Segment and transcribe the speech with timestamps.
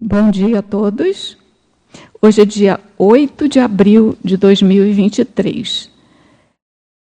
[0.00, 1.38] Bom dia a todos.
[2.20, 5.88] Hoje é dia 8 de abril de 2023.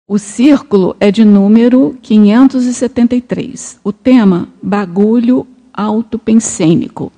[0.08, 3.80] O círculo é de número 573.
[3.84, 7.12] O tema: bagulho autopensênico.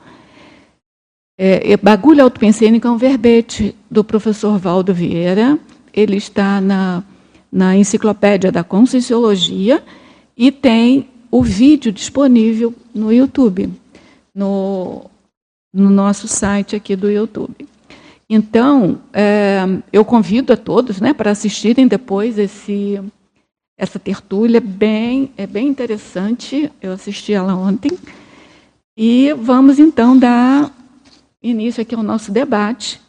[1.37, 5.59] É, bagulho autopensênico é um verbete do professor Valdo Vieira.
[5.93, 7.03] Ele está na,
[7.51, 9.83] na Enciclopédia da Conscienciologia
[10.37, 13.69] e tem o vídeo disponível no YouTube,
[14.33, 15.09] no,
[15.73, 17.67] no nosso site aqui do YouTube.
[18.29, 23.01] Então, é, eu convido a todos né, para assistirem depois esse,
[23.77, 27.91] essa tertúlia, bem, é bem interessante, eu assisti ela ontem.
[28.95, 30.71] E vamos então dar
[31.41, 33.01] início aqui ao nosso debate,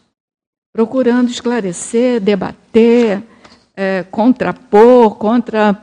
[0.72, 3.22] procurando esclarecer, debater,
[3.76, 5.76] é, contrapor, contra,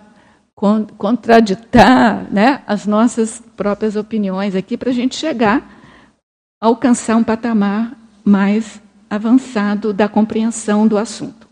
[0.56, 5.77] con, contraditar né, as nossas próprias opiniões aqui, para a gente chegar
[6.60, 7.94] alcançar um patamar
[8.24, 11.48] mais avançado da compreensão do assunto.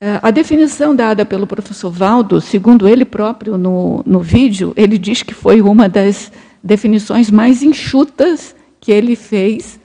[0.00, 5.22] É, a definição dada pelo professor Valdo, segundo ele próprio no, no vídeo, ele diz
[5.22, 6.30] que foi uma das
[6.62, 9.80] definições mais enxutas que ele fez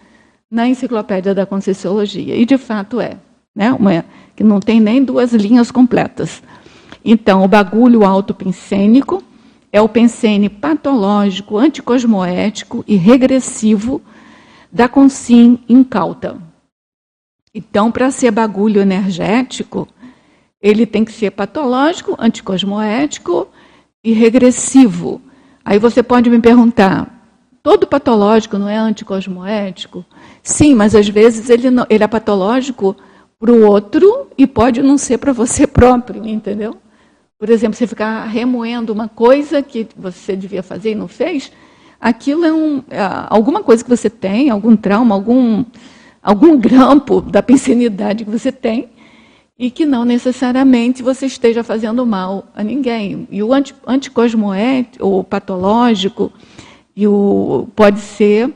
[0.52, 2.36] na Enciclopédia da Conscienciologia.
[2.36, 3.18] E, de fato, é.
[3.56, 3.72] Né?
[3.72, 4.04] Uma,
[4.36, 6.42] que não tem nem duas linhas completas.
[7.06, 9.24] Então, o bagulho autopensênico
[9.72, 14.02] é o pensene patológico, anticosmoético e regressivo
[14.72, 16.38] da consim incauta.
[17.54, 19.88] Então, para ser bagulho energético,
[20.62, 23.48] ele tem que ser patológico, anticosmoético
[24.04, 25.22] e regressivo.
[25.64, 27.26] Aí você pode me perguntar,
[27.64, 30.06] todo patológico não é anticosmoético?
[30.44, 32.96] Sim, mas às vezes ele, não, ele é patológico
[33.40, 36.78] para o outro e pode não ser para você próprio, entendeu?
[37.40, 41.50] Por exemplo, você ficar remoendo uma coisa que você devia fazer e não fez,
[42.00, 45.64] aquilo é, um, é alguma coisa que você tem, algum trauma, algum,
[46.22, 48.90] algum grampo da pensinidade que você tem,
[49.58, 53.26] e que não necessariamente você esteja fazendo mal a ninguém.
[53.32, 56.34] E o anti, anticosmoético, ou patológico,
[56.94, 58.54] e o, pode ser.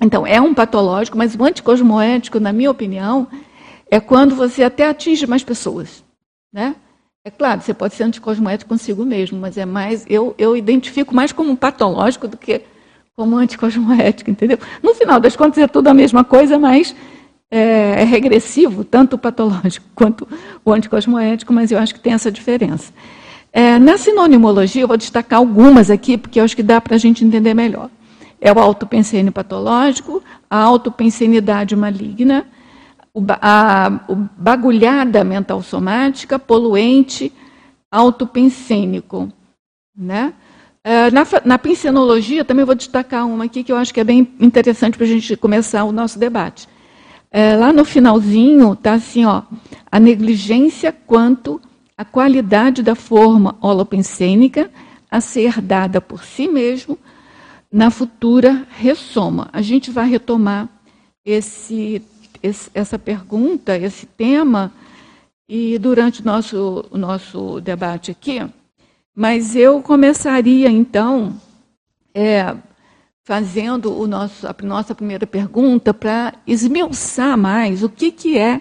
[0.00, 3.28] Então, é um patológico, mas o anticosmoético, na minha opinião,
[3.88, 6.02] é quando você até atinge mais pessoas.
[6.52, 6.74] Né?
[7.28, 10.06] É claro, você pode ser anticosmoético consigo mesmo, mas é mais.
[10.08, 12.62] Eu, eu identifico mais como um patológico do que
[13.14, 14.58] como anticosmoético, entendeu?
[14.82, 16.96] No final das contas é tudo a mesma coisa, mas
[17.50, 20.26] é, é regressivo, tanto o patológico quanto
[20.64, 22.94] o anticosmoético, mas eu acho que tem essa diferença.
[23.52, 26.98] É, na sinonimologia, eu vou destacar algumas aqui, porque eu acho que dá para a
[26.98, 27.90] gente entender melhor.
[28.40, 32.46] É o autopensene patológico, a autopensenidade maligna,
[33.40, 34.00] a,
[34.36, 37.32] bagulhada mental somática, poluente,
[37.90, 39.28] autopensênico.
[39.96, 40.32] Né?
[40.84, 44.28] É, na, na pensenologia, também vou destacar uma aqui que eu acho que é bem
[44.40, 46.68] interessante para a gente começar o nosso debate.
[47.30, 49.42] É, lá no finalzinho está assim, ó,
[49.90, 51.60] a negligência quanto
[51.96, 54.70] à qualidade da forma holopensênica
[55.10, 56.98] a ser dada por si mesmo
[57.70, 59.48] na futura ressoma.
[59.52, 60.68] A gente vai retomar
[61.24, 62.02] esse
[62.42, 64.72] esse, essa pergunta, esse tema,
[65.48, 68.46] e durante o nosso, o nosso debate aqui,
[69.14, 71.34] mas eu começaria, então,
[72.14, 72.54] é,
[73.24, 78.60] fazendo o nosso, a nossa primeira pergunta para esmiuçar mais o que, que é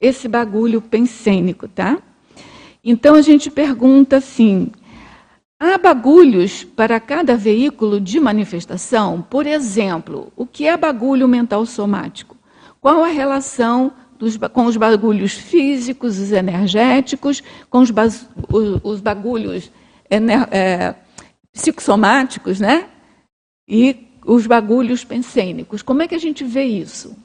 [0.00, 1.98] esse bagulho pensênico, tá?
[2.84, 4.70] Então a gente pergunta assim:
[5.58, 9.22] há bagulhos para cada veículo de manifestação?
[9.22, 12.36] Por exemplo, o que é bagulho mental somático?
[12.82, 17.92] Qual a relação dos, com os bagulhos físicos, os energéticos, com os,
[18.82, 19.70] os bagulhos
[20.10, 20.96] ener, é,
[21.52, 22.88] psicossomáticos, né?
[23.68, 25.80] E os bagulhos pensênicos.
[25.80, 27.16] Como é que a gente vê isso?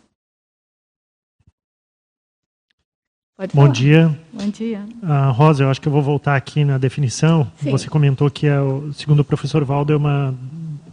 [3.51, 4.16] Bom dia.
[4.31, 4.85] Bom dia.
[5.01, 7.51] Uh, Rosa, eu acho que eu vou voltar aqui na definição.
[7.57, 7.72] Sim.
[7.72, 8.57] Você comentou que, é,
[8.94, 10.35] segundo o professor Valdo, é uma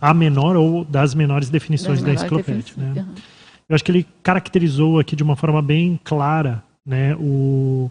[0.00, 2.74] a menor ou das menores definições das da enciclopédia.
[2.76, 2.94] Né?
[2.96, 3.14] Uhum.
[3.68, 7.90] Eu acho que ele caracterizou aqui de uma forma bem clara né, o,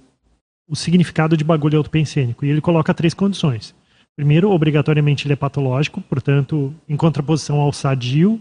[0.67, 2.45] o significado de bagulho autopensênico.
[2.45, 3.75] E ele coloca três condições.
[4.15, 8.39] Primeiro, obrigatoriamente ele é patológico, portanto, em contraposição ao sadio.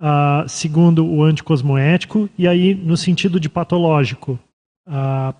[0.00, 2.28] Uh, segundo, o anticosmoético.
[2.36, 4.38] E aí, no sentido de patológico,
[4.86, 5.34] uh,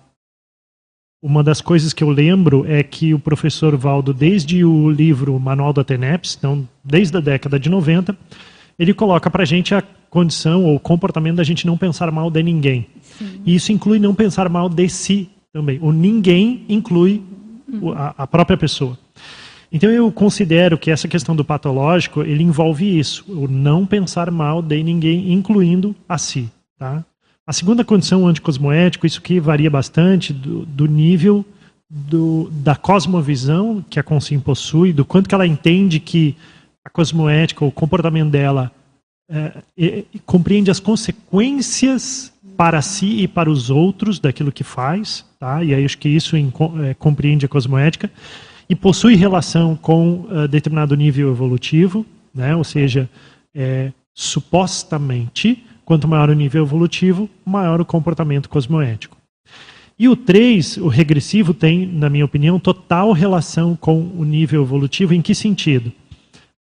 [1.21, 5.71] uma das coisas que eu lembro é que o professor Valdo, desde o livro Manual
[5.71, 8.17] da TENEPS, então, desde a década de 90,
[8.79, 9.83] ele coloca para a gente a
[10.13, 12.85] condição ou comportamento da gente não pensar mal de ninguém.
[13.17, 13.41] Sim.
[13.43, 15.79] E isso inclui não pensar mal de si também.
[15.81, 17.23] O ninguém inclui
[17.95, 18.95] a, a, própria pessoa.
[19.71, 24.61] Então eu considero que essa questão do patológico, ele envolve isso, o não pensar mal
[24.61, 26.47] de ninguém, incluindo a si.
[26.77, 27.03] Tá?
[27.47, 31.43] A segunda condição anticosmoético, isso que varia bastante do, do nível
[31.89, 36.35] do, da cosmovisão que a Consim possui, do quanto que ela entende que
[36.85, 38.71] a cosmoética, o comportamento dela,
[39.33, 45.63] é, compreende as consequências para si e para os outros daquilo que faz, tá?
[45.63, 48.11] e aí acho que isso é, compreende a cosmoética
[48.69, 52.55] e possui relação com uh, determinado nível evolutivo, né?
[52.55, 53.09] ou seja,
[53.53, 59.17] é, supostamente, quanto maior o nível evolutivo, maior o comportamento cosmoético.
[59.97, 65.13] E o 3, o regressivo, tem, na minha opinião, total relação com o nível evolutivo.
[65.13, 65.91] Em que sentido?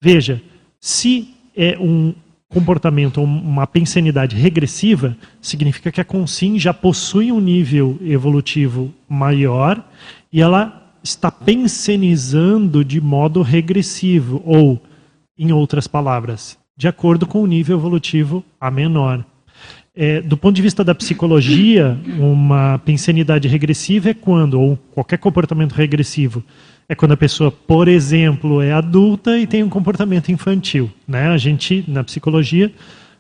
[0.02, 0.42] Veja,
[0.80, 2.14] se é um
[2.50, 9.84] comportamento, uma pensanidade regressiva, significa que a consim já possui um nível evolutivo maior
[10.32, 14.82] e ela está pensenizando de modo regressivo, ou,
[15.38, 19.24] em outras palavras, de acordo com o nível evolutivo a menor.
[19.96, 25.74] É, do ponto de vista da psicologia, uma pensenidade regressiva é quando, ou qualquer comportamento
[25.74, 26.44] regressivo,
[26.90, 30.90] é quando a pessoa, por exemplo, é adulta e tem um comportamento infantil.
[31.08, 31.28] Né?
[31.28, 32.72] A gente, na psicologia,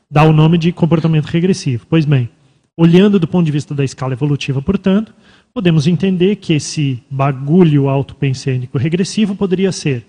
[0.09, 1.85] dá o nome de comportamento regressivo.
[1.89, 2.29] Pois bem,
[2.75, 5.13] olhando do ponto de vista da escala evolutiva, portanto,
[5.53, 10.05] podemos entender que esse bagulho autopensênico regressivo poderia ser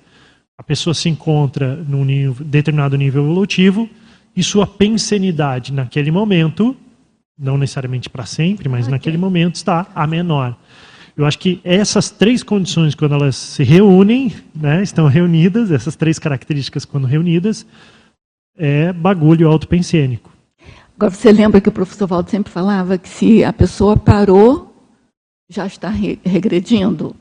[0.58, 3.88] a pessoa se encontra num nível, determinado nível evolutivo
[4.34, 6.76] e sua pensenidade naquele momento,
[7.38, 8.90] não necessariamente para sempre, mas okay.
[8.90, 10.56] naquele momento está a menor.
[11.18, 16.16] Eu acho que essas três condições, quando elas se reúnem, né, estão reunidas, essas três
[16.16, 17.66] características quando reunidas,
[18.56, 20.30] é bagulho autopensênico.
[20.96, 24.72] Agora, você lembra que o professor Valdo sempre falava que se a pessoa parou
[25.50, 27.16] já está re regredindo.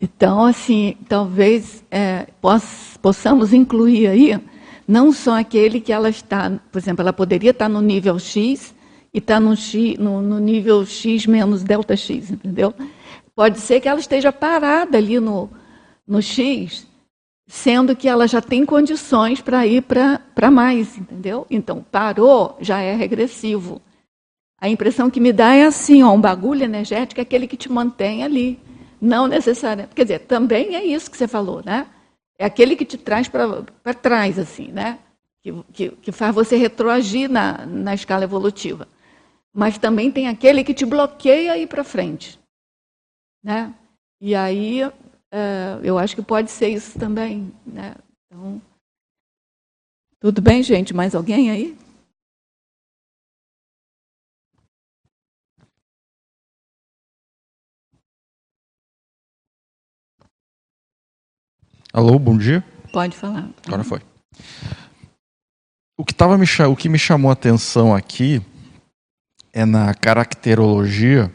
[0.00, 4.40] Então, assim, talvez é, poss possamos incluir aí
[4.86, 8.74] não só aquele que ela está, por exemplo, ela poderia estar no nível X
[9.14, 9.54] e está no,
[9.98, 12.74] no, no, nível X menos delta X, entendeu?
[13.38, 15.48] Pode ser que ela esteja parada ali no,
[16.04, 16.84] no X,
[17.46, 21.46] sendo que ela já tem condições para ir para mais, entendeu?
[21.48, 23.80] Então, parou já é regressivo.
[24.60, 27.70] A impressão que me dá é assim, ó, um bagulho energético é aquele que te
[27.70, 28.58] mantém ali.
[29.00, 29.94] Não necessariamente.
[29.94, 31.86] Quer dizer, também é isso que você falou, né?
[32.40, 34.98] É aquele que te traz para trás, assim, né?
[35.44, 38.88] Que, que, que, faz você retroagir na, na escala evolutiva.
[39.54, 42.36] Mas também tem aquele que te bloqueia ir para frente.
[43.42, 43.74] Né?
[44.20, 44.82] E aí,
[45.32, 47.52] é, eu acho que pode ser isso também.
[47.66, 47.94] Né?
[48.26, 48.60] Então,
[50.20, 50.92] tudo bem, gente?
[50.92, 51.78] Mais alguém aí?
[61.92, 62.62] Alô, bom dia.
[62.92, 63.48] Pode falar.
[63.66, 64.00] Agora foi.
[65.96, 68.40] O que, tava me, o que me chamou a atenção aqui
[69.52, 71.32] é na caracterologia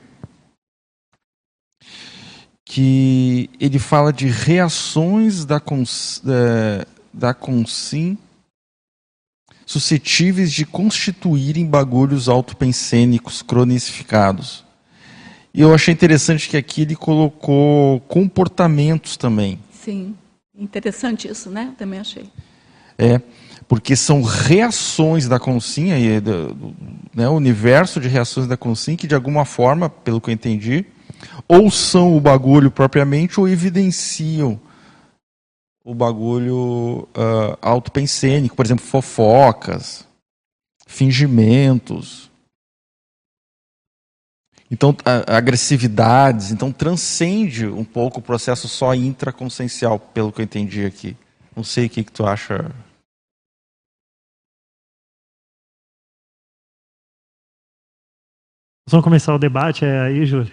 [2.74, 8.18] que ele fala de reações da, cons, da, da consim
[9.64, 14.66] suscetíveis de constituírem bagulhos autopensênicos cronicificados.
[15.54, 19.60] E eu achei interessante que aqui ele colocou comportamentos também.
[19.72, 20.16] Sim.
[20.58, 21.76] Interessante isso, né?
[21.78, 22.26] Também achei.
[22.98, 23.22] É,
[23.68, 26.74] porque são reações da consciência, do,
[27.14, 30.88] né, o universo de reações da consciência que de alguma forma, pelo que eu entendi,
[31.48, 34.60] ou são o bagulho propriamente ou evidenciam
[35.84, 40.08] o bagulho uh, autopensênico, por exemplo, fofocas,
[40.88, 42.32] fingimentos,
[44.74, 44.96] então,
[45.28, 51.16] agressividades, então transcende um pouco o processo só intraconsciencial, pelo que eu entendi aqui.
[51.56, 52.72] Não sei o que, que tu acha.
[58.90, 60.52] Vamos começar o debate é aí, Júlio.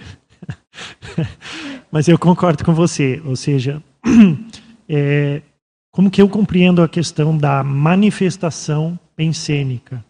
[1.91, 3.83] Mas eu concordo com você, ou seja,
[4.89, 5.43] é,
[5.91, 10.05] como que eu compreendo a questão da manifestação pensênica?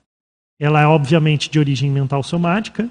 [0.60, 2.88] Ela é obviamente de origem mental somática,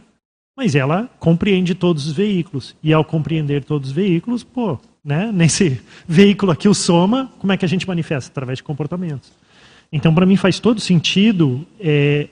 [0.57, 2.75] mas ela compreende todos os veículos.
[2.81, 7.57] E ao compreender todos os veículos, pô, né, nesse veículo aqui, o soma, como é
[7.57, 8.31] que a gente manifesta?
[8.31, 9.31] Através de comportamentos.
[9.91, 12.27] Então, para mim, faz todo sentido é,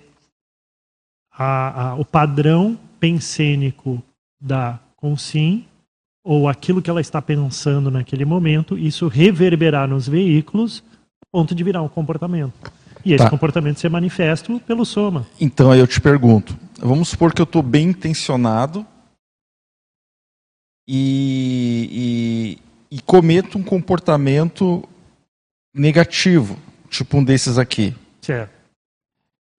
[1.32, 4.02] a, a, o padrão pensênico
[4.42, 5.66] da consim,
[6.24, 10.84] ou aquilo que ela está pensando naquele momento, isso reverberar nos veículos,
[11.22, 12.72] a ponto de virar um comportamento.
[13.06, 13.30] E esse tá.
[13.30, 15.26] comportamento ser manifesto pelo soma.
[15.40, 18.86] Então aí eu te pergunto, vamos supor que eu estou bem intencionado
[20.86, 22.60] e,
[22.92, 24.84] e cometo um comportamento
[25.74, 26.58] negativo,
[26.90, 27.96] tipo um desses aqui.
[28.22, 28.57] Certo.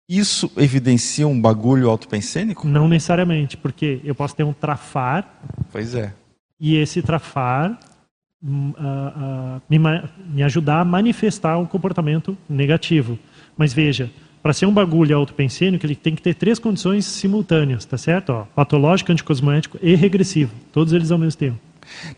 [0.09, 2.67] Isso evidencia um bagulho autopensênico?
[2.67, 5.29] Não necessariamente, porque eu posso ter um trafar.
[5.71, 6.15] Pois é.
[6.59, 7.79] E esse trafar
[8.43, 9.79] uh, uh, me,
[10.33, 13.19] me ajudar a manifestar um comportamento negativo.
[13.57, 14.11] Mas veja,
[14.43, 18.31] para ser um bagulho autopensênico, ele tem que ter três condições simultâneas, tá certo?
[18.31, 20.53] Ó, patológico, anticosmoético e regressivo.
[20.73, 21.59] Todos eles ao mesmo tempo.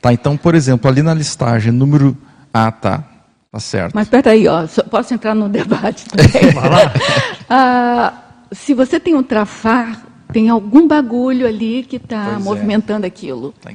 [0.00, 2.16] Tá, então, por exemplo, ali na listagem, número.
[2.52, 3.09] Ah, tá.
[3.52, 3.94] Tá certo.
[3.94, 6.50] Mas peraí, ó, posso entrar no debate também?
[6.54, 6.92] Vai lá.
[7.50, 8.12] ah,
[8.52, 12.38] se você tem um trafar, tem algum bagulho ali que está é.
[12.38, 13.08] movimentando é.
[13.08, 13.52] aquilo.
[13.60, 13.70] Tá.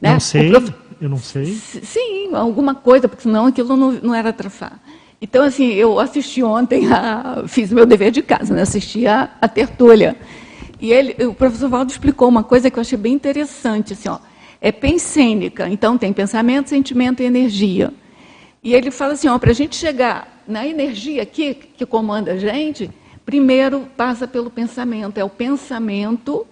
[0.00, 0.12] Né?
[0.12, 0.72] Não sei, prof...
[1.00, 1.46] eu não sei.
[1.46, 4.80] Sim, alguma coisa, porque senão aquilo não, não era trafar.
[5.20, 8.62] Então, assim, eu assisti ontem, a, fiz meu dever de casa, né?
[8.62, 10.16] assisti a, a tertúlia.
[10.80, 14.18] E ele, o professor Valdo explicou uma coisa que eu achei bem interessante, assim, ó,
[14.60, 17.92] é pensênica, então tem pensamento, sentimento e energia.
[18.62, 22.90] E ele fala assim, para a gente chegar na energia aqui que comanda a gente,
[23.24, 25.18] primeiro passa pelo pensamento.
[25.18, 26.46] É o pensamento,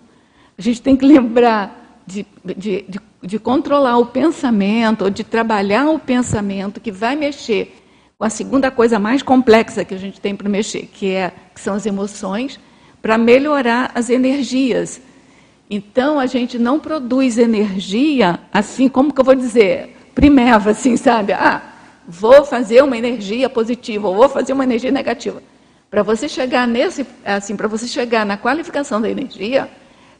[0.57, 5.89] a gente tem que lembrar de, de, de, de controlar o pensamento, ou de trabalhar
[5.91, 7.75] o pensamento, que vai mexer
[8.19, 11.61] com a segunda coisa mais complexa que a gente tem para mexer, que, é, que
[11.61, 12.61] são as emoções,
[13.03, 15.01] para melhorar as energias.
[15.69, 21.33] Então, a gente não produz energia assim, como que eu vou dizer, primeva, assim, sabe?
[21.33, 21.63] Ah,
[22.07, 25.43] vou fazer uma energia positiva, ou vou fazer uma energia negativa.
[25.91, 29.71] Para você chegar nesse, assim, para você chegar na qualificação da energia,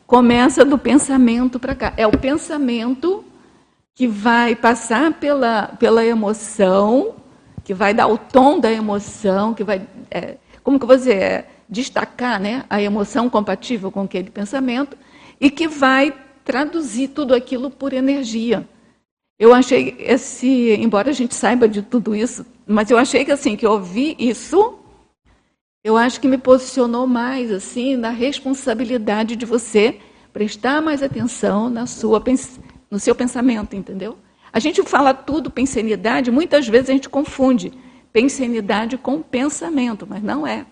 [0.07, 1.93] começa do pensamento para cá.
[1.97, 3.25] É o pensamento
[3.95, 7.15] que vai passar pela, pela emoção,
[7.65, 12.41] que vai dar o tom da emoção, que vai, é, como que dizer, é, destacar
[12.41, 14.97] né, a emoção compatível com aquele pensamento,
[15.41, 16.15] e que vai
[16.45, 18.67] traduzir tudo aquilo por energia.
[19.39, 23.55] Eu achei esse, embora a gente saiba de tudo isso, mas eu achei que assim
[23.55, 24.79] que eu ouvi isso,
[25.85, 30.01] eu acho que me posicionou mais assim na responsabilidade de você
[30.33, 32.23] prestar mais atenção na sua
[32.91, 34.19] no seu pensamento, entendeu?
[34.53, 37.73] A gente fala tudo pensenidade, muitas vezes a gente confunde
[38.13, 40.65] pensenidade com pensamento, mas não é.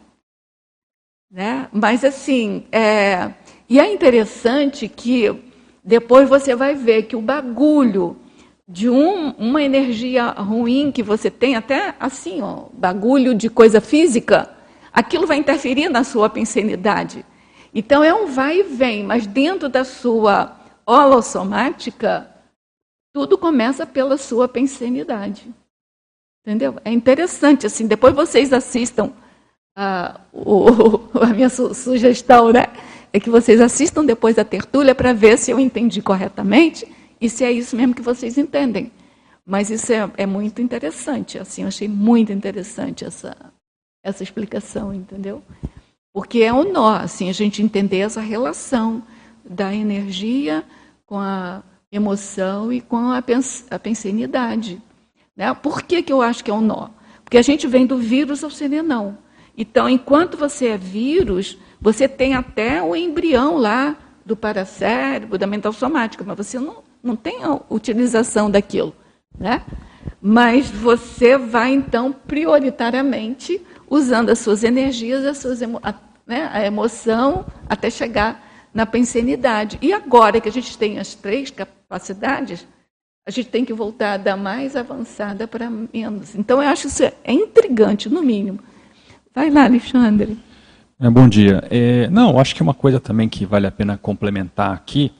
[1.31, 1.69] Né?
[1.71, 3.31] Mas assim, é...
[3.69, 5.35] e é interessante que
[5.85, 8.17] depois você vai ver que o bagulho
[8.67, 14.51] de um, uma energia ruim que você tem, até assim, ó, bagulho de coisa física,
[14.93, 17.25] aquilo vai interferir na sua pensenidade.
[17.75, 20.57] Então é um vai e vem, mas dentro da sua
[20.87, 22.31] holossomática,
[23.13, 25.53] tudo começa pela sua pensenidade.
[26.47, 26.77] Entendeu?
[26.85, 29.13] É interessante, assim, depois vocês assistam
[29.77, 32.67] a, o, a minha su sugestão, né?
[33.13, 36.87] É que vocês assistam depois a tertúlia para ver se eu entendi corretamente
[37.21, 38.91] e se é isso mesmo que vocês entendem.
[39.47, 43.37] Mas isso é, é muito interessante, assim, eu achei muito interessante essa,
[44.03, 45.43] essa explicação, entendeu?
[46.13, 49.03] Porque é um nó, assim, a gente entender essa relação
[49.45, 50.65] da energia
[51.05, 54.81] com a emoção e com a, pens a pensenidade.
[55.37, 55.53] Né?
[55.55, 56.89] Por que, que eu acho que é um nó?
[57.25, 59.19] Porque a gente vem do vírus ao serenão.
[59.57, 65.73] Então, enquanto você é vírus, você tem até o embrião lá do paracérebro, da mental
[65.73, 68.95] somática, mas você não, não tem utilização daquilo.
[69.39, 69.63] Né?
[70.21, 75.95] Mas você vai, então, prioritariamente usando as suas energias, as suas emo a,
[76.27, 78.43] né, a emoção, até chegar
[78.73, 79.79] na pensenidade.
[79.83, 82.67] E agora que a gente tem as três capacidades,
[83.27, 86.35] a gente tem que voltar da mais avançada para menos.
[86.35, 88.59] Então, eu acho isso é intrigante, no mínimo.
[89.35, 90.39] Vai lá, Alexandre.
[91.01, 91.63] É, bom dia.
[91.71, 95.13] É, não, acho que uma coisa também que vale a pena complementar aqui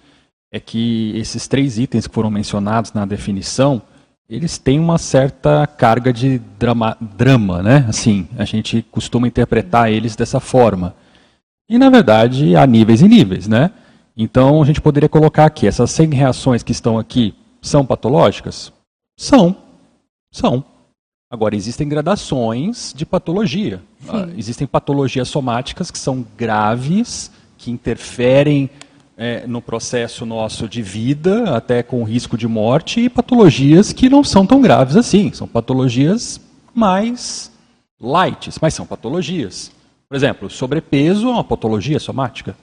[0.55, 3.83] é que esses três itens que foram mencionados na definição,
[4.31, 7.85] eles têm uma certa carga de drama, drama, né?
[7.89, 10.95] Assim, a gente costuma interpretar eles dessa forma.
[11.69, 13.73] E, na verdade, há níveis e níveis, né?
[14.17, 18.73] Então, a gente poderia colocar aqui, essas 100 reações que estão aqui são patológicas?
[19.19, 19.57] São.
[20.31, 20.65] São.
[21.29, 23.83] Agora, existem gradações de patologia.
[24.05, 28.71] Uh, existem patologias somáticas que são graves, que interferem
[29.17, 34.25] é, no processo nosso de vida, até com risco de morte, e patologias que não
[34.25, 35.33] são tão graves assim.
[35.33, 36.41] São patologias
[36.75, 37.51] mais
[38.01, 39.71] light, mas são patologias.
[40.09, 42.57] Por exemplo, sobrepeso é uma patologia somática,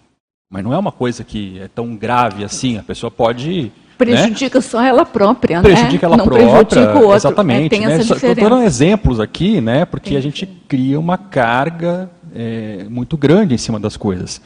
[0.49, 2.77] mas não é uma coisa que é tão grave assim.
[2.77, 3.71] A pessoa pode né?
[3.97, 4.61] prejudica né?
[4.61, 6.13] só ela própria, prejudica né?
[6.13, 7.15] ela não própria, prejudica o outro.
[7.15, 7.75] exatamente.
[7.75, 7.97] É, né?
[7.97, 9.85] Estou dando exemplos aqui, né?
[9.85, 14.41] Porque tem a gente cria uma carga é, muito grande em cima das coisas.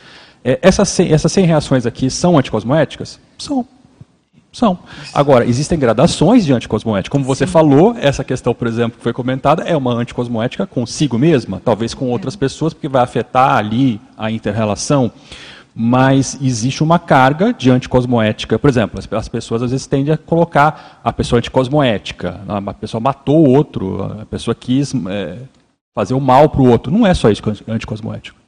[0.46, 3.20] É, essas, 100, essas 100 reações aqui são anticosmoéticas?
[3.40, 3.66] São.
[4.54, 4.78] São.
[5.12, 7.12] Agora, existem gradações de anticosmoética.
[7.12, 7.52] Como você Sim.
[7.52, 12.10] falou, essa questão, por exemplo, que foi comentada, é uma anticosmoética consigo mesma, talvez com
[12.10, 12.38] outras é.
[12.38, 15.12] pessoas, porque vai afetar ali a interrelação.
[15.74, 18.58] Mas existe uma carga de anticosmoética.
[18.58, 22.40] Por exemplo, as pessoas às vezes tendem a colocar a pessoa anticosmoética.
[22.48, 25.40] A pessoa matou o outro, a pessoa quis é,
[25.94, 26.94] fazer o mal para o outro.
[26.94, 28.40] Não é só isso anticosmoético.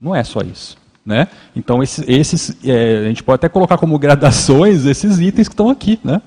[0.00, 0.79] Não é só isso.
[1.04, 1.28] Né?
[1.56, 5.70] Então, esses, esses é, a gente pode até colocar como gradações esses itens que estão
[5.70, 5.98] aqui.
[6.04, 6.20] Né?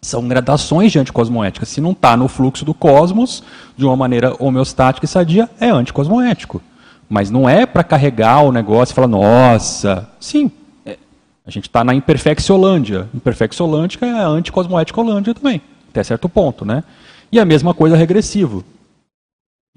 [0.00, 1.66] São gradações de anticosmoética.
[1.66, 3.42] Se não está no fluxo do cosmos,
[3.76, 6.62] de uma maneira homeostática e sadia, é anticosmoético.
[7.08, 10.50] Mas não é para carregar o negócio e falar, nossa, sim,
[10.84, 10.98] é,
[11.46, 13.08] a gente está na imperfecciolândia.
[13.14, 15.60] Imperfecciolândica é anticosmoética holândia também,
[15.90, 16.64] até certo ponto.
[16.64, 16.84] Né?
[17.32, 18.64] E a mesma coisa regressivo.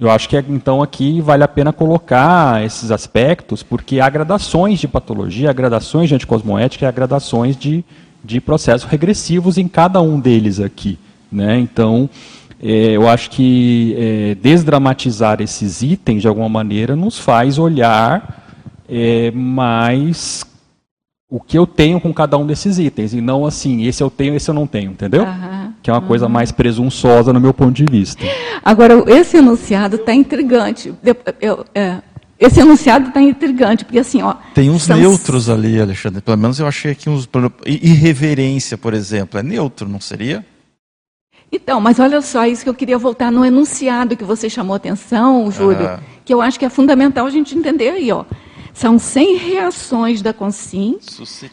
[0.02, 4.88] Eu acho que então aqui vale a pena colocar esses aspectos, porque há gradações de
[4.88, 7.86] patologia, há gradações de anticosmoética há gradações de,
[8.24, 10.98] de processos regressivos em cada um deles aqui.
[11.32, 11.60] Né?
[11.60, 12.10] Então,
[12.60, 18.44] é, eu acho que é, desdramatizar esses itens, de alguma maneira, nos faz olhar
[18.90, 20.44] é, mais
[21.30, 24.36] o que eu tenho com cada um desses itens, e não assim, esse eu tenho,
[24.36, 25.26] esse eu não tenho, entendeu?
[25.26, 26.08] Uhum, que é uma uhum.
[26.08, 28.24] coisa mais presunçosa no meu ponto de vista.
[28.64, 30.94] Agora, esse enunciado está intrigante.
[31.04, 31.98] Eu, eu, é,
[32.40, 34.36] esse enunciado está intrigante, porque assim, ó.
[34.54, 34.98] Tem uns são...
[34.98, 36.22] neutros ali, Alexandre.
[36.22, 37.30] Pelo menos eu achei aqui uns.
[37.66, 40.46] Irreverência, por exemplo, é neutro, não seria?
[41.52, 45.52] Então, mas olha só, isso que eu queria voltar no enunciado que você chamou atenção,
[45.52, 45.98] Júlio, uhum.
[46.24, 48.24] que eu acho que é fundamental a gente entender aí, ó.
[48.74, 50.98] São 100 reações da consim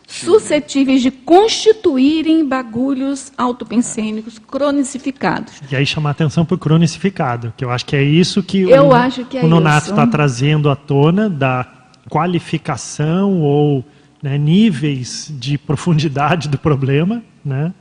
[0.07, 5.55] suscetíveis de constituírem bagulhos autopensênicos cronicificados.
[5.71, 8.89] E aí chamar atenção para o cronicificado, que eu acho que é isso que eu
[8.89, 11.67] o, acho que é o Nonato está trazendo à tona da
[12.09, 13.85] qualificação ou
[14.23, 17.73] né, níveis de profundidade do problema, né?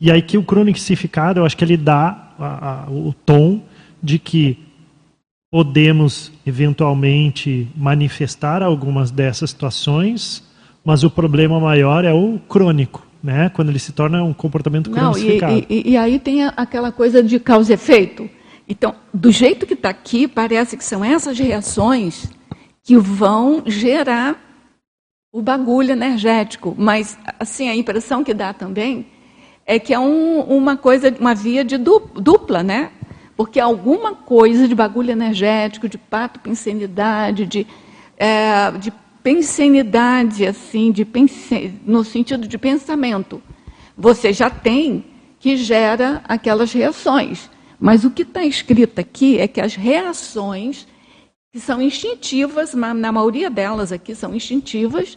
[0.00, 3.62] E aí que o cronicificado, eu acho que ele dá a, a, o tom
[4.02, 4.58] de que
[5.50, 10.44] podemos eventualmente manifestar algumas dessas situações,
[10.84, 13.50] mas o problema maior é o crônico, né?
[13.50, 15.66] Quando ele se torna um comportamento cronificado.
[15.68, 18.30] E, e, e, aí tem aquela coisa de causa e efeito.
[18.68, 22.30] Então, do jeito que está aqui, parece que são essas reações
[22.84, 24.40] que vão gerar
[25.32, 26.74] o bagulho energético.
[26.78, 29.06] Mas, assim, a impressão que dá também
[29.66, 32.92] é que é um, uma coisa, uma via de dupla, né?
[33.40, 37.66] Porque alguma coisa de bagulho energético, de pato pensenidade, de,
[38.18, 43.42] é, de pensenidade, assim, de pense, no sentido de pensamento,
[43.96, 45.06] você já tem
[45.38, 47.48] que gera aquelas reações.
[47.80, 50.86] Mas o que está escrito aqui é que as reações
[51.50, 55.16] que são instintivas, na maioria delas aqui são instintivas,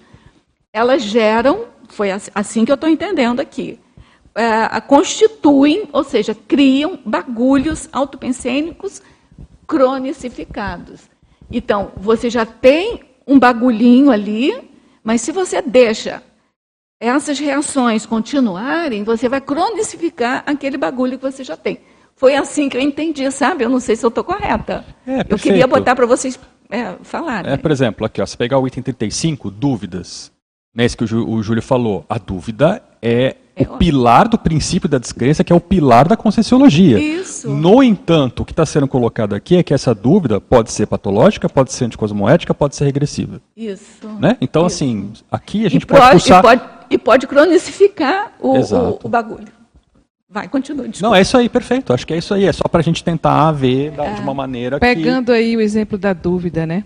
[0.71, 3.77] elas geram, foi assim que eu estou entendendo aqui,
[4.35, 9.01] é, constituem, ou seja, criam bagulhos autopensênicos
[9.67, 11.01] cronicificados.
[11.51, 14.69] Então, você já tem um bagulhinho ali,
[15.03, 16.23] mas se você deixa
[16.99, 21.79] essas reações continuarem, você vai cronicificar aquele bagulho que você já tem.
[22.15, 23.63] Foi assim que eu entendi, sabe?
[23.63, 24.85] Eu não sei se eu estou correta.
[25.05, 27.51] É, eu queria botar para vocês é, falarem.
[27.51, 30.31] É, por exemplo, aqui, ó, se pegar o item 35, dúvidas,
[30.73, 35.53] né, que o, Júlio falou, a dúvida é o pilar do princípio da descrença, que
[35.53, 36.97] é o pilar da conscienciologia.
[36.99, 37.49] Isso.
[37.49, 41.47] No entanto, o que está sendo colocado aqui é que essa dúvida pode ser patológica,
[41.47, 43.39] pode ser anticosmoética, pode ser regressiva.
[43.55, 44.07] Isso.
[44.19, 44.37] Né?
[44.41, 44.83] Então, Isso.
[44.83, 46.39] assim, aqui a gente pode, pode pulsar...
[46.39, 49.47] E pode, e pode cronicificar o, o, o, bagulho.
[50.27, 50.87] Vai, continua.
[50.87, 51.09] Desculpa.
[51.09, 51.93] Não, é isso aí, perfeito.
[51.93, 52.45] Acho que é isso aí.
[52.45, 54.13] É só para a gente tentar ver é.
[54.13, 55.31] de uma maneira Pegando que...
[55.33, 56.83] aí o exemplo da dúvida, né?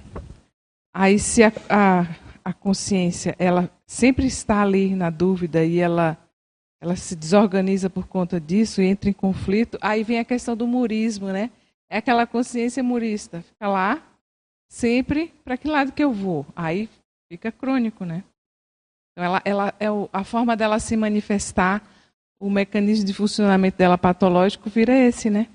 [0.94, 2.06] Aí se a, a,
[2.44, 6.18] a consciência, ela sempre está ali na dúvida e ela
[6.80, 9.78] ela se desorganiza por conta disso e entra em conflito.
[9.82, 11.50] Aí vem a questão do murismo, né?
[11.90, 13.42] É aquela consciência murista.
[13.42, 14.02] Fica lá,
[14.70, 16.46] sempre, para que lado que eu vou?
[16.56, 16.90] Aí
[17.32, 18.24] fica crônico, né?
[19.12, 21.82] Então, ela, ela, é o, a forma dela se manifestar,
[22.40, 25.48] o mecanismo de funcionamento dela patológico vira esse, né?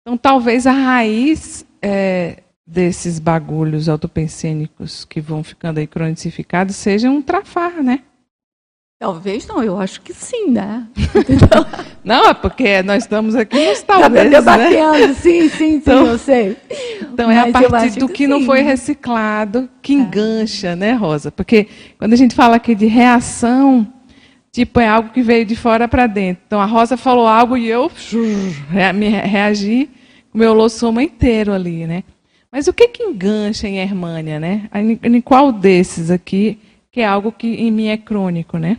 [0.00, 7.20] Então, talvez a raiz é, desses bagulhos autopensênicos que vão ficando aí cronicificados seja um
[7.20, 8.04] trafar, né?
[9.00, 10.84] Talvez não, eu acho que sim, né?
[12.02, 15.14] não, é porque nós estamos aqui nos talvez, debatendo, né?
[15.14, 16.56] sim, sim, então, sim, eu sei.
[17.00, 19.96] Então Mas é a partir do que, que não foi reciclado que é.
[19.96, 21.30] engancha, né, Rosa?
[21.30, 23.86] Porque quando a gente fala aqui de reação,
[24.50, 26.42] tipo, é algo que veio de fora para dentro.
[26.48, 27.88] Então a Rosa falou algo e eu
[28.96, 29.88] me reagi
[30.32, 32.02] com o meu lossoma inteiro ali, né?
[32.50, 34.68] Mas o que que engancha em Hermânia, né?
[35.04, 36.58] Em qual desses aqui
[36.90, 38.76] que é algo que em mim é crônico, né?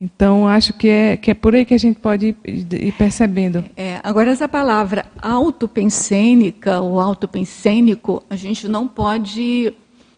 [0.00, 2.36] Então, acho que é, que é por aí que a gente pode ir,
[2.72, 3.62] ir percebendo.
[3.76, 9.74] É, agora, essa palavra autopensênica ou autopensênico, a gente não pode,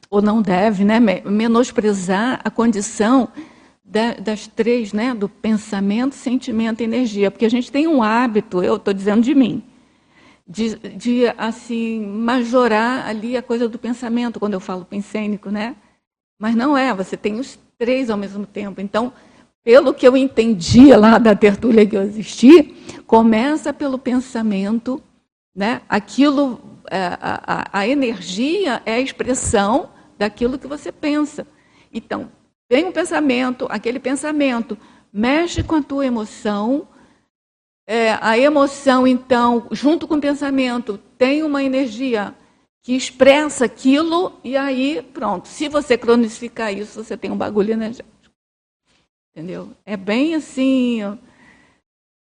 [0.09, 3.29] ou não deve, né, menosprezar a condição
[3.85, 7.29] da, das três, né, do pensamento, sentimento e energia.
[7.29, 9.65] Porque a gente tem um hábito, eu estou dizendo de mim,
[10.47, 15.75] de, de, assim, majorar ali a coisa do pensamento, quando eu falo pensênico, né?
[16.39, 18.81] Mas não é, você tem os três ao mesmo tempo.
[18.81, 19.13] Então,
[19.65, 22.75] pelo que eu entendi lá da tertúlia que eu assisti,
[23.07, 25.03] começa pelo pensamento,
[25.55, 25.83] né?
[25.89, 31.47] Aquilo, é, a, a, a energia é a expressão daquilo que você pensa.
[31.93, 32.31] Então,
[32.71, 34.77] vem um pensamento, aquele pensamento
[35.13, 36.89] mexe com a tua emoção,
[37.87, 42.35] é, a emoção, então, junto com o pensamento, tem uma energia
[42.83, 45.47] que expressa aquilo, e aí, pronto.
[45.47, 48.22] Se você cronificar isso, você tem um bagulho energético.
[49.33, 49.71] Entendeu?
[49.85, 51.01] É bem assim.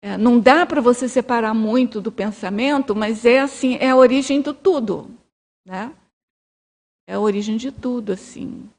[0.02, 4.42] É, não dá para você separar muito do pensamento, mas é assim, é a origem
[4.42, 5.12] de tudo,
[5.66, 5.92] né?
[7.06, 8.70] É a origem de tudo, assim.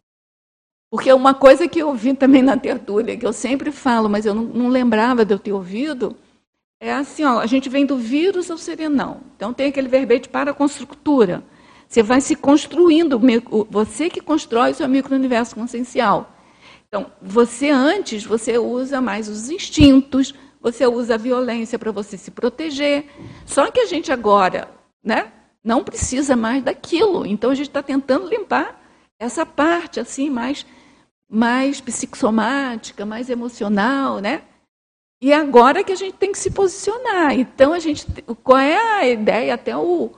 [0.91, 4.35] Porque uma coisa que eu vi também na tertúlia, que eu sempre falo, mas eu
[4.35, 6.17] não, não lembrava de eu ter ouvido,
[6.81, 9.21] é assim, ó, a gente vem do vírus ao serenão.
[9.37, 11.45] Então tem aquele verbete para a construtura.
[11.87, 13.21] Você vai se construindo,
[13.71, 16.32] você que constrói o seu micro-universo consciencial.
[16.95, 22.31] Então, você antes, você usa mais os instintos, você usa a violência para você se
[22.31, 23.07] proteger.
[23.47, 24.69] Só que a gente agora,
[25.03, 25.33] né,
[25.65, 27.25] não precisa mais daquilo.
[27.25, 28.79] Então, a gente está tentando limpar
[29.19, 30.67] essa parte assim mais,
[31.27, 34.43] mais psicossomática, mais emocional, né?
[35.19, 37.33] E agora que a gente tem que se posicionar.
[37.33, 38.07] Então, a gente,
[38.45, 39.55] qual é a ideia?
[39.55, 40.13] Até o,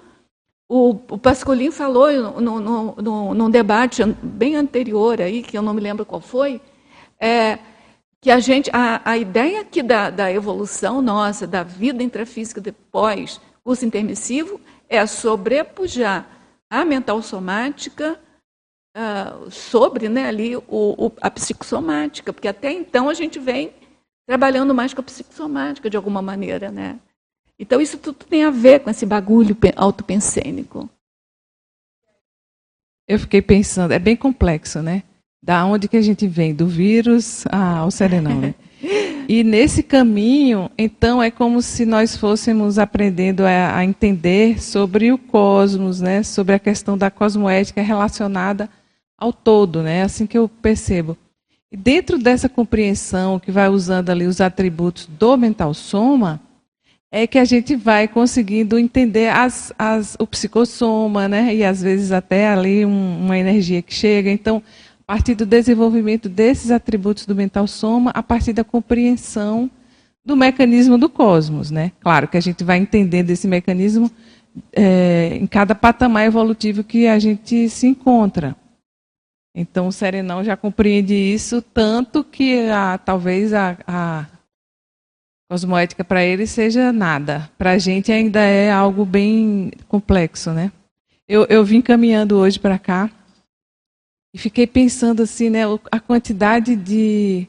[0.76, 5.72] o, o Pascolin falou no, no, no, num debate bem anterior aí, que eu não
[5.72, 6.60] me lembro qual foi,
[7.16, 7.60] é,
[8.20, 13.40] que a gente, a, a ideia aqui da, da evolução nossa, da vida intrafísica depois
[13.62, 16.26] curso intermissivo, é sobrepujar
[16.68, 18.18] a mental somática
[18.96, 23.72] uh, sobre né, ali o, o, a psicossomática, porque até então a gente vem
[24.26, 26.98] trabalhando mais com a psicossomática de alguma maneira, né?
[27.58, 30.88] Então, isso tudo tem a ver com esse bagulho autopensênico.
[33.06, 35.02] Eu fiquei pensando, é bem complexo, né?
[35.42, 36.54] Da onde que a gente vem?
[36.54, 38.54] Do vírus ao serenão, né?
[39.26, 45.16] E nesse caminho, então, é como se nós fôssemos aprendendo a, a, entender sobre o
[45.16, 46.22] cosmos, né?
[46.22, 48.68] sobre a questão da cosmoética relacionada
[49.16, 49.82] ao todo.
[49.82, 50.02] Né?
[50.02, 51.16] Assim que eu percebo.
[51.72, 56.40] E dentro dessa compreensão, que vai usando ali os atributos do mental soma,
[57.16, 61.54] é que a gente vai conseguindo entender as, as, o psicossoma, né?
[61.54, 64.28] E às vezes até ali um, uma energia que chega.
[64.28, 64.60] Então,
[65.06, 69.70] a partir do desenvolvimento desses atributos do mental soma, a partir da compreensão
[70.26, 71.92] do mecanismo do cosmos, né?
[72.00, 74.10] Claro que a gente vai entendendo esse mecanismo
[74.72, 78.56] é, em cada patamar evolutivo que a gente se encontra.
[79.54, 84.26] Então, o Serenão já compreende isso tanto que a, talvez a, a
[85.54, 87.48] cosmoética para ele seja nada.
[87.56, 90.72] Para a gente ainda é algo bem complexo, né?
[91.28, 93.08] Eu, eu vim caminhando hoje para cá
[94.34, 95.60] e fiquei pensando assim, né,
[95.92, 97.46] a quantidade de,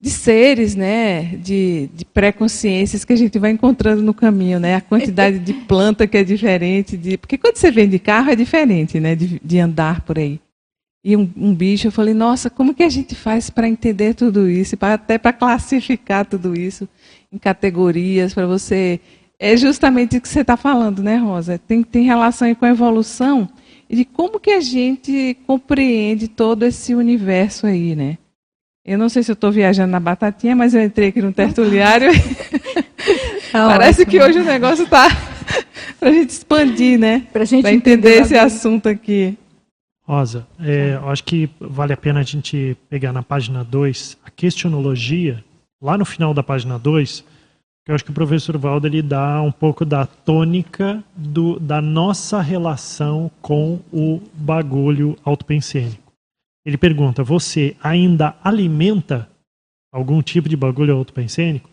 [0.00, 4.76] de seres, né, de, de pré-consciências que a gente vai encontrando no caminho, né?
[4.76, 8.34] A quantidade de planta que é diferente, de porque quando você vem de carro é
[8.34, 10.40] diferente, né, de, de andar por aí
[11.04, 11.88] e um, um, bicho.
[11.88, 15.32] Eu falei, nossa, como que a gente faz para entender tudo isso, pra, até para
[15.32, 16.88] classificar tudo isso
[17.30, 18.98] em categorias, para você.
[19.38, 21.58] É justamente o que você está falando, né, Rosa?
[21.58, 23.48] Tem, tem relação com a evolução
[23.90, 28.16] e de como que a gente compreende todo esse universo aí, né?
[28.84, 32.10] Eu não sei se eu estou viajando na batatinha, mas eu entrei aqui no tertuliário.
[33.52, 34.10] Tá Parece ótimo.
[34.10, 35.06] que hoje o negócio está
[36.00, 37.22] para a gente expandir, né?
[37.32, 39.38] Para entender, entender esse assunto aqui.
[40.06, 44.30] Rosa, é, eu acho que vale a pena a gente pegar na página 2 a
[44.30, 45.42] questionologia,
[45.80, 47.24] lá no final da página 2,
[47.84, 51.80] que eu acho que o professor Valdo ele dá um pouco da tônica do, da
[51.80, 56.12] nossa relação com o bagulho autopensênico.
[56.66, 59.28] Ele pergunta: você ainda alimenta
[59.92, 61.68] algum tipo de bagulho autopensênico?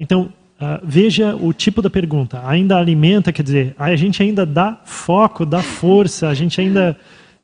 [0.00, 2.40] Então, uh, veja o tipo da pergunta.
[2.46, 6.96] Ainda alimenta, quer dizer, a gente ainda dá foco, dá força, a gente ainda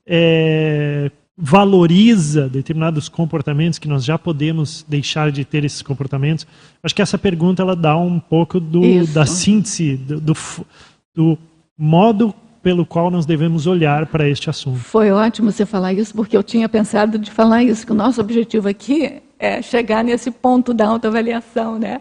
[0.06, 6.46] é, valoriza determinados comportamentos que nós já podemos deixar de ter esses comportamentos?
[6.82, 10.34] Acho que essa pergunta ela dá um pouco do, da síntese do, do,
[11.14, 11.38] do
[11.76, 14.78] modo pelo qual nós devemos olhar para este assunto.
[14.78, 18.20] Foi ótimo você falar isso, porque eu tinha pensado de falar isso, que o nosso
[18.22, 22.00] objetivo aqui é, chegar nesse ponto da autoavaliação, né?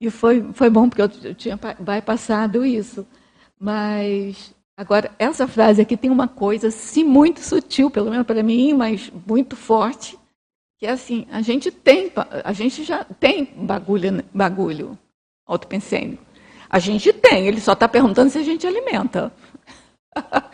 [0.00, 3.06] E foi, foi bom, porque eu, tinha vai passado isso.
[3.58, 8.74] Mas, agora, essa frase aqui tem uma coisa, sim, muito sutil, pelo menos para mim,
[8.74, 10.18] mas muito forte,
[10.78, 12.12] que é assim, a gente tem,
[12.44, 14.98] a gente já tem bagulho, bagulho
[15.46, 16.24] autopensênico.
[16.68, 19.32] A gente tem, ele só está perguntando se a gente alimenta.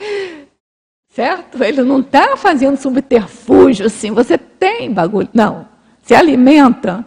[1.12, 1.62] certo?
[1.62, 5.28] Ele não está fazendo subterfúgio assim, você tem bagulho.
[5.32, 5.68] Não,
[6.02, 7.04] se alimenta.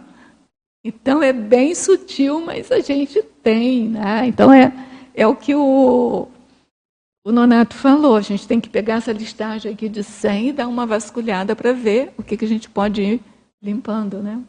[0.84, 4.26] Então é bem sutil, mas a gente tem, né?
[4.26, 4.72] Então é,
[5.14, 6.28] é o que o,
[7.26, 8.14] o Nonato falou.
[8.14, 11.72] A gente tem que pegar essa listagem aqui de 100 e dar uma vasculhada para
[11.72, 13.20] ver o que, que a gente pode ir
[13.60, 14.40] limpando, né?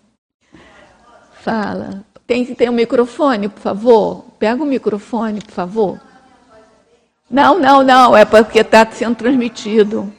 [1.42, 2.06] Fala.
[2.28, 4.26] Tem que ter um microfone, por favor.
[4.38, 6.00] Pega o microfone, por favor.
[7.28, 8.16] Não, não, não.
[8.16, 10.13] É porque está sendo transmitido.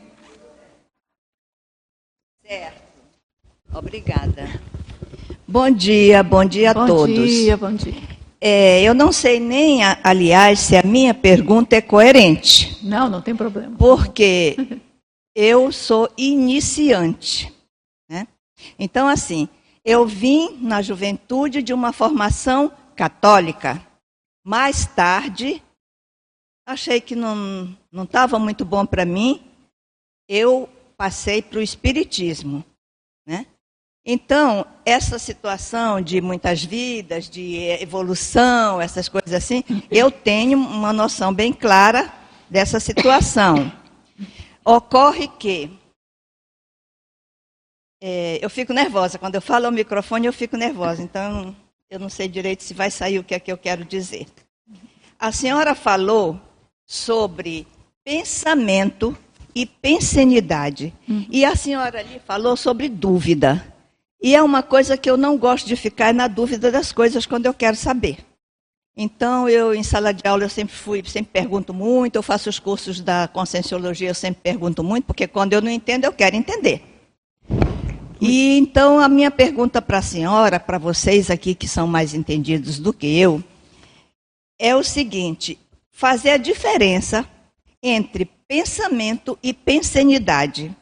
[2.45, 2.83] Certo.
[3.73, 4.49] Obrigada.
[5.47, 7.17] Bom dia, bom dia a bom todos.
[7.17, 8.18] Bom dia, bom dia.
[8.41, 12.79] É, eu não sei nem, aliás, se a minha pergunta é coerente.
[12.87, 13.77] Não, não tem problema.
[13.77, 14.57] Porque
[15.35, 17.53] eu sou iniciante.
[18.09, 18.29] Né?
[18.79, 19.49] Então, assim,
[19.85, 23.85] eu vim na juventude de uma formação católica.
[24.45, 25.63] Mais tarde,
[26.67, 29.43] achei que não estava muito bom para mim,
[30.29, 32.65] eu passei para o espiritismo.
[33.27, 33.47] Né?
[34.11, 41.31] Então, essa situação de muitas vidas, de evolução, essas coisas assim, eu tenho uma noção
[41.31, 42.11] bem clara
[42.49, 43.71] dessa situação.
[44.65, 45.71] Ocorre que
[48.01, 49.19] é, eu fico nervosa.
[49.19, 51.03] Quando eu falo ao microfone, eu fico nervosa.
[51.03, 51.55] Então,
[51.91, 54.27] eu não sei direito se vai sair o que é que eu quero dizer.
[55.19, 56.41] A senhora falou
[56.87, 57.67] sobre
[58.03, 59.15] pensamento
[59.55, 60.95] e pensenidade.
[61.07, 61.27] Uhum.
[61.29, 63.77] E a senhora ali falou sobre dúvida.
[64.21, 67.47] E é uma coisa que eu não gosto de ficar na dúvida das coisas quando
[67.47, 68.19] eu quero saber.
[68.97, 72.17] Então, eu, em sala de aula, eu sempre fui, sempre pergunto muito.
[72.17, 76.05] Eu faço os cursos da conscienciologia, eu sempre pergunto muito, porque quando eu não entendo,
[76.05, 76.83] eu quero entender.
[78.21, 82.81] E então, a minha pergunta para a senhora, para vocês aqui que são mais entendidos
[82.81, 83.43] do que eu,
[84.59, 85.57] é o seguinte:
[85.93, 87.25] fazer a diferença
[87.81, 90.75] entre pensamento e pensenidade.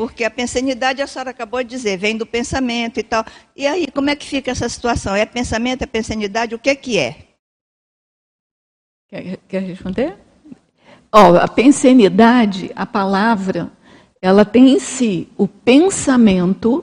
[0.00, 3.22] Porque a pensenidade, a senhora acabou de dizer, vem do pensamento e tal.
[3.54, 5.14] E aí, como é que fica essa situação?
[5.14, 6.54] É pensamento, é pensenidade?
[6.54, 7.16] O que, que é?
[9.10, 10.16] Quer, quer responder?
[11.12, 13.70] Oh, a pensenidade, a palavra,
[14.22, 16.82] ela tem em si o pensamento,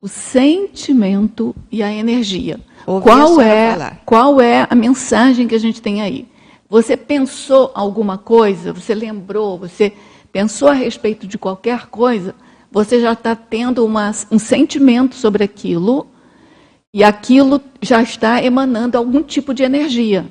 [0.00, 2.58] o sentimento e a energia.
[2.86, 4.02] Ouvi qual a é, falar.
[4.06, 6.26] qual é a mensagem que a gente tem aí?
[6.70, 8.72] Você pensou alguma coisa?
[8.72, 9.58] Você lembrou?
[9.58, 9.92] Você
[10.32, 12.34] pensou a respeito de qualquer coisa?
[12.74, 16.08] Você já está tendo uma, um sentimento sobre aquilo
[16.92, 20.26] e aquilo já está emanando algum tipo de energia.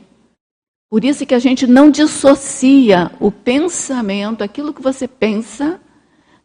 [0.91, 5.79] Por isso que a gente não dissocia o pensamento, aquilo que você pensa,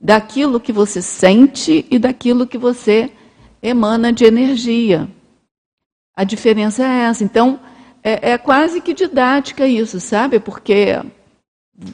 [0.00, 3.10] daquilo que você sente e daquilo que você
[3.60, 5.08] emana de energia.
[6.16, 7.24] A diferença é essa.
[7.24, 7.58] Então,
[8.04, 10.38] é, é quase que didática isso, sabe?
[10.38, 11.00] Porque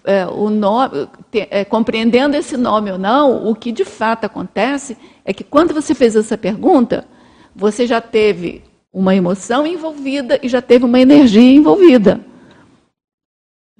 [0.05, 5.33] é, o nome, é, compreendendo esse nome ou não, o que de fato acontece é
[5.33, 7.07] que quando você fez essa pergunta,
[7.55, 12.21] você já teve uma emoção envolvida e já teve uma energia envolvida.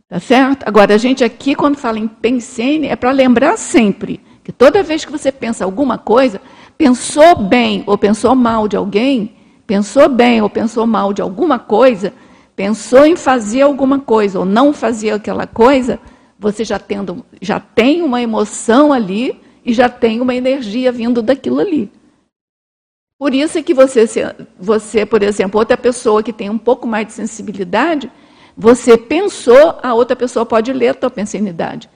[0.09, 0.69] Tá certo?
[0.69, 5.05] Agora, a gente aqui, quando fala em pensene, é para lembrar sempre que toda vez
[5.05, 6.41] que você pensa alguma coisa,
[6.77, 9.35] pensou bem ou pensou mal de alguém,
[9.67, 12.13] pensou bem ou pensou mal de alguma coisa,
[12.57, 15.99] pensou em fazer alguma coisa ou não fazia aquela coisa,
[16.39, 21.61] você já, tendo, já tem uma emoção ali e já tem uma energia vindo daquilo
[21.61, 21.91] ali.
[23.19, 24.07] Por isso é que você,
[24.59, 28.11] você, por exemplo, outra pessoa que tem um pouco mais de sensibilidade,
[28.57, 31.89] você pensou, a outra pessoa pode ler a tua pensanidade.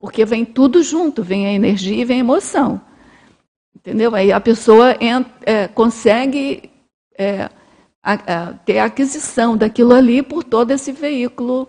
[0.00, 2.80] Porque vem tudo junto, vem a energia e vem a emoção.
[3.76, 4.14] Entendeu?
[4.14, 4.96] Aí a pessoa
[5.46, 6.70] é, consegue
[7.16, 7.48] é,
[8.02, 11.68] a, a, ter a aquisição daquilo ali por todo esse veículo,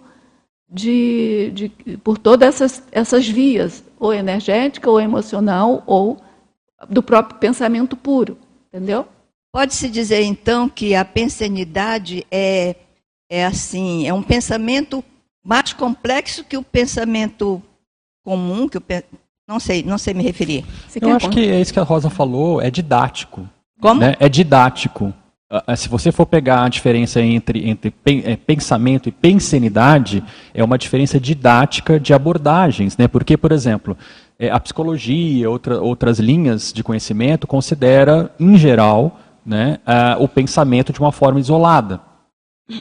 [0.69, 6.17] de, de, por todas essas, essas vias, ou energética, ou emocional, ou
[6.89, 8.37] do próprio pensamento puro.
[8.67, 9.05] Entendeu?
[9.51, 12.75] Pode-se dizer, então, que a pensanidade é,
[13.29, 15.03] é assim, é um pensamento
[15.45, 17.61] mais complexo que o pensamento
[18.25, 18.83] comum, que o,
[19.47, 20.65] não sei, não sei me referir.
[20.99, 23.47] Eu acho que é isso que a Rosa falou, é didático.
[23.79, 23.99] Como?
[24.01, 24.15] Né?
[24.19, 25.13] É didático.
[25.55, 27.93] Ah, ah, se você for pegar a diferença entre, entre
[28.25, 32.97] é, pensamento e pensenidade, é uma diferença didática de abordagens.
[32.97, 33.07] Né?
[33.07, 33.95] Porque, por exemplo,
[34.39, 39.77] é, a psicologia, outra, outras linhas de conhecimento, considera, em geral, né,
[40.19, 41.99] o pensamento de uma forma isolada,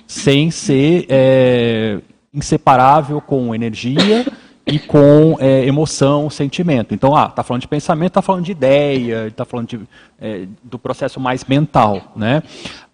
[0.07, 1.99] sem ser é,
[2.33, 4.25] inseparável com energia
[4.67, 6.95] e com é, emoção, sentimento.
[6.95, 9.81] Então, ah, está falando de pensamento, está falando de ideia, está falando de,
[10.21, 12.13] é, do processo mais mental.
[12.15, 12.43] Né?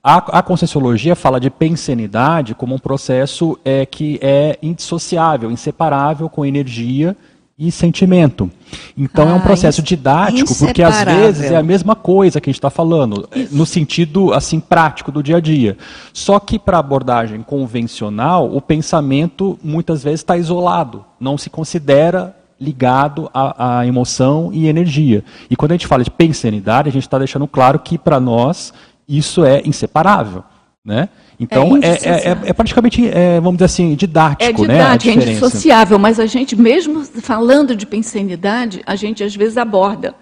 [0.03, 6.45] A, a Conscienciologia fala de pensenidade como um processo é, que é indissociável, inseparável com
[6.45, 7.17] energia
[7.59, 8.49] e sentimento.
[8.97, 12.49] Então ah, é um ah, processo didático, porque às vezes é a mesma coisa que
[12.49, 13.57] a gente está falando, Isso.
[13.57, 15.77] no sentido assim prático do dia a dia.
[16.12, 23.29] Só que para abordagem convencional, o pensamento muitas vezes está isolado, não se considera ligado
[23.35, 25.25] à, à, emoção e energia.
[25.51, 28.73] E quando a gente fala de pensanidade, a gente está deixando claro que para nós
[29.09, 30.44] isso é inseparável.
[30.85, 31.09] Né?
[31.40, 35.24] Então, é, é, é, é praticamente, é, vamos dizer assim, didático, é didático, né?
[35.24, 40.14] É indissociável, mas a gente, mesmo falando de pensanidade, a gente às vezes aborda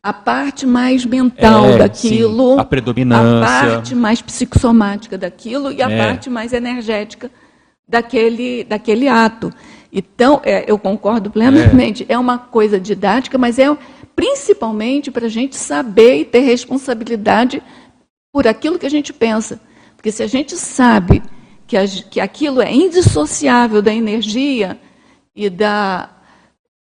[0.00, 5.82] a parte mais mental é, daquilo, sim, a predominância, a parte mais psicossomática daquilo e
[5.82, 5.96] a é.
[5.96, 7.30] parte mais energética
[7.88, 9.52] daquele, daquele ato.
[9.92, 12.14] Então, é, eu concordo plenamente, é.
[12.14, 13.76] é uma coisa didática, mas é
[14.14, 17.62] principalmente para a gente saber e ter responsabilidade
[18.32, 19.60] por aquilo que a gente pensa.
[20.02, 21.22] Porque se a gente sabe
[21.64, 24.76] que, a, que aquilo é indissociável da energia
[25.32, 26.10] e da,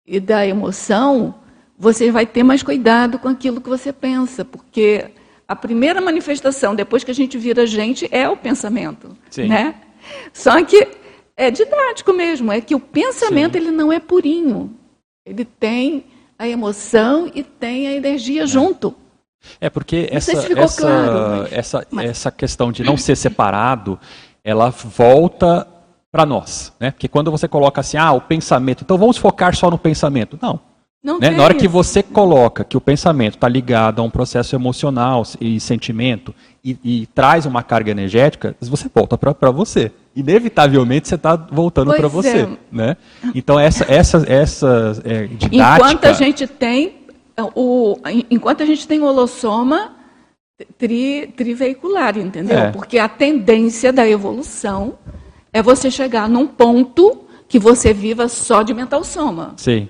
[0.07, 1.35] e da emoção,
[1.79, 5.11] você vai ter mais cuidado com aquilo que você pensa, porque
[5.47, 9.49] a primeira manifestação depois que a gente vira gente é o pensamento, Sim.
[9.49, 9.75] né?
[10.33, 10.89] Só que
[11.37, 13.59] é didático mesmo, é que o pensamento Sim.
[13.59, 14.75] ele não é purinho,
[15.27, 16.07] ele tem
[16.39, 18.47] a emoção e tem a energia é.
[18.47, 18.97] junto.
[19.61, 21.53] É porque essa, essa, claro, mas...
[21.53, 22.11] essa, mas...
[22.11, 23.99] essa questão de não ser separado,
[24.45, 25.67] ela volta
[26.11, 26.73] para nós.
[26.81, 26.91] Né?
[26.91, 30.39] Porque quando você coloca assim, ah, o pensamento, então vamos focar só no pensamento.
[30.41, 30.61] Não.
[31.03, 31.31] Não né?
[31.31, 35.59] Na hora que você coloca que o pensamento está ligado a um processo emocional e
[35.59, 39.91] sentimento e, e traz uma carga energética, você volta para você.
[40.15, 42.41] Inevitavelmente você está voltando para você.
[42.41, 42.49] É.
[42.71, 42.97] Né?
[43.35, 45.87] Então essa, essa, essa é, didática...
[45.87, 47.00] Enquanto a gente tem
[47.45, 47.97] o,
[48.31, 49.97] enquanto a gente tem holossoma
[50.79, 52.59] tri, triveicular, entendeu?
[52.59, 52.71] É.
[52.71, 54.99] Porque a tendência da evolução
[55.53, 59.55] é você chegar num ponto que você viva só de mental soma.
[59.57, 59.89] Sim.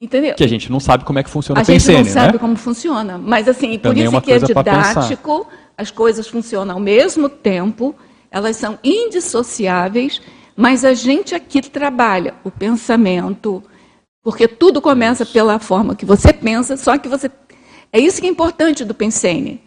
[0.00, 0.34] Entendeu?
[0.34, 2.34] Que a gente não sabe como é que funciona a o A gente não sabe
[2.34, 2.38] né?
[2.38, 3.16] como funciona.
[3.16, 7.94] Mas assim, por isso é que é didático, as coisas funcionam ao mesmo tempo,
[8.30, 10.20] elas são indissociáveis,
[10.54, 13.62] mas a gente aqui trabalha o pensamento,
[14.26, 17.30] porque tudo começa pela forma que você pensa, só que você.
[17.92, 19.60] É isso que é importante do Pensene.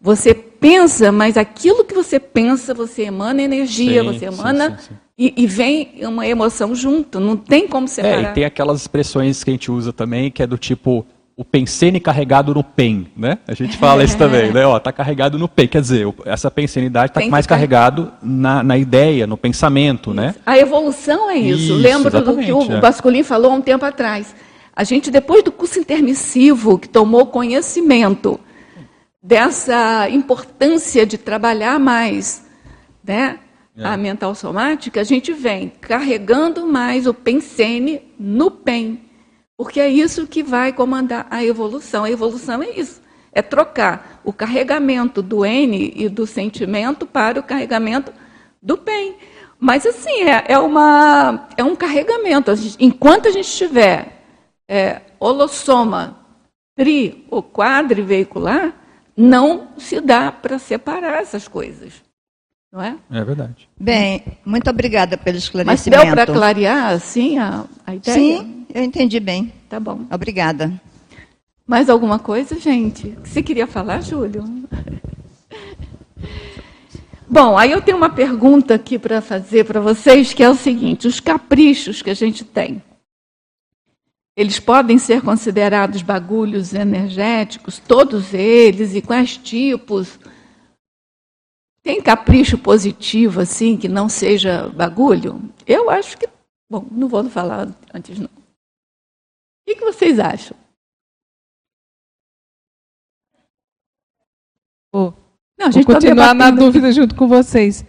[0.00, 4.78] Você pensa, mas aquilo que você pensa, você emana energia, sim, você emana.
[4.78, 8.28] Sim, sim, e, e, vem uma emoção junto, não tem como separar.
[8.28, 11.44] É, e tem aquelas expressões que a gente usa também, que é do tipo, o
[11.44, 13.38] pensene carregado no pen, né?
[13.46, 14.64] A gente fala isso também, né?
[14.64, 19.26] Ó, tá carregado no pen, quer dizer, essa pensenidade está mais carregado na, na ideia,
[19.26, 20.28] no pensamento, né?
[20.28, 20.38] isso.
[20.38, 20.42] né?
[20.46, 21.64] A evolução é isso.
[21.64, 22.80] isso Lembro do que o é.
[22.80, 24.34] Basculin falou há um tempo atrás.
[24.74, 28.40] A gente, depois do curso intermissivo, que tomou conhecimento
[29.22, 32.46] dessa importância de trabalhar mais,
[33.04, 33.40] né?
[33.76, 33.84] É.
[33.84, 39.05] A mental somática, a gente vem carregando mais o pensene no pen
[39.56, 42.04] porque é isso que vai comandar a evolução.
[42.04, 43.00] A evolução é isso.
[43.32, 48.12] É trocar o carregamento do N e do sentimento para o carregamento
[48.62, 49.14] do PEN.
[49.58, 52.52] Mas, assim, é, é, uma, é um carregamento.
[52.78, 54.22] enquanto a gente tiver
[54.68, 56.18] é, holossoma,
[56.76, 58.74] tri ou quadriveicular,
[59.16, 61.94] não se dá para separar essas coisas.
[62.70, 62.96] Não é?
[63.10, 63.68] É verdade.
[63.80, 65.96] Bem, muito obrigada pelo esclarecimento.
[65.96, 68.14] Mas deu para clarear, assim, a, a ideia?
[68.14, 69.50] Sim, eu entendi bem.
[69.70, 70.04] Tá bom.
[70.10, 70.70] Obrigada.
[71.66, 73.16] Mais alguma coisa, gente?
[73.24, 74.44] Você queria falar, Júlio?
[77.26, 81.08] Bom, aí eu tenho uma pergunta aqui para fazer para vocês, que é o seguinte:
[81.08, 82.82] os caprichos que a gente tem,
[84.36, 90.18] eles podem ser considerados bagulhos energéticos, todos eles, e quais tipos?
[91.82, 95.50] Tem capricho positivo, assim, que não seja bagulho?
[95.66, 96.28] Eu acho que.
[96.68, 98.35] Bom, não vou falar antes, não.
[99.68, 100.56] O que, vocês acham?
[104.92, 105.12] Oh,
[105.58, 107.84] não, a gente Vou continuar na dúvida junto com vocês.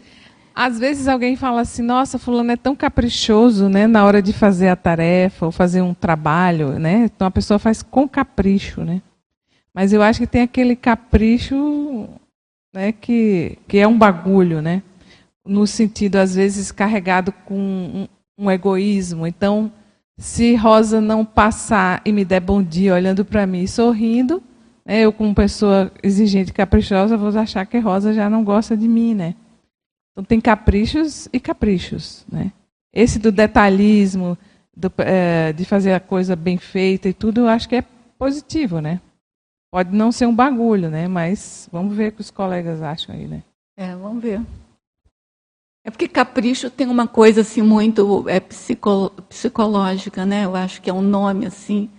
[0.55, 4.69] Às vezes alguém fala assim, nossa, fulano é tão caprichoso, né, na hora de fazer
[4.69, 7.03] a tarefa ou fazer um trabalho, né?
[7.05, 9.03] Então a pessoa faz com capricho, né?
[9.71, 12.09] Mas eu acho que tem aquele capricho,
[12.73, 14.81] né, que, que é um bagulho, né?
[15.45, 18.07] No sentido às vezes carregado com um,
[18.45, 19.27] um egoísmo.
[19.27, 19.71] Então,
[20.17, 24.41] Se Rosa não passar e me der bom dia olhando para mim sorrindo,
[24.83, 28.87] né, eu, como pessoa exigente e caprichosa, vou achar que Rosa já não gosta de
[28.87, 29.35] mim, né?
[30.11, 32.51] Então tem caprichos e caprichos, né?
[32.91, 34.35] Esse do detalhismo,
[34.75, 37.83] do, é, de fazer a coisa bem feita e tudo, eu acho que é
[38.17, 38.99] positivo, né?
[39.71, 41.07] Pode não ser um bagulho, né?
[41.07, 43.43] Mas vamos ver o que os colegas acham aí, né?
[43.77, 44.41] É, vamos ver.
[45.87, 50.43] É porque capricho tem uma coisa assim muito é, psico, psicológica, né?
[50.43, 51.89] Eu acho que é um nome assim.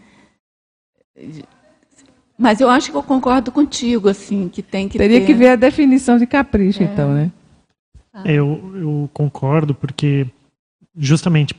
[2.37, 5.27] Mas eu acho que eu concordo contigo, assim, que tem que Teria ter...
[5.27, 6.85] que ver a definição de capricho, é.
[6.85, 7.33] então, né?
[8.13, 8.25] Ah.
[8.27, 10.27] Eu, eu concordo, porque
[10.95, 11.55] justamente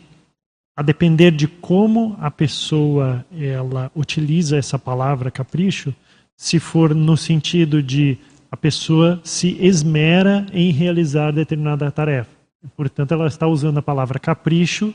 [0.78, 5.96] a depender de como a pessoa ela utiliza essa palavra capricho,
[6.38, 8.20] se for no sentido de
[8.52, 12.30] a pessoa se esmera em realizar determinada tarefa.
[12.76, 14.94] Portanto, ela está usando a palavra capricho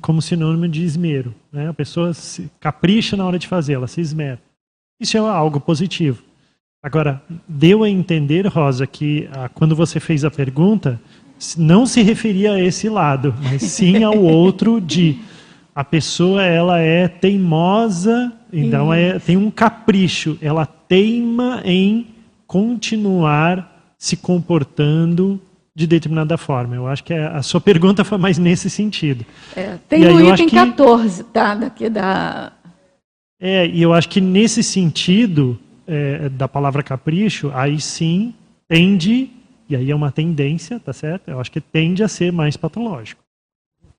[0.00, 1.34] como sinônimo de esmero.
[1.52, 1.68] Né?
[1.68, 4.40] A pessoa se capricha na hora de fazer, ela se esmera.
[5.00, 6.22] Isso é algo positivo.
[6.82, 11.00] Agora, deu a entender, Rosa, que ah, quando você fez a pergunta,
[11.56, 15.18] não se referia a esse lado, mas sim ao outro de
[15.74, 22.06] a pessoa ela é teimosa, então é, tem um capricho, ela teima em
[22.48, 25.40] continuar se comportando
[25.76, 26.74] de determinada forma.
[26.74, 29.24] Eu acho que a sua pergunta foi mais nesse sentido.
[29.54, 31.54] É, tem o item que, 14, tá?
[31.54, 32.52] Daqui da.
[33.38, 38.34] É, e eu acho que nesse sentido é, da palavra capricho, aí sim
[38.66, 39.30] tende,
[39.68, 41.28] e aí é uma tendência, tá certo?
[41.28, 43.22] Eu acho que tende a ser mais patológico.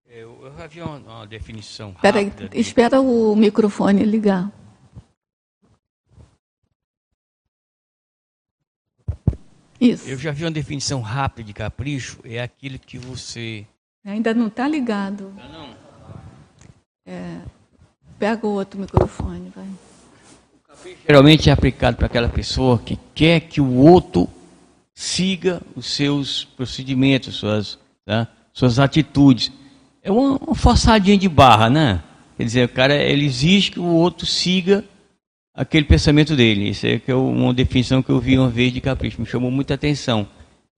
[0.05, 1.93] Eu, eu havia uma, uma definição.
[2.01, 4.51] Peraí, espera o microfone ligar.
[9.79, 10.09] Isso.
[10.09, 13.65] Eu já vi uma definição rápida de capricho, é aquilo que você.
[14.05, 15.33] Ainda não está ligado.
[15.37, 15.69] Não, não.
[17.05, 17.37] É,
[18.17, 19.65] pega o outro microfone, vai.
[19.65, 24.27] O capricho geralmente é aplicado para aquela pessoa que quer que o outro
[24.93, 28.27] siga os seus procedimentos, suas, tá?
[28.51, 29.51] suas atitudes.
[30.03, 32.03] É uma, uma forçadinha de barra, né?
[32.35, 34.83] Quer dizer, o cara ele exige que o outro siga
[35.59, 36.69] aquele pensamento dele.
[36.69, 39.51] Isso é, que é uma definição que eu vi uma vez de capricho, me chamou
[39.51, 40.25] muita atenção.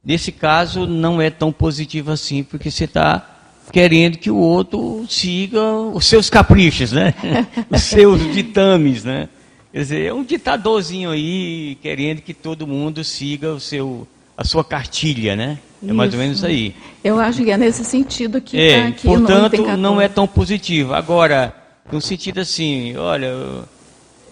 [0.03, 3.27] Nesse caso, não é tão positivo assim, porque você está
[3.71, 7.13] querendo que o outro siga os seus caprichos, né?
[7.69, 9.29] os seus ditames, né?
[9.71, 14.63] Quer dizer, é um ditadorzinho aí querendo que todo mundo siga o seu, a sua
[14.63, 15.59] cartilha, né?
[15.83, 15.93] É isso.
[15.93, 16.75] mais ou menos aí.
[17.03, 20.95] Eu acho que é nesse sentido que é, tá aqui Portanto, não é tão positivo.
[20.95, 21.55] Agora,
[21.91, 23.31] no sentido assim, olha,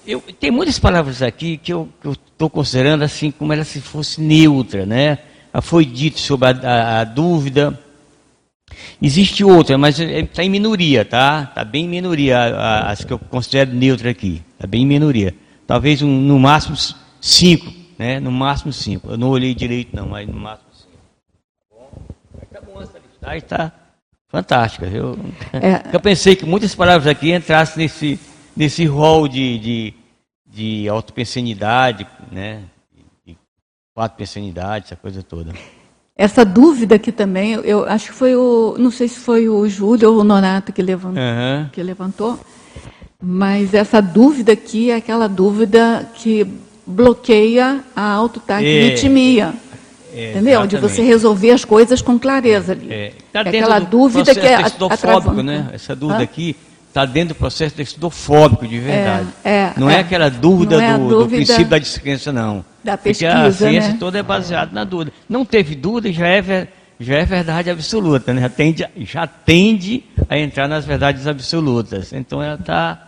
[0.05, 4.85] eu, tem muitas palavras aqui que eu estou considerando assim como ela se fosse neutra,
[4.85, 5.19] né?
[5.61, 7.79] Foi dito sobre a, a, a dúvida.
[9.01, 11.47] Existe outra, mas está em minoria, tá?
[11.49, 12.37] Está bem em minoria
[12.85, 14.43] as que eu considero neutra aqui.
[14.53, 15.35] Está bem em minoria.
[15.65, 16.77] Talvez um, no máximo
[17.19, 18.19] cinco, né?
[18.19, 19.11] No máximo cinco.
[19.11, 20.97] Eu não olhei direito não, mas no máximo cinco.
[21.69, 22.43] Tá?
[22.43, 23.71] Está bom essa listagem, está
[24.29, 24.85] fantástica.
[24.85, 25.17] Eu,
[25.53, 25.93] é.
[25.93, 28.19] eu pensei que muitas palavras aqui entrassem nesse,
[28.55, 29.93] nesse rol de, de
[30.51, 32.63] de autopensenidade, né?
[33.25, 33.37] De
[33.93, 35.53] quatro pensenidade, essa coisa toda.
[36.15, 40.11] Essa dúvida aqui também, eu acho que foi o, não sei se foi o Júlio
[40.11, 41.69] ou o Nonato que levantou, uhum.
[41.71, 42.37] que levantou,
[43.21, 46.45] mas essa dúvida aqui é aquela dúvida que
[46.85, 49.53] bloqueia a autotaquimitmia.
[50.11, 50.65] É, é, entendeu?
[50.67, 52.91] De você resolver as coisas com clareza ali.
[52.91, 54.55] É, tá é aquela dúvida que é
[55.43, 55.69] né?
[55.71, 56.23] Essa dúvida Hã?
[56.23, 56.55] aqui
[56.89, 59.27] está dentro do processo textofóbico de verdade.
[59.43, 62.65] É, é, não é, é, aquela dúvida, é do, dúvida do, princípio da descrença, não.
[62.83, 63.97] Da pesquisa, Porque a ciência né?
[63.99, 65.13] toda é baseada na dúvida.
[65.27, 66.67] Não teve dúvida, já é,
[66.99, 68.41] já é verdade absoluta, né?
[68.41, 72.11] já, tende, já tende a entrar nas verdades absolutas.
[72.11, 73.07] Então ela está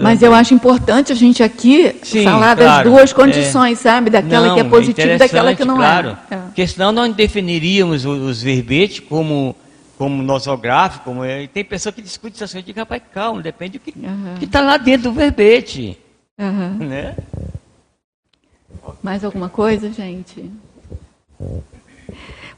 [0.00, 3.14] Mas eu acho importante a gente aqui Sim, falar claro, das duas é.
[3.14, 3.82] condições, é...
[3.82, 4.08] sabe?
[4.08, 6.34] Daquela não, que é positiva e daquela que não claro, é.
[6.34, 6.38] é.
[6.38, 9.54] Porque senão nós definiríamos os, os verbetes como
[9.98, 13.42] como nosográfico, como é, e tem pessoa que discute isso assim, eu digo, rapaz, calma,
[13.42, 14.34] depende do que uhum.
[14.40, 15.98] está lá dentro do verbete.
[16.38, 16.88] Uhum.
[16.88, 17.16] Né?
[19.02, 20.50] Mais alguma coisa, gente?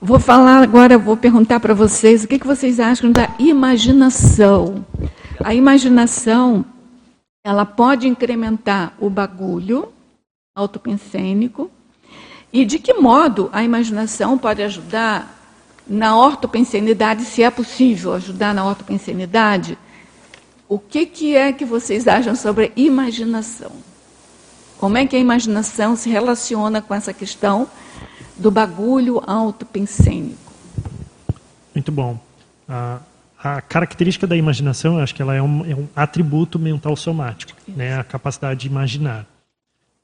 [0.01, 4.85] Vou falar agora, vou perguntar para vocês o que, que vocês acham da imaginação.
[5.43, 6.65] A imaginação,
[7.45, 9.89] ela pode incrementar o bagulho
[10.55, 11.71] autopensênico
[12.53, 15.34] e de que modo a imaginação pode ajudar
[15.87, 19.77] na ortopensenidade, se é possível ajudar na ortopensenidade,
[20.69, 23.73] o que, que é que vocês acham sobre imaginação?
[24.79, 27.69] Como é que a imaginação se relaciona com essa questão
[28.37, 30.53] do bagulho autopensênico?
[31.75, 32.19] Muito bom.
[32.69, 32.99] A,
[33.43, 37.99] a característica da imaginação, acho que ela é um, é um atributo mental somático, né?
[37.99, 39.27] a capacidade de imaginar.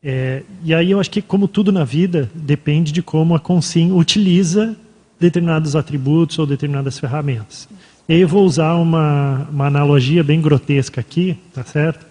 [0.03, 3.95] É, e aí eu acho que, como tudo na vida, depende de como a consciência
[3.95, 4.77] utiliza
[5.21, 7.69] determinados atributos ou determinadas ferramentas.
[8.09, 12.07] E aí eu vou usar uma, uma analogia bem grotesca aqui, tá certo?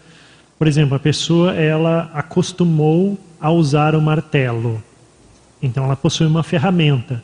[0.57, 4.81] Por exemplo, a pessoa ela acostumou a usar o martelo.
[5.61, 7.23] Então ela possui uma ferramenta.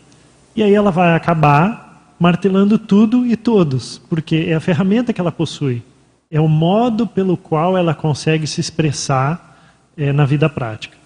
[0.56, 5.32] E aí ela vai acabar martelando tudo e todos, porque é a ferramenta que ela
[5.32, 5.84] possui.
[6.32, 9.58] É o modo pelo qual ela consegue se expressar
[9.98, 10.98] é, na vida prática.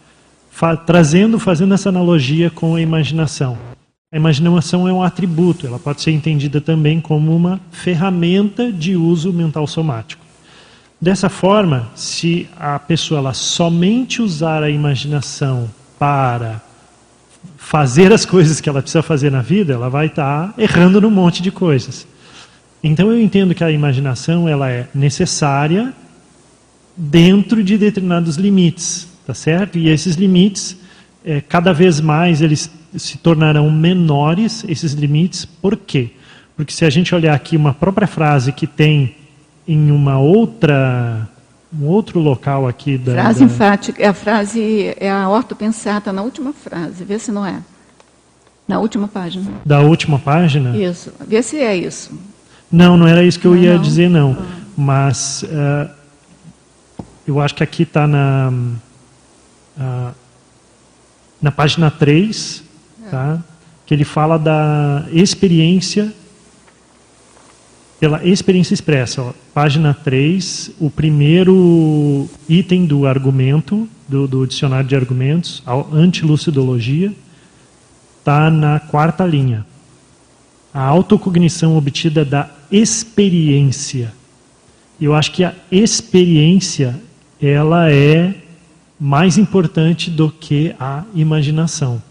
[0.49, 3.57] Fa trazendo, fazendo essa analogia com a imaginação.
[4.11, 9.31] A imaginação é um atributo, ela pode ser entendida também como uma ferramenta de uso
[9.31, 10.25] mental somático.
[10.99, 16.59] Dessa forma, se a pessoa ela somente usar a imaginação para
[17.55, 21.43] fazer as coisas que ela precisa fazer na vida, ela vai estar errando num monte
[21.43, 22.07] de coisas.
[22.83, 25.93] Então eu entendo que a imaginação ela é necessária
[26.97, 29.77] dentro de determinados limites, tá certo?
[29.77, 30.75] E esses limites,
[31.23, 35.45] é, cada vez mais eles se tornarão menores, esses limites.
[35.45, 36.11] Por quê?
[36.55, 39.15] Porque se a gente olhar aqui uma própria frase que tem
[39.67, 41.29] em uma outra
[41.71, 43.45] um outro local aqui da frase da...
[43.45, 47.61] enfática é a frase é a ortopensata na última frase vê se não é
[48.67, 52.11] na última página da última página isso vê se é isso
[52.71, 53.81] não não era isso que eu não, ia não.
[53.81, 54.45] dizer não ah.
[54.75, 55.91] mas uh,
[57.27, 58.51] eu acho que aqui está na
[59.77, 60.11] uh,
[61.39, 62.68] na página 3 é.
[63.09, 63.43] Tá
[63.85, 66.13] que ele fala da experiência
[67.99, 69.21] pela experiência expressa.
[69.21, 77.13] Ó, página 3, o primeiro item do argumento, do, do dicionário de argumentos, a antilucidologia,
[78.19, 79.65] está na quarta linha.
[80.73, 84.13] A autocognição obtida da experiência.
[85.01, 87.01] Eu acho que a experiência
[87.41, 88.35] ela é
[88.99, 92.01] mais importante do que a imaginação.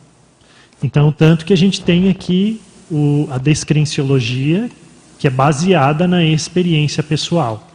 [0.83, 2.61] Então, tanto que a gente tem aqui
[2.91, 4.71] o, a descrenciologia,
[5.19, 7.69] que é baseada na experiência pessoal.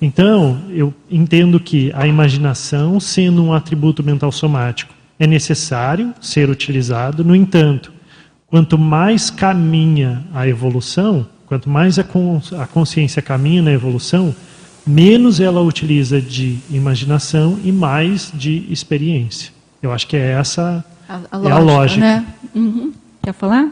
[0.00, 7.24] Então, eu entendo que a imaginação, sendo um atributo mental somático, é necessário ser utilizado.
[7.24, 7.92] No entanto,
[8.46, 12.04] quanto mais caminha a evolução, quanto mais a,
[12.72, 14.32] consciência caminha na evolução,
[14.86, 19.50] menos ela utiliza de imaginação e mais de experiência.
[19.82, 22.00] Eu acho que é essa a, a lógica, é a lógica.
[22.00, 22.26] Né?
[22.54, 22.92] Uhum.
[23.22, 23.70] Quer falar?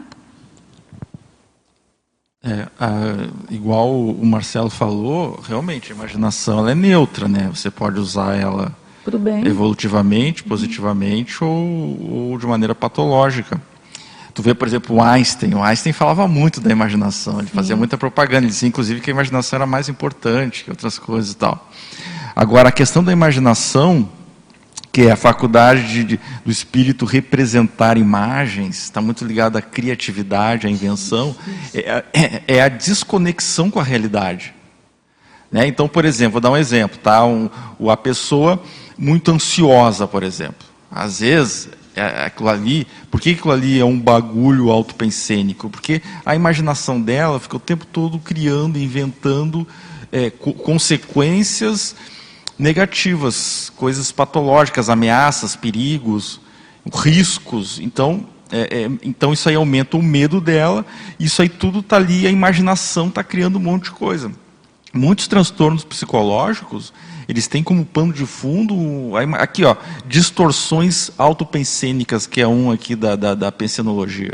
[2.43, 2.91] É, a,
[3.49, 7.49] igual o Marcelo falou, realmente a imaginação ela é neutra, né?
[7.53, 8.75] Você pode usar ela
[9.45, 10.49] evolutivamente, uhum.
[10.49, 13.61] positivamente ou, ou, de maneira patológica.
[14.33, 15.55] Tu vê, por exemplo, o Einstein.
[15.55, 19.13] O Einstein falava muito da imaginação, ele fazia muita propaganda, ele dizia inclusive que a
[19.13, 21.69] imaginação era mais importante que outras coisas e tal.
[22.35, 24.07] Agora, a questão da imaginação
[24.97, 30.65] que é a faculdade de, de, do espírito representar imagens, está muito ligado à criatividade,
[30.65, 31.35] à invenção,
[31.71, 34.55] é, é, é, a desconexão com a realidade.
[35.51, 35.67] Né?
[35.67, 37.23] Então, por exemplo, vou dar um exemplo, tá?
[37.23, 37.47] Um,
[37.87, 38.59] a pessoa
[38.97, 40.67] muito ansiosa, por exemplo.
[40.89, 45.69] Às vezes, é, aquilo ali, por que aquilo ali é um bagulho autopensênico?
[45.69, 49.67] Porque a imaginação dela fica o tempo todo criando, inventando
[50.11, 51.95] é, consequências
[52.57, 56.39] negativas, coisas patológicas, ameaças, perigos,
[56.93, 57.79] riscos.
[57.79, 60.85] Então, é, é, então isso aí aumenta o medo dela.
[61.19, 64.31] Isso aí tudo está ali, a imaginação está criando um monte de coisa.
[64.93, 66.93] Muitos transtornos psicológicos,
[67.27, 69.75] eles têm como pano de fundo, aqui ó,
[70.07, 74.33] distorções autopensênicas, que é um aqui da, da, da pensenologia.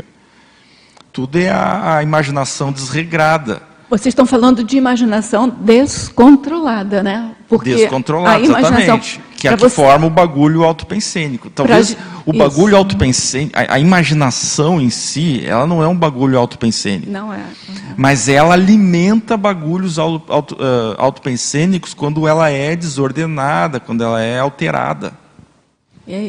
[1.12, 3.62] Tudo é a, a imaginação desregrada.
[3.94, 7.30] Vocês estão falando de imaginação descontrolada, né?
[7.48, 9.20] Porque Descontrolada, exatamente.
[9.36, 9.76] Que é a que você...
[9.76, 11.48] forma o bagulho autopensênico.
[11.48, 12.04] Talvez pra...
[12.26, 17.08] o bagulho autopensênico, a, a, imaginação em si, ela não é um bagulho autopensênico.
[17.08, 17.36] Não é.
[17.36, 17.74] Uhum.
[17.96, 24.40] Mas ela alimenta bagulhos auto, auto, uh, autopensênicos quando ela é desordenada, quando ela é
[24.40, 25.12] alterada.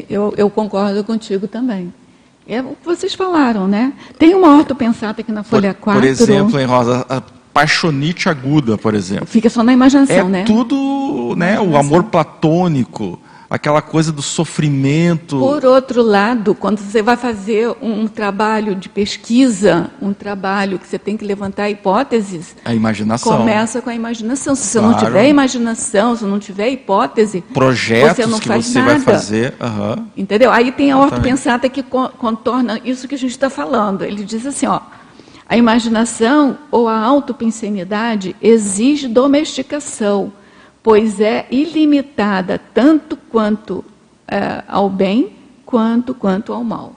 [0.07, 1.91] Eu, eu concordo contigo também.
[2.47, 3.91] É o que vocês falaram, né?
[4.19, 5.99] Tem uma ortopensata aqui na folha por, 4.
[5.99, 7.03] Por exemplo, em Rosa,
[7.55, 9.25] paixonite aguda, por exemplo.
[9.25, 10.43] Fica só na imaginação, é né?
[10.43, 13.17] tudo, né, o amor platônico,
[13.49, 15.39] aquela coisa do sofrimento.
[15.39, 20.99] Por outro lado, quando você vai fazer um trabalho de pesquisa, um trabalho que você
[20.99, 24.53] tem que levantar hipóteses, a imaginação começa com a imaginação.
[24.53, 24.93] Se você claro.
[24.93, 28.91] não tiver imaginação, se não tiver hipótese, projetos você não que faz você nada.
[28.91, 30.05] vai fazer, uhum.
[30.17, 30.51] entendeu?
[30.51, 34.03] Aí tem a ortopensata que contorna isso que a gente está falando.
[34.03, 34.81] Ele diz assim, ó
[35.47, 40.33] A imaginação ou a autopensenidade exige domesticação,
[40.81, 43.85] pois é ilimitada tanto quanto
[44.27, 45.33] é, ao bem
[45.65, 46.95] quanto quanto ao mal.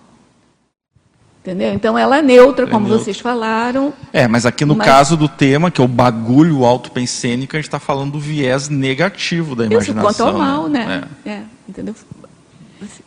[1.41, 1.73] Entendeu?
[1.73, 3.05] Então ela é neutra, é como neutra.
[3.05, 3.93] vocês falaram.
[4.13, 4.87] É, mas aqui no mas...
[4.87, 9.55] caso do tema, que é o bagulho autopensênico, a gente está falando do viés negativo
[9.55, 10.11] da imaginação.
[10.11, 10.85] Isso quanto ao mal, né?
[10.87, 11.05] né?
[11.25, 11.31] É.
[11.31, 11.95] é entendeu?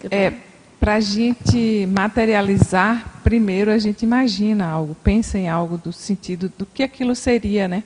[0.10, 0.34] É,
[0.82, 6.66] para a gente materializar, primeiro a gente imagina algo, pensa em algo do sentido do
[6.66, 7.84] que aquilo seria, né?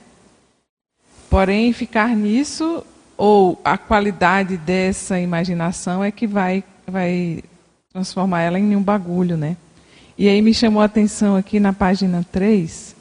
[1.28, 2.82] Porém, ficar nisso
[3.14, 7.44] ou a qualidade dessa imaginação é que vai, vai
[7.92, 9.58] transformar ela em um bagulho, né?
[10.16, 12.95] E aí me chamou a atenção aqui na página 3,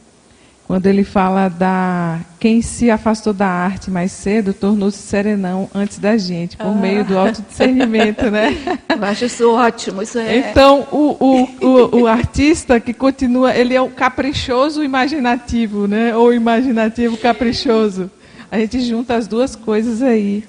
[0.67, 6.17] quando ele fala da quem se afastou da arte mais cedo tornou-se serenão antes da
[6.17, 6.71] gente, por ah.
[6.71, 8.55] meio do autodiscernimento, né?
[8.89, 10.37] Eu acho isso ótimo, isso é...
[10.37, 16.15] Então, o, o, o, o, artista que continua, ele é o caprichoso imaginativo, né?
[16.15, 18.09] Ou imaginativo caprichoso.
[18.51, 20.43] A gente junta as duas coisas aí,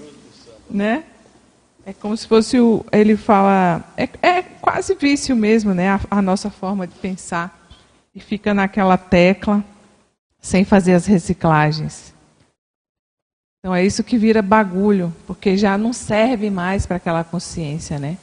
[0.71, 1.05] né?
[1.85, 2.85] É como se fosse o.
[2.91, 3.85] Ele fala.
[3.97, 5.91] É, é quase vício mesmo, né?
[5.91, 7.69] A, a, nossa forma de pensar.
[8.13, 9.63] E fica naquela tecla,
[10.47, 12.15] sem fazer as reciclagens.
[13.59, 18.17] Então é isso que vira bagulho, porque já não serve mais para aquela consciência, né?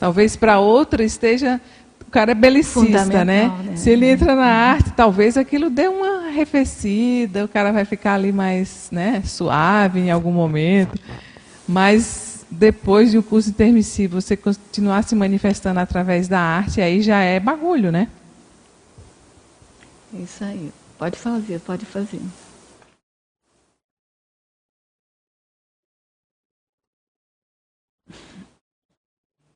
[0.00, 1.60] Talvez para outra esteja.
[2.00, 3.52] O cara é belicista, né?
[3.62, 3.76] né?
[3.76, 8.32] Se ele entra na arte, talvez aquilo dê uma arrefecida, o cara vai ficar ali
[8.32, 10.98] mais né, suave em algum momento.
[11.68, 17.20] Mas depois de o curso intermissivo você continuar se manifestando através da arte, aí já
[17.20, 18.08] é bagulho, né?
[20.14, 20.72] Isso aí.
[20.98, 22.20] Pode fazer, pode fazer.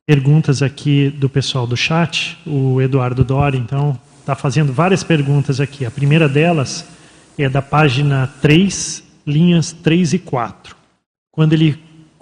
[0.05, 2.37] Perguntas aqui do pessoal do chat.
[2.47, 5.85] O Eduardo Dori, então, está fazendo várias perguntas aqui.
[5.85, 6.87] A primeira delas
[7.37, 10.75] é da página 3, linhas 3 e 4.
[11.31, 11.77] Quando ele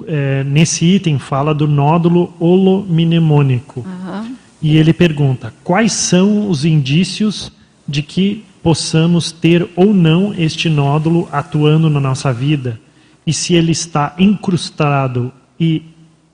[0.07, 3.81] é, nesse item fala do nódulo holomnemônico.
[3.81, 4.35] Uhum.
[4.61, 7.51] E ele pergunta: quais são os indícios
[7.87, 12.79] de que possamos ter ou não este nódulo atuando na nossa vida?
[13.25, 15.83] E se ele está incrustado e,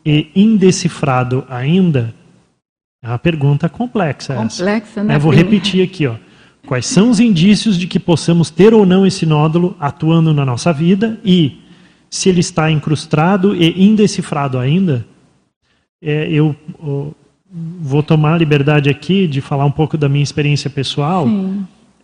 [0.06, 2.14] e indecifrado ainda?
[3.04, 4.36] É uma pergunta complexa.
[4.36, 5.04] Complexa, essa.
[5.04, 5.16] né?
[5.16, 6.16] Eu vou repetir aqui, ó.
[6.66, 10.74] Quais são os indícios de que possamos ter ou não esse nódulo atuando na nossa
[10.74, 11.18] vida?
[11.24, 11.62] E
[12.10, 15.06] se ele está incrustado e indecifrado ainda,
[16.02, 16.56] é, eu
[17.50, 21.26] vou tomar a liberdade aqui de falar um pouco da minha experiência pessoal,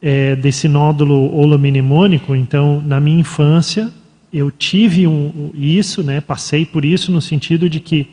[0.03, 2.35] é, desse nódulo holomnemônico.
[2.35, 3.89] Então, na minha infância,
[4.33, 8.09] eu tive um, isso, né, passei por isso no sentido de que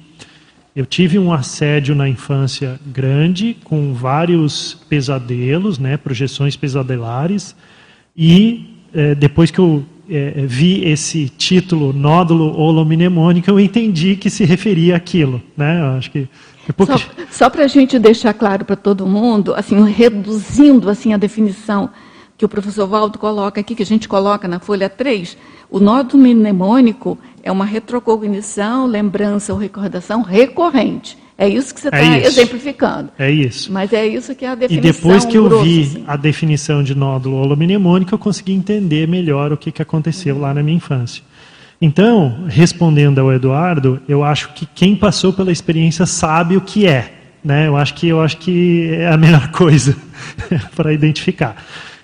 [0.77, 7.57] eu tive um assédio na infância grande, com vários pesadelos, né, projeções pesadelares,
[8.17, 14.45] e é, depois que eu é, vi esse título nódulo holomnemônico, eu entendi que se
[14.45, 15.41] referia àquilo.
[15.57, 15.81] Né?
[15.81, 16.29] Eu acho que
[16.87, 16.99] Só,
[17.31, 21.91] só para a gente deixar claro para todo mundo, assim, reduzindo assim a definição
[22.37, 25.37] que o professor Valdo coloca aqui, que a gente coloca na folha 3,
[25.71, 31.19] o nódulo mnemônico é uma retrocognição, lembrança ou recordação recorrente.
[31.41, 33.09] É isso que você está é exemplificando.
[33.19, 33.73] É isso.
[33.73, 34.91] Mas é isso que é a definição.
[34.91, 36.05] E depois que eu grosso, vi assim.
[36.07, 40.43] a definição de nódulo holomnemônico, eu consegui entender melhor o que, que aconteceu uhum.
[40.43, 41.23] lá na minha infância.
[41.81, 47.11] Então, respondendo ao Eduardo, eu acho que quem passou pela experiência sabe o que é.
[47.43, 47.69] Né?
[47.69, 49.97] Eu acho que eu acho que é a melhor coisa
[50.77, 51.57] para identificar.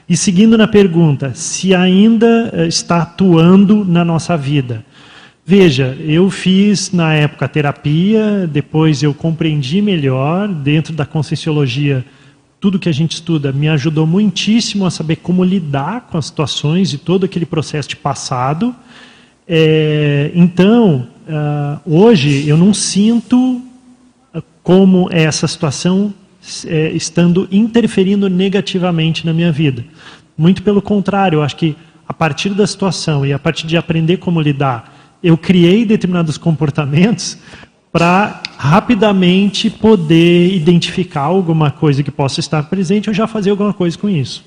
[0.09, 4.83] E seguindo na pergunta, se ainda eh, está atuando na nossa vida.
[5.49, 12.05] Veja, eu fiz na época terapia, depois eu compreendi melhor, dentro da conscienciologia,
[12.59, 16.93] tudo que a gente estuda me ajudou muitíssimo a saber como lidar com as situações
[16.93, 18.75] e todo aquele processo de passado.
[19.47, 23.63] É, então, uh, hoje eu não sinto
[24.35, 26.13] ah, como essa situação
[26.67, 29.85] é, estando interferindo negativamente na minha vida.
[30.37, 31.77] Muito pelo contrário, eu acho que
[32.09, 37.39] a partir da situação e a partir de aprender como lidar eu criei determinados comportamentos
[37.93, 43.97] para rapidamente poder identificar alguma coisa que possa estar presente ou já fazer alguma coisa
[43.97, 44.45] com isso.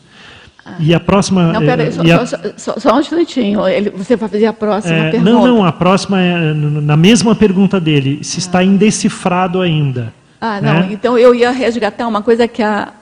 [0.79, 1.53] E a próxima.
[1.53, 2.25] Não, peraí, só, a...
[2.25, 3.67] só, só, só, um instantinho.
[3.67, 5.31] Ele, você vai fazer a próxima é, pergunta.
[5.31, 8.63] Não, não, a próxima é na mesma pergunta dele, se está ah.
[8.63, 10.13] indecifrado ainda.
[10.39, 10.73] Ah, não.
[10.73, 10.89] Né?
[10.91, 12.93] Então eu ia resgatar uma coisa que a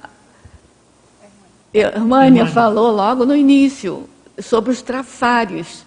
[1.73, 4.07] Hermânia falou logo no início,
[4.39, 5.85] sobre os trafários.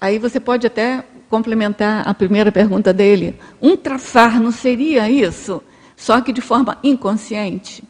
[0.00, 3.38] Aí você pode até complementar a primeira pergunta dele.
[3.60, 5.62] Um trafar não seria isso?
[5.96, 7.82] Só que de forma inconsciente?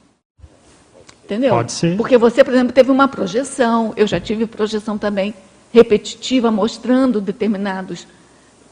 [1.24, 1.55] Entendeu?
[1.55, 1.97] Pode ser.
[1.97, 5.34] Porque você, por exemplo, teve uma projeção, eu já tive projeção também
[5.72, 8.07] repetitiva, mostrando determinadas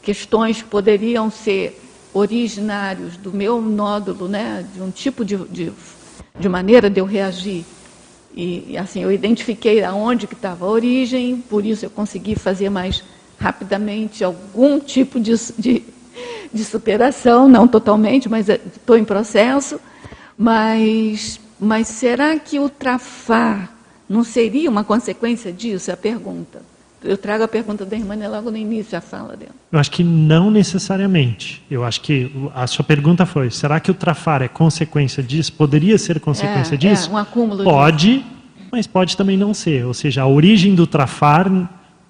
[0.01, 1.79] questões que poderiam ser
[2.13, 5.71] originários do meu nódulo, né, de um tipo de, de,
[6.39, 7.65] de maneira de eu reagir.
[8.33, 13.03] E, assim, eu identifiquei aonde que estava a origem, por isso eu consegui fazer mais
[13.39, 15.83] rapidamente algum tipo de, de,
[16.53, 19.79] de superação, não totalmente, mas estou em processo.
[20.37, 23.73] Mas, mas será que o trafar
[24.07, 25.91] não seria uma consequência disso?
[25.91, 26.70] É a pergunta.
[27.03, 29.51] Eu trago a pergunta da irmã logo no início, a fala dela.
[29.71, 31.63] Eu acho que não necessariamente.
[31.69, 35.51] Eu acho que a sua pergunta foi: será que o trafar é consequência disso?
[35.53, 37.09] Poderia ser consequência é, disso?
[37.09, 38.25] É, um acúmulo Pode, disso.
[38.71, 39.85] mas pode também não ser.
[39.85, 41.49] Ou seja, a origem do trafar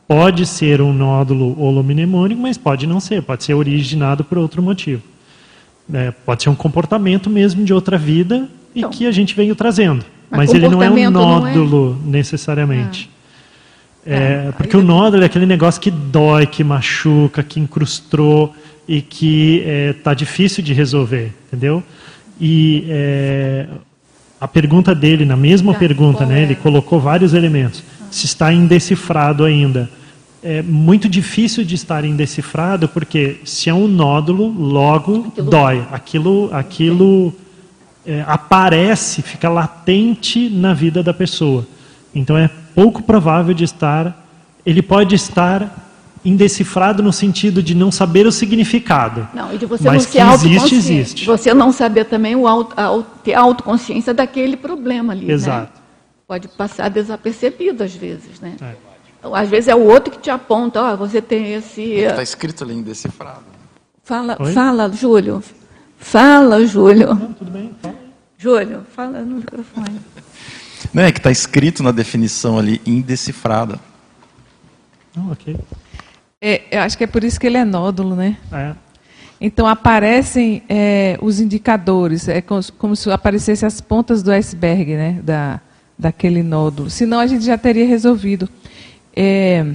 [0.05, 3.21] pode ser um nódulo holominemônico, mas pode não ser.
[3.21, 5.01] Pode ser originado por outro motivo.
[5.93, 9.55] É, pode ser um comportamento mesmo de outra vida e então, que a gente veio
[9.55, 10.03] trazendo.
[10.29, 11.09] Mas ele não é um é?
[11.09, 12.09] nódulo é...
[12.09, 13.09] necessariamente.
[13.13, 13.20] Ah.
[14.05, 18.53] É, é, porque o nódulo é aquele negócio que dói, que machuca, que incrustou
[18.87, 19.63] e que
[19.97, 21.83] está é, difícil de resolver, entendeu?
[22.39, 23.67] E é,
[24.39, 27.83] a pergunta dele, na mesma pergunta, né, ele colocou vários elementos.
[28.09, 29.89] Se está indecifrado ainda.
[30.43, 35.85] É muito difícil de estar indecifrado, porque se é um nódulo, logo aquilo dói.
[35.91, 37.33] Aquilo, aquilo
[38.03, 41.67] é, aparece, fica latente na vida da pessoa.
[42.13, 44.25] Então é pouco provável de estar,
[44.65, 45.89] ele pode estar
[46.23, 49.27] indecifrado no sentido de não saber o significado.
[49.33, 51.25] Não, e de você mas não ser existe, existe.
[51.25, 55.25] Você não saber também o auto, a, ter autoconsciência daquele problema ali.
[55.25, 55.33] Né?
[55.33, 55.73] Exato.
[55.73, 55.81] Né?
[56.27, 58.55] Pode passar desapercebido às vezes, né?
[58.61, 58.75] É.
[59.19, 61.81] Então, às vezes é o outro que te aponta, ó, oh, você tem esse.
[61.81, 63.43] Está escrito ali indecifrado.
[64.03, 65.43] Fala, fala, Júlio.
[65.97, 67.13] Fala, Júlio.
[67.13, 67.95] Não, tudo bem, fala.
[68.37, 69.99] Júlio, fala no microfone.
[70.93, 73.79] Não é que está escrito na definição ali, indecifrada.
[75.17, 75.57] Oh, ok.
[76.41, 78.37] É, eu acho que é por isso que ele é nódulo, né?
[78.51, 78.73] É.
[79.39, 85.19] Então aparecem é, os indicadores, é como, como se aparecessem as pontas do iceberg, né?
[85.23, 85.59] Da,
[85.97, 86.89] daquele nódulo.
[86.89, 88.47] Senão a gente já teria resolvido.
[89.15, 89.65] É,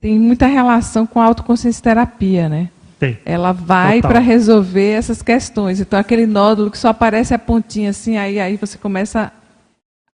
[0.00, 2.68] tem muita relação com a autoconsciência terapia, né?
[2.98, 3.18] Tem.
[3.24, 5.80] Ela vai para resolver essas questões.
[5.80, 9.30] Então aquele nódulo que só aparece a pontinha assim, aí, aí você começa a,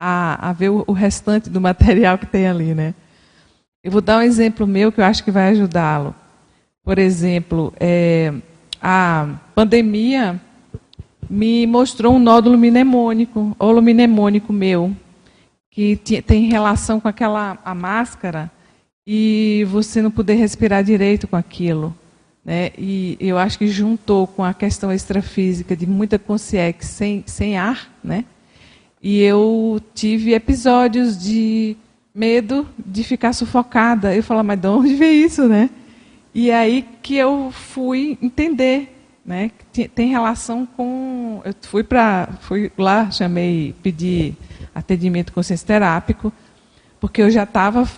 [0.04, 2.94] a ver o, o restante do material que tem ali, né?
[3.84, 6.14] Eu vou dar um exemplo meu que eu acho que vai ajudá-lo.
[6.84, 8.32] Por exemplo, é,
[8.80, 10.40] a pandemia
[11.30, 14.94] me mostrou um nódulo mnemônico, holomnemônico meu,
[15.70, 18.50] que tem relação com aquela a máscara
[19.06, 21.94] e você não poder respirar direito com aquilo.
[22.44, 22.70] Né?
[22.76, 27.88] E eu acho que juntou com a questão extrafísica de muita consciência sem, sem ar,
[28.02, 28.24] né?
[29.02, 31.76] E eu tive episódios de
[32.14, 34.14] medo de ficar sufocada.
[34.14, 35.70] Eu falava, mas de onde veio isso, né?
[36.34, 38.96] E aí que eu fui entender,
[39.26, 39.50] né?
[39.72, 41.42] Que tem relação com.
[41.44, 44.34] Eu fui para, fui lá, chamei, pedi
[44.74, 46.32] atendimento consciência terápico,
[47.00, 47.88] porque eu já estava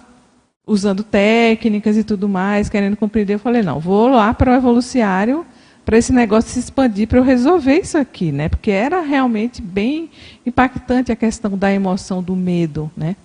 [0.67, 3.35] usando técnicas e tudo mais, querendo compreender.
[3.35, 5.45] Eu falei, não, vou lá para o evoluciário
[5.85, 8.49] para esse negócio se expandir, para eu resolver isso aqui, né?
[8.49, 10.11] Porque era realmente bem
[10.45, 13.17] impactante a questão da emoção do medo, né?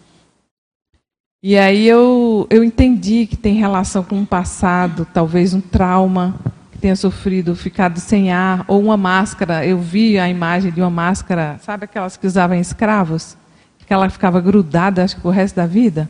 [1.41, 6.36] E aí eu, eu entendi que tem relação com um passado, talvez um trauma
[6.70, 9.66] que tenha sofrido, ficado sem ar, ou uma máscara.
[9.66, 13.38] Eu vi a imagem de uma máscara, sabe aquelas que usavam escravos?
[13.88, 16.10] Que ela ficava grudada, acho que o resto da vida.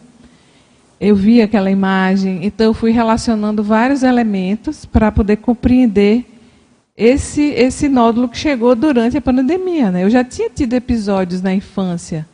[1.00, 6.39] Eu vi aquela imagem, então eu fui relacionando vários elementos para poder compreender
[7.00, 9.90] esse, esse nódulo que chegou durante a pandemia.
[9.90, 10.04] Né?
[10.04, 12.28] Eu já tinha tido episódios na infância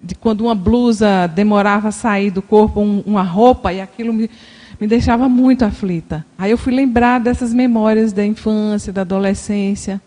[0.00, 4.30] de quando uma blusa demorava a sair do corpo, um, uma roupa, e aquilo me,
[4.80, 6.24] me deixava muito aflita.
[6.38, 10.00] Aí eu fui lembrar dessas memórias da infância, da adolescência.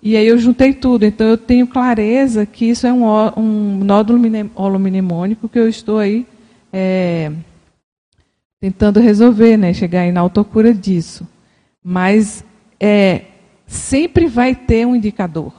[0.00, 1.04] E aí eu juntei tudo.
[1.04, 3.06] Então eu tenho clareza que isso é um,
[3.36, 4.20] um nódulo
[4.54, 6.26] holomnemônico que eu estou aí
[6.72, 7.32] é,
[8.60, 9.72] tentando resolver, né?
[9.72, 11.26] chegar aí na autocura disso.
[11.82, 12.44] Mas
[12.80, 13.22] é,
[13.66, 15.52] sempre vai ter um indicador.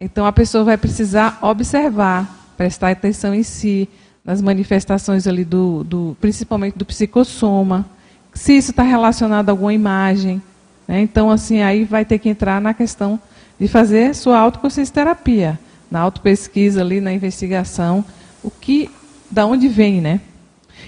[0.00, 3.88] Então a pessoa vai precisar observar, prestar atenção em si,
[4.24, 7.86] nas manifestações ali do, do principalmente do psicossoma,
[8.32, 10.40] se isso está relacionado a alguma imagem.
[10.86, 11.00] Né?
[11.00, 13.20] Então, assim, aí vai ter que entrar na questão
[13.58, 15.58] de fazer sua autoconsciência terapia,
[15.90, 18.04] na autopesquisa ali, na investigação,
[18.42, 18.90] o que,
[19.30, 20.20] da onde vem, né?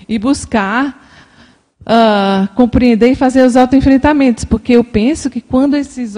[0.08, 1.04] E buscar
[1.86, 6.14] uh, compreender e fazer os autoenfrentamentos, porque eu penso que quando esses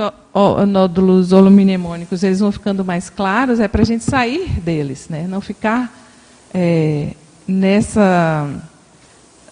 [0.68, 5.26] nódulos holomnemônicos eles vão ficando mais claros, é para a gente sair deles, né?
[5.28, 5.92] não ficar
[6.54, 7.10] é,
[7.46, 8.48] nessa,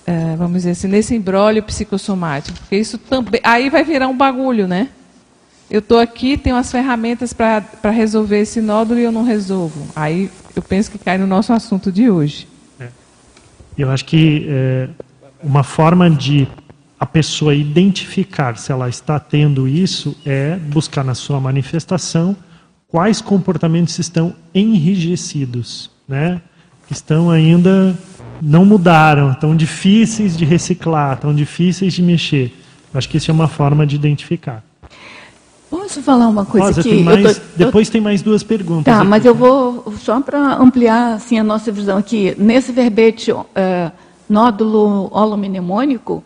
[0.07, 4.67] é, vamos dizer assim, nesse embrólio psicossomático, porque isso também, aí vai virar um bagulho,
[4.69, 4.89] né?
[5.71, 9.87] Eu estou aqui, tenho as ferramentas para resolver esse nódulo e eu não resolvo.
[9.97, 12.47] Aí eu penso que cai no nosso assunto de hoje.
[12.79, 12.89] É.
[13.77, 14.89] Eu acho que é,
[15.45, 16.49] uma forma de
[16.99, 22.35] a pessoa identificar se ela está tendo isso é buscar na sua manifestação
[22.89, 26.41] quais comportamentos estão enrijecidos, né?
[26.91, 27.95] Estão ainda
[28.41, 32.55] não mudaram, estão difíceis de reciclar, estão difíceis de mexer.
[32.93, 34.63] Acho que isso é uma forma de identificar.
[35.69, 36.91] Posso falar uma coisa Rosa, aqui?
[36.91, 37.93] Tem mais, tô, depois eu...
[37.93, 38.85] tem mais duas perguntas.
[38.85, 39.09] Tá, aqui.
[39.09, 42.35] mas eu vou só para ampliar assim a nossa visão aqui.
[42.39, 43.91] Nesse verbete é,
[44.29, 46.23] nódulo holomnemônico,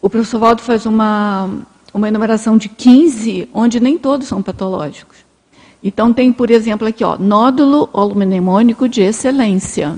[0.00, 1.50] o professor Waldo faz uma,
[1.92, 5.18] uma enumeração de 15, onde nem todos são patológicos.
[5.82, 9.96] Então, tem, por exemplo, aqui, ó, nódulo holomnemônico de excelência.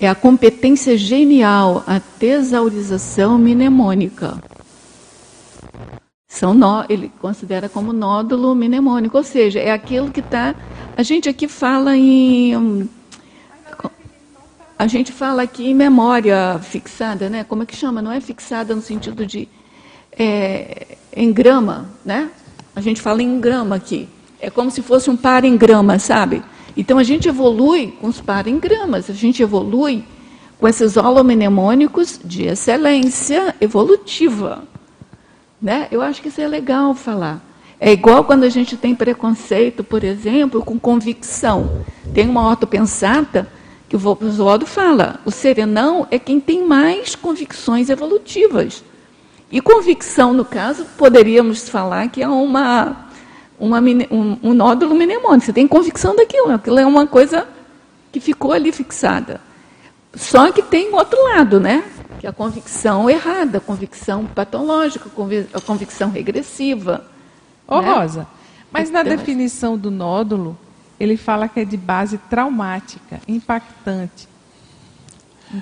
[0.00, 4.40] É a competência genial, a tesaurização mnemônica.
[6.28, 10.54] São nó, ele considera como nódulo mnemônico, ou seja, é aquilo que está.
[10.96, 12.88] A gente aqui fala em
[14.78, 17.42] a gente fala aqui em memória fixada, né?
[17.42, 18.00] Como é que chama?
[18.00, 19.48] Não é fixada no sentido de
[20.16, 22.30] é, em grama, né?
[22.76, 24.08] A gente fala em grama aqui.
[24.40, 26.44] É como se fosse um par em grama, sabe?
[26.76, 30.04] Então a gente evolui com os par em gramas, a gente evolui
[30.60, 34.62] com esses holomnemônicos de excelência evolutiva.
[35.60, 35.88] Né?
[35.90, 37.44] Eu acho que isso é legal falar.
[37.80, 41.84] É igual quando a gente tem preconceito, por exemplo, com convicção.
[42.14, 43.48] Tem uma ortopensata
[43.88, 48.84] que o Oswaldo fala, o serenão é quem tem mais convicções evolutivas.
[49.50, 53.08] E convicção, no caso, poderíamos falar que é uma,
[53.58, 55.46] uma um, um, nódulo mnemônico.
[55.46, 57.48] Você tem convicção daquilo, aquilo é uma coisa
[58.12, 59.40] que ficou ali fixada.
[60.14, 61.82] Só que tem outro lado, né?
[62.20, 65.08] Que é a convicção errada, a convicção patológica,
[65.54, 67.06] a convicção regressiva.
[67.66, 67.90] Ô, né?
[67.90, 68.26] Rosa,
[68.70, 70.58] mas na definição do nódulo,
[70.98, 74.28] ele fala que é de base traumática, impactante.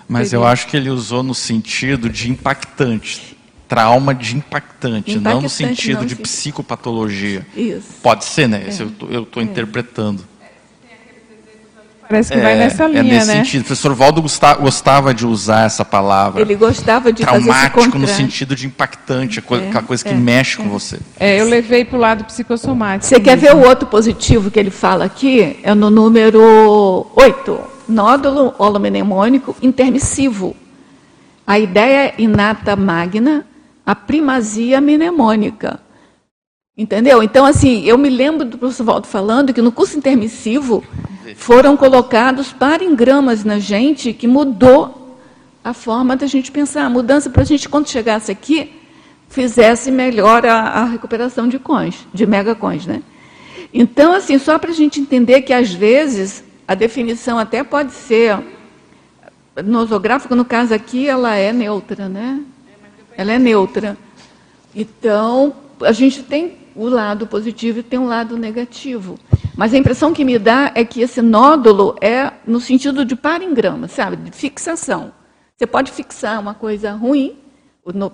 [0.09, 3.37] Mas eu acho que ele usou no sentido de impactante.
[3.69, 7.45] Trauma de impactante, impactante não no sentido não, de psicopatologia.
[7.57, 7.95] Isso.
[8.01, 8.69] Pode ser, né?
[8.69, 8.83] É.
[9.13, 9.45] eu estou é.
[9.45, 10.25] interpretando.
[12.09, 13.35] Parece que é, vai nessa é linha, é nesse né?
[13.37, 13.63] sentido.
[13.63, 14.25] O professor Valdo
[14.61, 16.41] gostava de usar essa palavra.
[16.41, 20.65] Ele gostava de Traumático no sentido de impactante, é, aquela coisa que é, mexe com
[20.65, 20.69] é.
[20.69, 20.99] você.
[21.19, 23.07] É, eu levei para o lado psicossomático.
[23.07, 25.59] Você quer ver o outro positivo que ele fala aqui?
[25.63, 27.61] É no número 8.
[27.89, 30.57] Nódulo holomnemônico intermissivo.
[31.47, 33.47] A ideia inata magna,
[33.85, 35.86] a primazia mnemônica.
[36.79, 37.23] Entendeu?
[37.23, 40.85] Então, assim, eu me lembro do professor Valdo falando que no curso intermissivo
[41.35, 45.17] foram colocados paringramas na gente que mudou
[45.65, 46.85] a forma da gente pensar.
[46.85, 48.75] A mudança para a gente, quando chegasse aqui,
[49.27, 53.03] fizesse melhor a, a recuperação de cons, de megacons, né?
[53.73, 58.39] Então, assim, só para a gente entender que às vezes a definição até pode ser
[59.65, 62.39] nosográfica, no caso aqui, ela é neutra, né?
[63.17, 63.97] Ela é neutra.
[64.75, 69.19] Então, a gente tem o lado positivo e tem um lado negativo.
[69.57, 73.89] Mas a impressão que me dá é que esse nódulo é no sentido de paringrama,
[73.89, 74.17] sabe?
[74.17, 75.13] De fixação.
[75.57, 77.37] Você pode fixar uma coisa ruim,
[77.87, 78.13] no,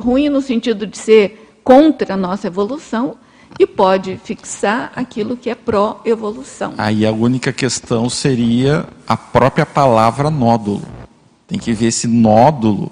[0.00, 3.16] ruim no sentido de ser contra a nossa evolução,
[3.58, 6.74] e pode fixar aquilo que é pró-evolução.
[6.78, 10.82] Aí a única questão seria a própria palavra nódulo.
[11.46, 12.90] Tem que ver esse nódulo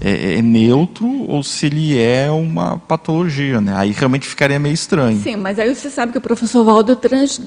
[0.00, 3.74] é, é, neutro ou se ele é uma patologia, né?
[3.76, 5.18] Aí realmente ficaria meio estranho.
[5.20, 7.40] Sim, mas aí você sabe que o professor Waldo trans,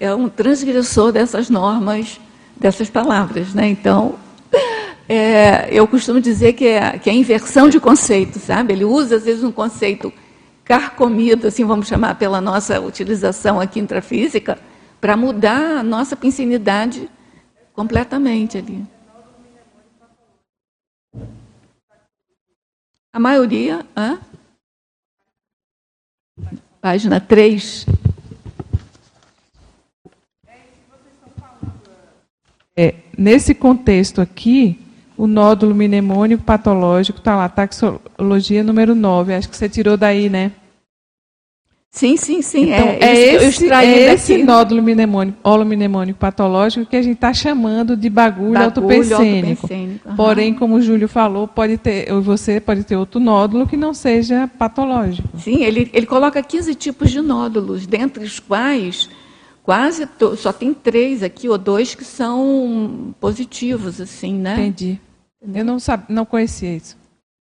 [0.00, 2.20] é um transgressor dessas normas,
[2.58, 3.68] dessas palavras, né?
[3.68, 4.16] Então,
[5.08, 8.72] é, eu costumo dizer que é, que é inversão de conceito, sabe?
[8.72, 10.12] Ele usa, às vezes, um conceito
[10.64, 14.58] carcomido, assim vamos chamar pela nossa utilização aqui intrafísica,
[15.00, 17.08] para mudar a nossa pensinidade
[17.72, 18.95] completamente ali.
[23.16, 23.80] A maioria.
[23.96, 24.18] Hã?
[26.82, 27.86] Página 3.
[32.76, 34.78] É, nesse contexto aqui,
[35.16, 39.34] o nódulo mnemônico patológico está lá, taxologia número 9.
[39.34, 40.52] Acho que você tirou daí, né?
[41.90, 42.64] Sim, sim, sim.
[42.64, 47.96] Então, é, é esse, é esse nódulo mnemônico, holomnemônico patológico que a gente está chamando
[47.96, 49.62] de bagulho, bagulho autopensênico.
[49.62, 50.08] autopensênico.
[50.10, 50.16] Uhum.
[50.16, 53.94] Porém, como o Júlio falou, pode ter, ou você pode ter outro nódulo que não
[53.94, 55.26] seja patológico.
[55.38, 59.08] Sim, ele, ele coloca 15 tipos de nódulos, dentre os quais
[59.66, 64.54] quase to, só tem três aqui, ou dois, que são positivos, assim, né?
[64.54, 65.00] Entendi.
[65.52, 66.96] Eu não, sabe, não conhecia isso.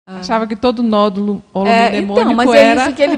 [0.08, 0.20] Ah.
[0.20, 3.16] Achava que todo nódulo holomnemônico é, então, mas é isso que ele...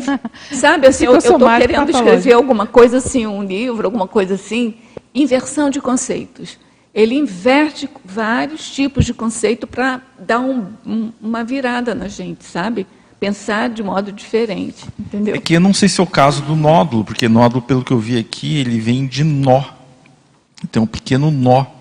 [0.53, 4.74] Sabe, assim, eu estou querendo escrever alguma coisa assim, um livro, alguma coisa assim,
[5.14, 6.59] inversão de conceitos.
[6.95, 12.86] Ele inverte vários tipos de conceito para dar um, um, uma virada na gente, sabe?
[13.20, 15.34] Pensar de modo diferente, entendeu?
[15.34, 17.93] É que eu não sei se é o caso do nódulo, porque nódulo, pelo que
[17.93, 19.62] eu vi aqui, ele vem de nó.
[20.72, 21.78] Tem um pequeno nó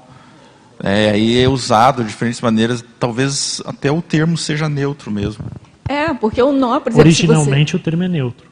[0.84, 5.46] é, aí é usado de diferentes maneiras, talvez até o termo seja neutro mesmo.
[5.88, 7.06] É, porque o nó, por exemplo.
[7.06, 7.78] Originalmente você...
[7.78, 8.48] o termo é neutro.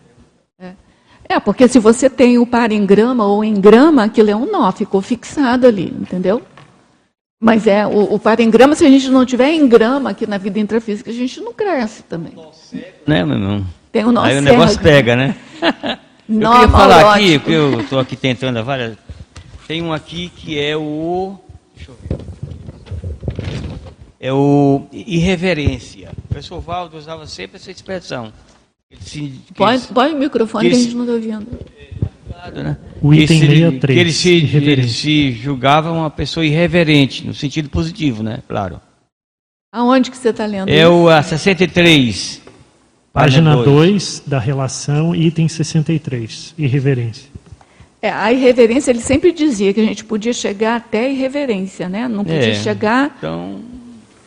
[0.60, 0.72] É.
[1.30, 4.50] é, porque se você tem o par em grama ou em grama, aquilo é um
[4.52, 6.42] nó, ficou fixado ali, entendeu?
[7.40, 10.26] Mas é, o, o par em grama, se a gente não tiver em grama aqui
[10.26, 12.34] na vida intrafísica, a gente não cresce também.
[13.06, 13.66] Né, meu irmão?
[13.92, 15.36] Tem um nó Aí o negócio pega, né?
[16.28, 18.98] eu queria falar aqui, porque eu estou aqui tentando várias.
[19.68, 21.38] Tem um aqui que é o
[21.76, 22.26] Deixa eu ver.
[24.20, 26.12] É o irreverência.
[26.18, 28.34] O professor Valdo usava sempre essa expressão.
[29.00, 31.60] Se, põe, ele, põe o microfone que, que a gente não está ouvindo.
[32.46, 32.78] É, né?
[33.02, 33.94] O item 63.
[33.94, 38.40] Que ele se, ele se julgava uma pessoa irreverente, no sentido positivo, né?
[38.48, 38.80] Claro.
[39.72, 40.70] Aonde que você está lendo?
[40.70, 42.42] É o a 63.
[43.12, 47.30] Página 2 da relação, item 63, irreverência.
[48.06, 52.08] É, a irreverência, ele sempre dizia que a gente podia chegar até a irreverência, né?
[52.08, 53.62] Não podia é, chegar então,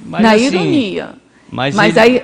[0.05, 1.11] na assim, ironia.
[1.49, 2.22] Mas, mas ele,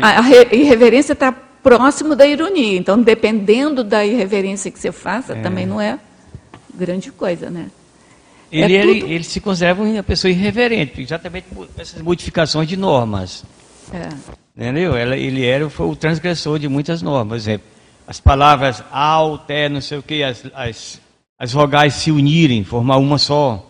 [0.00, 2.78] a, a, irreverência está próximo da ironia.
[2.78, 5.42] Então, dependendo da irreverência que você faça, é.
[5.42, 5.98] também não é
[6.74, 7.66] grande coisa, né?
[8.50, 13.44] Ele, é ele, ele, se conserva uma pessoa irreverente, exatamente por essas modificações de normas.
[13.92, 14.08] É.
[14.56, 14.96] Entendeu?
[14.96, 17.46] Ele era foi o transgressor de muitas normas.
[17.46, 17.60] É,
[18.06, 21.00] as palavras alter, não sei o que, as, as,
[21.38, 23.64] as vogais se unirem, formar uma só.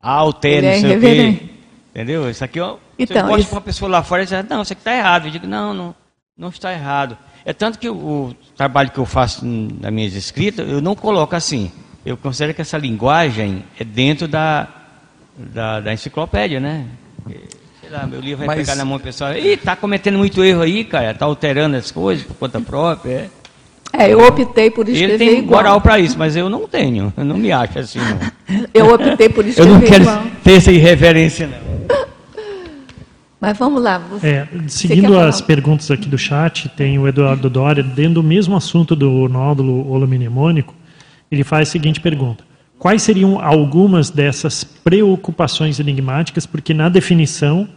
[0.00, 1.50] Alter, não é sei o que.
[1.90, 2.28] Entendeu?
[2.28, 4.80] Isso aqui, ó, então, você para uma pessoa lá fora e diz, não, isso aqui
[4.80, 5.26] está errado.
[5.26, 5.94] Eu digo, não, não,
[6.36, 7.16] não está errado.
[7.44, 11.34] É tanto que o, o trabalho que eu faço nas minhas escritas, eu não coloco
[11.36, 11.70] assim.
[12.04, 14.68] Eu considero que essa linguagem é dentro da,
[15.36, 16.86] da, da enciclopédia, né?
[17.80, 18.66] Sei lá, meu livro vai Mas...
[18.66, 19.34] pegar na mão do pessoal.
[19.34, 21.10] Ih, está cometendo muito erro aí, cara.
[21.10, 23.12] Está alterando as coisas por conta própria.
[23.12, 23.30] É.
[23.98, 25.62] É, eu optei por escrever Ele tem igual.
[25.62, 27.12] moral para isso, mas eu não tenho.
[27.16, 28.66] Eu não me acho assim, não.
[28.74, 29.68] Eu optei por escrever igual.
[29.68, 30.24] Eu não quero igual.
[30.42, 32.04] ter essa irreverência, não.
[33.40, 33.98] Mas vamos lá.
[33.98, 38.56] Você, é, seguindo as perguntas aqui do chat, tem o Eduardo Doria, dentro do mesmo
[38.56, 40.74] assunto do nódulo holomnemônico,
[41.30, 42.42] ele faz a seguinte pergunta.
[42.78, 46.46] Quais seriam algumas dessas preocupações enigmáticas?
[46.46, 47.68] Porque na definição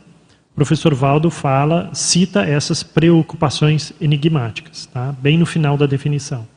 [0.57, 5.13] professor Valdo fala, cita essas preocupações enigmáticas, tá?
[5.21, 6.47] bem no final da definição.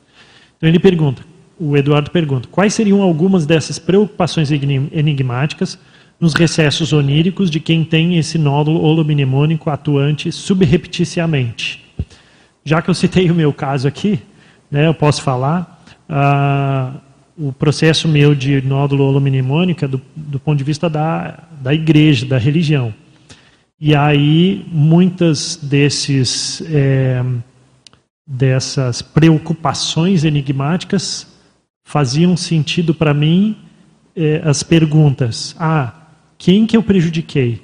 [0.57, 1.21] Então ele pergunta,
[1.59, 5.77] o Eduardo pergunta, quais seriam algumas dessas preocupações enigmáticas
[6.19, 11.85] nos recessos oníricos de quem tem esse nódulo holomnemônico atuante subrepticiamente?
[12.65, 14.19] Já que eu citei o meu caso aqui,
[14.71, 15.79] né, eu posso falar,
[16.09, 16.93] ah,
[17.37, 22.25] o processo meu de nódulo holomnemônico é do, do ponto de vista da, da igreja,
[22.25, 22.91] da religião.
[23.83, 27.25] E aí muitas desses é,
[28.27, 31.25] dessas preocupações enigmáticas
[31.83, 33.57] faziam sentido para mim
[34.15, 35.93] é, as perguntas: ah,
[36.37, 37.63] quem que eu prejudiquei?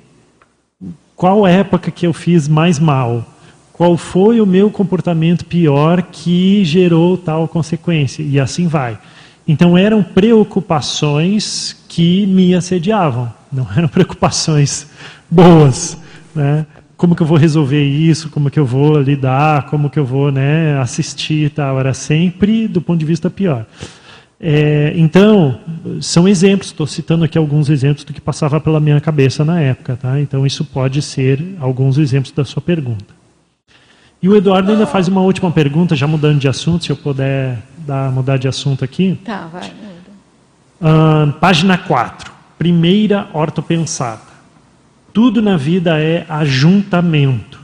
[1.15, 3.23] Qual época que eu fiz mais mal?
[3.71, 8.23] Qual foi o meu comportamento pior que gerou tal consequência?
[8.23, 8.97] E assim vai.
[9.47, 14.87] Então eram preocupações que me assediavam, não eram preocupações
[15.29, 16.06] boas.
[16.37, 16.65] Né?
[16.95, 18.29] Como que eu vou resolver isso?
[18.29, 19.65] Como que eu vou lidar?
[19.67, 21.79] Como que eu vou né, assistir e tal?
[21.79, 23.65] Era sempre do ponto de vista pior.
[24.39, 25.59] É, então,
[25.99, 29.97] são exemplos, estou citando aqui alguns exemplos do que passava pela minha cabeça na época.
[29.99, 30.19] Tá?
[30.19, 33.17] Então, isso pode ser alguns exemplos da sua pergunta.
[34.21, 37.59] E o Eduardo ainda faz uma última pergunta, já mudando de assunto, se eu puder
[37.85, 39.19] dar, mudar de assunto aqui.
[39.23, 39.71] Tá, vai.
[40.79, 42.31] Uh, página 4.
[42.57, 44.26] Primeira ortopensada.
[45.13, 47.59] Tudo na vida é ajuntamento.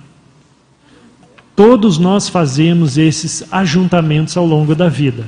[1.55, 5.25] Todos nós fazemos esses ajuntamentos ao longo da vida.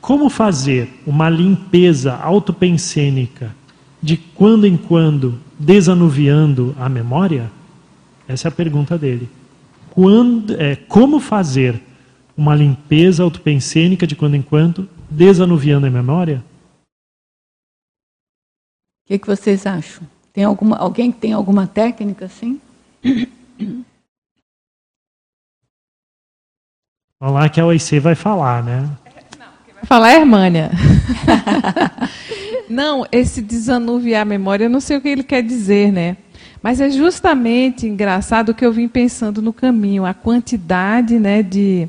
[0.00, 3.54] Como fazer uma limpeza autopensênica
[4.00, 7.50] de quando em quando, desanuviando a memória?
[8.28, 9.28] Essa é a pergunta dele.
[9.90, 11.80] Quando, é, como fazer
[12.36, 16.42] uma limpeza autopensênica de quando em quando, desanuviando a memória?
[19.04, 20.06] O que, que vocês acham?
[20.32, 22.60] Tem alguma, alguém que tem alguma técnica assim?
[27.20, 28.90] Vamos lá que a OIC vai falar, né?
[29.38, 30.70] Não, quem vai falar é a Hermânia.
[32.68, 36.16] não, esse desanuviar a memória, eu não sei o que ele quer dizer, né?
[36.62, 41.88] Mas é justamente engraçado o que eu vim pensando no caminho, a quantidade né, de,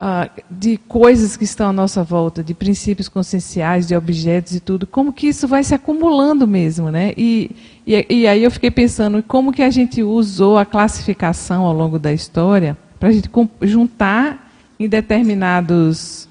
[0.00, 4.86] uh, de coisas que estão à nossa volta, de princípios conscienciais, de objetos e tudo,
[4.86, 6.90] como que isso vai se acumulando mesmo.
[6.90, 7.12] Né?
[7.16, 7.50] E,
[7.86, 11.98] e, e aí eu fiquei pensando como que a gente usou a classificação ao longo
[11.98, 13.30] da história para a gente
[13.62, 16.28] juntar em determinados,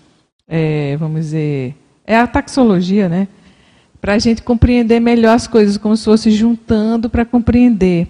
[0.47, 3.28] é, vamos dizer, é a taxologia, né?
[4.05, 8.07] para a gente compreender melhor as coisas, como se fosse juntando para compreender.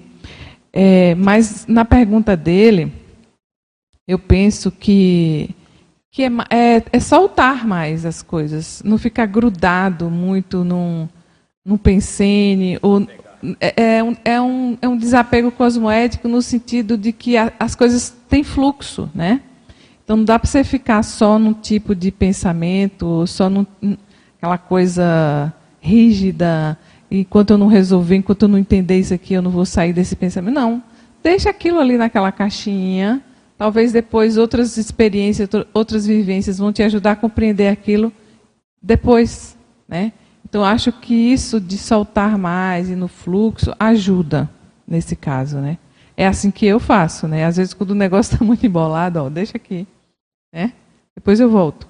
[0.73, 2.91] É, mas na pergunta dele,
[4.07, 5.49] eu penso que,
[6.11, 11.07] que é, é, é, soltar mais as coisas, não ficar grudado muito num,
[11.65, 13.07] num pensene, ou,
[13.59, 17.75] é, é, um, é, um, é um desapego cosmoético no sentido de que a, as
[17.75, 19.41] coisas têm fluxo, né?
[20.03, 23.65] Então não dá para você ficar só num tipo de pensamento, só num,
[24.37, 25.51] aquela coisa
[25.81, 26.77] rígida,
[27.09, 30.15] enquanto eu não resolver, enquanto eu não entender isso aqui, eu não vou sair desse
[30.15, 30.53] pensamento.
[30.53, 30.81] Não.
[31.23, 33.21] Deixa aquilo ali naquela caixinha.
[33.57, 38.11] Talvez depois outras experiências, outras vivências vão te ajudar a compreender aquilo
[38.81, 40.11] depois, né?
[40.47, 44.49] Então acho que isso de soltar mais e no fluxo ajuda
[44.87, 45.77] nesse caso, né?
[46.17, 47.45] É assim que eu faço, né?
[47.45, 49.87] Às vezes quando o negócio está muito embolado, ó, deixa aqui,
[50.53, 50.73] né?
[51.15, 51.87] Depois eu volto.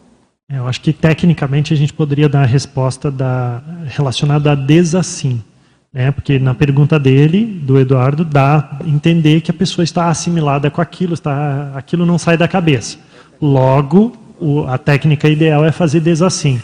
[0.50, 5.44] É, eu acho que tecnicamente a gente poderia dar a resposta da, relacionada a desassim.
[5.96, 6.12] Né?
[6.12, 10.82] Porque na pergunta dele, do Eduardo, dá a entender que a pessoa está assimilada com
[10.82, 12.98] aquilo, está, aquilo não sai da cabeça.
[13.42, 16.62] Logo, o, a técnica ideal é fazer desassim.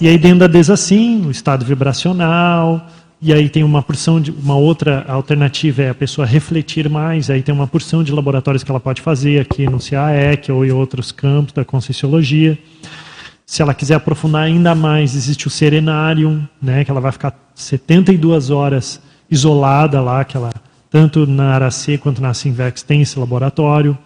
[0.00, 2.88] E aí dentro da desassim, o estado vibracional,
[3.20, 7.42] e aí tem uma porção de uma outra alternativa é a pessoa refletir mais, aí
[7.42, 11.12] tem uma porção de laboratórios que ela pode fazer aqui no CAEC ou em outros
[11.12, 12.58] campos da conscienciologia.
[13.46, 18.50] Se ela quiser aprofundar ainda mais, existe o Serenarium, né, que ela vai ficar 72
[18.50, 20.50] horas isolada lá, que ela,
[20.90, 23.96] tanto na Aracê quanto na Sinvex tem esse laboratório.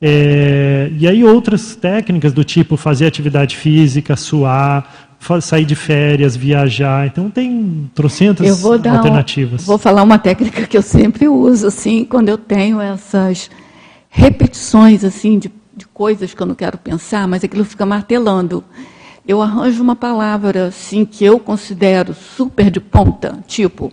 [0.00, 5.08] É, e aí outras técnicas do tipo fazer atividade física, suar,
[5.40, 7.06] sair de férias, viajar.
[7.06, 9.62] Então tem trocentas vou alternativas.
[9.62, 13.50] Um, vou falar uma técnica que eu sempre uso, assim, quando eu tenho essas
[14.08, 18.64] repetições assim de de coisas que eu não quero pensar, mas aquilo fica martelando.
[19.28, 23.92] Eu arranjo uma palavra assim que eu considero super de ponta, tipo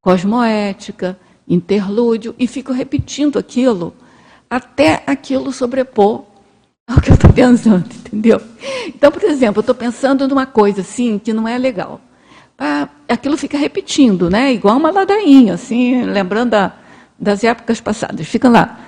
[0.00, 3.92] cosmoética, interlúdio, e fico repetindo aquilo
[4.48, 6.24] até aquilo sobrepor
[6.86, 8.40] ao que eu estou pensando, entendeu?
[8.86, 12.00] Então, por exemplo, eu estou pensando numa coisa assim que não é legal.
[12.58, 14.52] Ah, aquilo fica repetindo, né?
[14.52, 16.72] Igual uma ladainha, assim, lembrando da,
[17.18, 18.26] das épocas passadas.
[18.26, 18.87] Fica lá.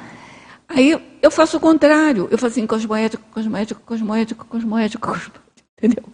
[0.70, 2.28] Aí eu faço o contrário.
[2.30, 5.40] Eu faço assim, cosmoético, cosmoético, cosmoético, cosmoético, cosmoético
[5.76, 6.04] entendeu?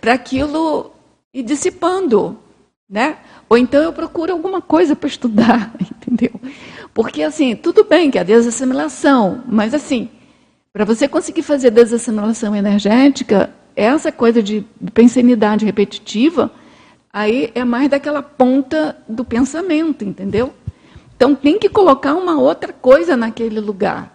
[0.00, 0.92] Para aquilo
[1.34, 2.38] ir dissipando,
[2.88, 3.18] né?
[3.48, 6.30] Ou então eu procuro alguma coisa para estudar, entendeu?
[6.94, 10.08] Porque, assim, tudo bem que a desassimilação, mas, assim,
[10.72, 14.64] para você conseguir fazer desassimilação energética, essa coisa de
[14.94, 16.50] pensanidade repetitiva,
[17.12, 20.54] aí é mais daquela ponta do pensamento, entendeu?
[21.20, 24.10] Então tem que colocar uma outra coisa naquele lugar.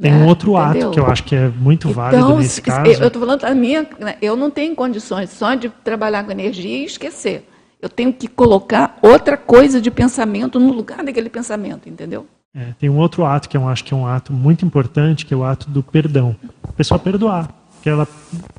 [0.00, 0.88] Tem um outro Entendeu?
[0.88, 2.90] ato que eu acho que é muito válido então, nesse caso.
[3.00, 3.86] Eu estou falando da minha.
[4.00, 7.48] Né, eu não tenho condições só de trabalhar com energia e esquecer.
[7.80, 12.26] Eu tenho que colocar outra coisa de pensamento no lugar daquele pensamento, entendeu?
[12.52, 15.32] É, tem um outro ato que eu acho que é um ato muito importante, que
[15.32, 16.34] é o ato do perdão.
[16.64, 17.48] A pessoa perdoar.
[17.84, 18.08] Que ela,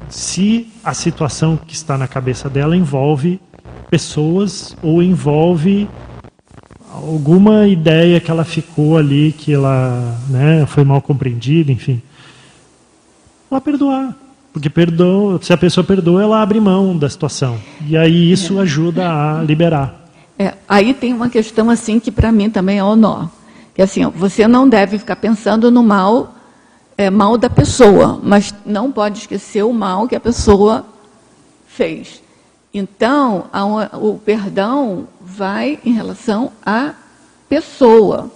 [0.07, 3.41] se a situação que está na cabeça dela envolve
[3.89, 5.89] pessoas ou envolve
[7.05, 12.01] alguma ideia que ela ficou ali, que ela né, foi mal compreendida, enfim.
[13.49, 14.15] Ela perdoar.
[14.51, 17.57] Porque perdoa, se a pessoa perdoa, ela abre mão da situação.
[17.85, 18.61] E aí isso é.
[18.61, 20.05] ajuda a liberar.
[20.39, 23.27] É, aí tem uma questão assim que para mim também é o nó.
[23.73, 26.33] Que assim, você não deve ficar pensando no mal,
[26.97, 30.85] é, mal da pessoa, mas não pode esquecer o mal que a pessoa
[31.67, 32.23] fez.
[32.73, 33.45] Então,
[33.93, 36.93] o perdão vai em relação à
[37.49, 38.31] pessoa,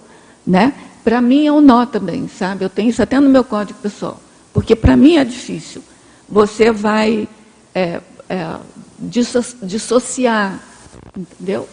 [0.46, 0.74] né?
[1.02, 2.64] Para mim é um nó também, sabe?
[2.64, 4.20] Eu tenho isso até no meu código pessoal,
[4.52, 5.82] porque para mim é difícil.
[6.28, 7.28] Você vai
[7.74, 8.56] é, é,
[8.98, 10.60] dissociar,
[11.16, 11.68] entendeu?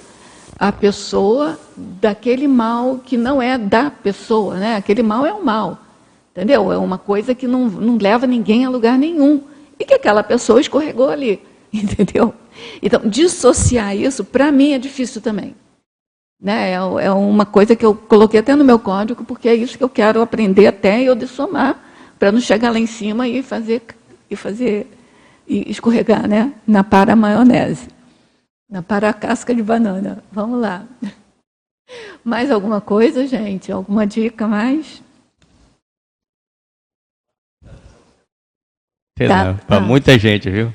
[0.57, 4.75] A pessoa daquele mal que não é da pessoa, né?
[4.75, 5.79] Aquele mal é o mal,
[6.37, 6.71] Entendeu?
[6.71, 9.41] É uma coisa que não, não leva ninguém a lugar nenhum.
[9.79, 11.41] E que aquela pessoa escorregou ali.
[11.73, 12.31] Entendeu?
[12.81, 15.55] Então, dissociar isso, para mim, é difícil também.
[16.41, 16.71] Né?
[16.71, 19.83] É, é, uma coisa que eu coloquei até no meu código, porque é isso que
[19.83, 21.83] eu quero aprender até eu dessomar,
[22.19, 23.81] para não chegar lá em cima e fazer,
[24.29, 24.87] e fazer
[25.47, 26.53] e escorregar né?
[26.67, 27.87] na para maionese,
[28.69, 30.23] na para casca de banana.
[30.31, 30.85] Vamos lá.
[32.23, 33.71] Mais alguma coisa, gente?
[33.71, 35.01] Alguma dica mais?
[39.25, 39.79] Tá, Para tá.
[39.79, 40.71] muita gente, viu?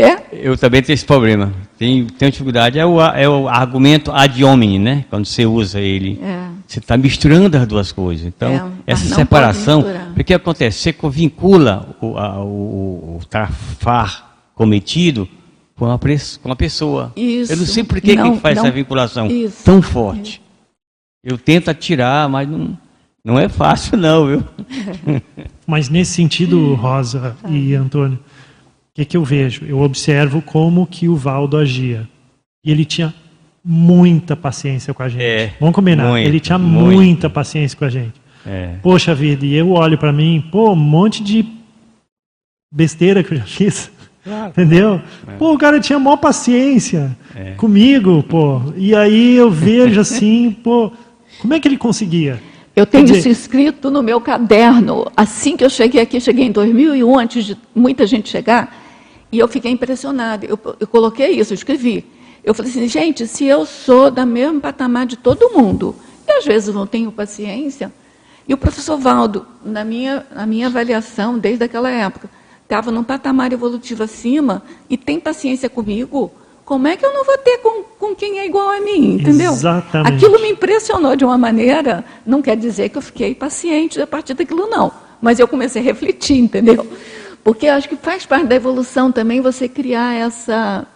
[0.00, 0.28] Quer?
[0.32, 1.52] Eu também tenho esse problema.
[1.78, 2.78] Tenho, tenho dificuldade.
[2.78, 5.04] É o, é o argumento ad hominem, né?
[5.10, 6.20] Quando você usa ele.
[6.22, 6.48] É.
[6.66, 8.26] Você está misturando as duas coisas.
[8.26, 9.84] Então, é, essa separação.
[10.16, 10.78] O que acontece?
[10.78, 15.28] Você vincula o, a, o, o trafar cometido
[15.76, 15.98] com a,
[16.42, 17.12] com a pessoa.
[17.16, 17.52] Isso.
[17.52, 19.64] Eu não sei por que, não, que faz não, essa vinculação isso.
[19.64, 20.42] tão forte.
[21.22, 22.76] Eu tento atirar, mas não,
[23.24, 24.44] não é fácil, não, viu?
[25.66, 28.18] Mas nesse sentido, Rosa e Antônio,
[28.98, 29.64] que, que eu vejo?
[29.64, 32.08] Eu observo como que o Valdo agia.
[32.64, 33.14] E ele tinha
[33.64, 35.22] muita paciência com a gente.
[35.22, 36.10] É, Vamos combinar.
[36.10, 36.96] Muito, ele tinha muito.
[36.96, 38.14] muita paciência com a gente.
[38.46, 38.74] É.
[38.82, 41.44] Poxa vida, e eu olho para mim, pô, um monte de
[42.72, 43.90] besteira que eu já fiz.
[44.24, 44.50] Claro.
[44.50, 45.00] Entendeu?
[45.26, 45.32] É.
[45.38, 47.52] Pô, o cara tinha maior paciência é.
[47.52, 48.60] comigo, pô.
[48.76, 50.92] E aí eu vejo assim, pô,
[51.40, 52.40] como é que ele conseguia?
[52.74, 55.10] Eu tenho dizer, isso escrito no meu caderno.
[55.16, 58.87] Assim que eu cheguei aqui, cheguei em 2001, antes de muita gente chegar.
[59.30, 60.46] E eu fiquei impressionada.
[60.46, 62.04] Eu, eu coloquei isso, eu escrevi.
[62.42, 65.94] Eu falei assim, gente, se eu sou da mesma patamar de todo mundo,
[66.26, 67.92] e às vezes não tenho paciência,
[68.46, 72.30] e o professor Valdo, na minha, na minha avaliação, desde aquela época,
[72.62, 76.30] estava num patamar evolutivo acima e tem paciência comigo,
[76.64, 79.52] como é que eu não vou ter com, com quem é igual a mim, entendeu?
[79.52, 80.14] Exatamente.
[80.14, 84.34] Aquilo me impressionou de uma maneira, não quer dizer que eu fiquei paciente a partir
[84.34, 84.92] daquilo, não.
[85.20, 86.86] Mas eu comecei a refletir, entendeu?
[87.42, 90.86] Porque acho que faz parte da evolução também você criar essa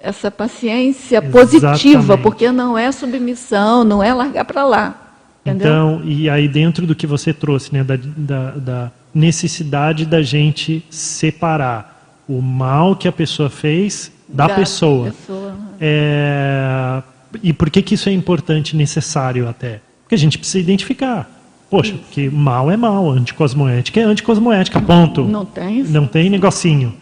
[0.00, 5.08] essa paciência positiva, porque não é submissão, não é largar para lá.
[5.44, 5.66] Entendeu?
[5.66, 10.84] Então, e aí dentro do que você trouxe, né, da, da, da necessidade da gente
[10.90, 15.06] separar o mal que a pessoa fez da, da pessoa.
[15.06, 15.56] pessoa.
[15.80, 17.02] É,
[17.42, 19.80] e por que, que isso é importante e necessário até?
[20.02, 21.37] Porque a gente precisa identificar.
[21.70, 22.02] Poxa, Isso.
[22.04, 25.24] porque mal é mal, anticosmoética é anticosmoética, ponto.
[25.24, 26.94] Não tem Não tem negocinho.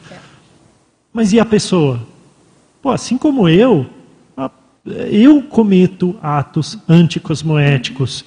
[1.12, 2.01] Mas e a pessoa?
[2.82, 3.86] Pô, assim como eu,
[5.10, 8.24] eu cometo atos anticosmoéticos.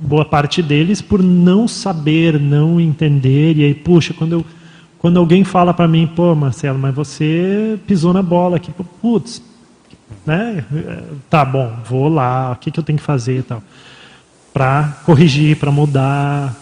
[0.00, 3.56] Boa parte deles por não saber, não entender.
[3.56, 4.44] E aí, puxa, quando, eu,
[4.98, 8.72] quando alguém fala para mim, pô, Marcelo, mas você pisou na bola aqui.
[9.00, 9.42] Putz,
[10.26, 10.64] né?
[11.30, 13.62] Tá bom, vou lá, o que, que eu tenho que fazer e tal
[14.54, 16.54] para corrigir, para mudar.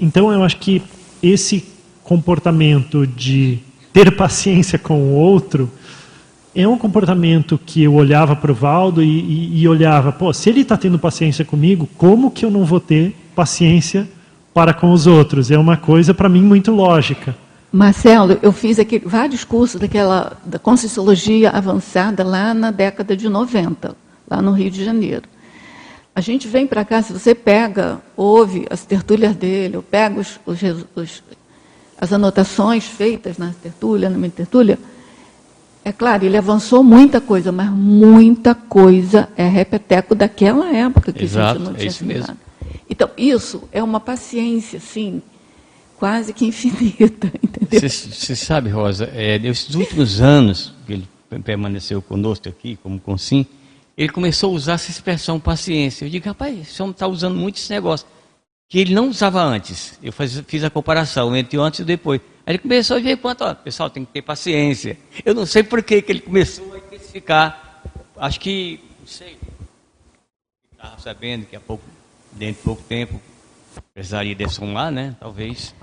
[0.00, 0.82] Então eu acho que
[1.22, 1.64] esse
[2.02, 3.60] comportamento de
[3.92, 5.70] ter paciência com o outro
[6.54, 10.50] é um comportamento que eu olhava para o Valdo e, e, e, olhava, pô, se
[10.50, 14.08] ele está tendo paciência comigo, como que eu não vou ter paciência
[14.52, 15.52] para com os outros?
[15.52, 17.36] É uma coisa para mim muito lógica.
[17.70, 23.94] Marcelo, eu fiz aqui, vários cursos daquela da Conscienciologia avançada lá na década de 90,
[24.28, 25.22] lá no Rio de Janeiro.
[26.14, 30.40] A gente vem para cá, se você pega, ouve as tertúlias dele, ou pega os,
[30.44, 30.60] os,
[30.96, 31.22] os,
[32.00, 34.78] as anotações feitas na tertúlia, na minha tertúlia,
[35.84, 41.50] é claro, ele avançou muita coisa, mas muita coisa é repeteco daquela época que Exato,
[41.50, 42.36] a gente não é tinha é isso mesmo.
[42.90, 45.22] Então, isso é uma paciência, assim,
[45.96, 47.88] quase que infinita, entendeu?
[47.88, 51.08] Você sabe, Rosa, é, nesses últimos anos que ele
[51.42, 53.46] permaneceu conosco aqui, como consim,
[53.98, 56.04] ele começou a usar essa expressão paciência.
[56.04, 58.06] Eu digo, rapaz, esse homem está usando muito esse negócio.
[58.68, 59.98] Que ele não usava antes.
[60.00, 62.20] Eu faz, fiz a comparação entre antes e depois.
[62.46, 64.96] Aí ele começou a ver quanto, ó, pessoal, tem que ter paciência.
[65.24, 67.82] Eu não sei por que, que ele começou a especificar.
[68.16, 69.36] Acho que, não sei,
[70.70, 71.82] estava sabendo que há pouco,
[72.30, 73.20] dentro de pouco tempo,
[73.92, 75.16] precisaria dessomar, né?
[75.18, 75.74] Talvez.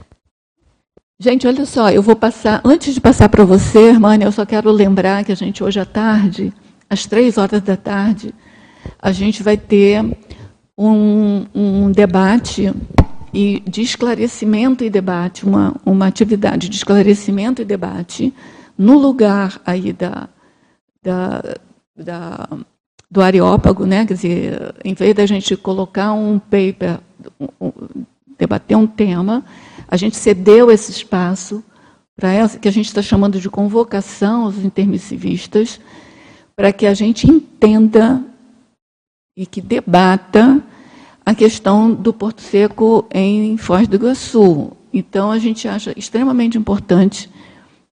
[1.19, 4.71] Gente, olha só, eu vou passar, antes de passar para você, irmã, eu só quero
[4.71, 6.53] lembrar que a gente hoje à tarde
[6.89, 8.33] às três horas da tarde,
[9.01, 10.03] a gente vai ter
[10.77, 12.73] um, um debate
[13.33, 18.33] e de esclarecimento e debate, uma, uma atividade de esclarecimento e debate
[18.77, 20.29] no lugar aí da,
[21.03, 21.43] da,
[21.95, 22.47] da,
[23.11, 24.05] do Areópago, né?
[24.05, 26.99] quer dizer, em vez da gente colocar um paper,
[27.59, 27.71] um,
[28.37, 29.43] debater um tema,
[29.87, 31.63] a gente cedeu esse espaço
[32.15, 35.79] para essa que a gente está chamando de convocação aos intermissivistas,
[36.55, 38.23] para que a gente entenda
[39.35, 40.63] e que debata
[41.25, 44.71] a questão do Porto Seco em Foz do Iguaçu.
[44.93, 47.29] Então, a gente acha extremamente importante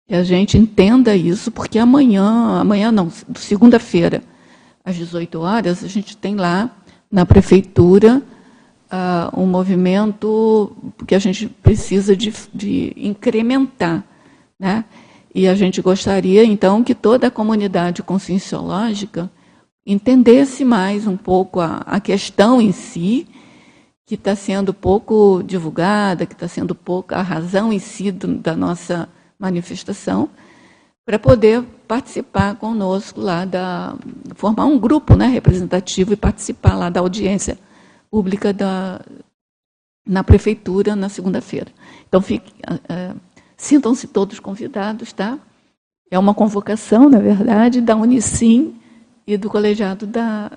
[0.07, 4.23] que a gente entenda isso, porque amanhã, amanhã não, segunda-feira,
[4.85, 6.69] às 18 horas, a gente tem lá
[7.11, 8.22] na prefeitura
[8.91, 10.72] uh, um movimento
[11.07, 14.03] que a gente precisa de, de incrementar.
[14.60, 14.85] Né?
[15.34, 19.32] E a gente gostaria, então, que toda a comunidade conscienciológica
[19.86, 23.28] entendesse mais um pouco a, a questão em si,
[24.06, 28.56] que está sendo pouco divulgada, que está sendo pouco a razão em si do, da
[28.56, 30.30] nossa manifestação,
[31.06, 33.96] para poder participar conosco lá da
[34.36, 37.58] formar um grupo, né, representativo e participar lá da audiência
[38.10, 39.02] pública da
[40.06, 41.68] na prefeitura na segunda-feira.
[42.08, 42.54] Então fique,
[42.90, 43.14] é,
[43.65, 45.40] sintam-se todos convidados, tá?
[46.11, 48.80] É uma convocação, na verdade, da Unicim
[49.26, 50.52] e do colegiado da,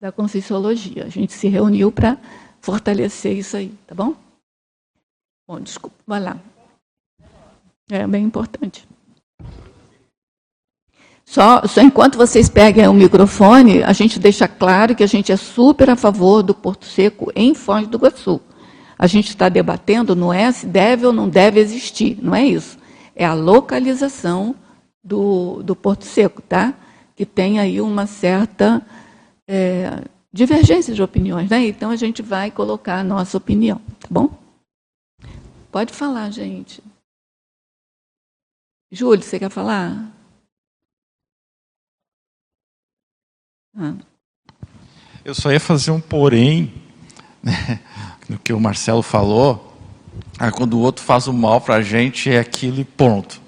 [0.00, 1.04] da Conscienciologia.
[1.04, 2.16] A gente se reuniu para
[2.60, 4.14] fortalecer isso aí, tá bom?
[5.46, 6.38] Bom, desculpa, vai lá.
[7.90, 8.86] É bem importante.
[11.24, 15.36] Só, só enquanto vocês peguem o microfone, a gente deixa claro que a gente é
[15.36, 18.40] super a favor do Porto Seco em Foz do Iguaçu.
[18.98, 22.78] A gente está debatendo não é se deve ou não deve existir, não é isso.
[23.14, 24.54] É a localização
[25.04, 26.74] do, do Porto Seco, tá?
[27.16, 28.86] que tem aí uma certa
[29.48, 31.48] é, divergência de opiniões.
[31.48, 31.66] Né?
[31.66, 34.38] Então a gente vai colocar a nossa opinião, tá bom?
[35.72, 36.82] Pode falar, gente.
[38.92, 40.12] Júlio, você quer falar?
[43.74, 43.94] Ah.
[45.24, 46.72] Eu só ia fazer um porém
[47.42, 47.82] né,
[48.28, 49.76] no que o Marcelo falou.
[50.38, 53.45] Ah, quando o outro faz o mal para a gente, é aquilo e ponto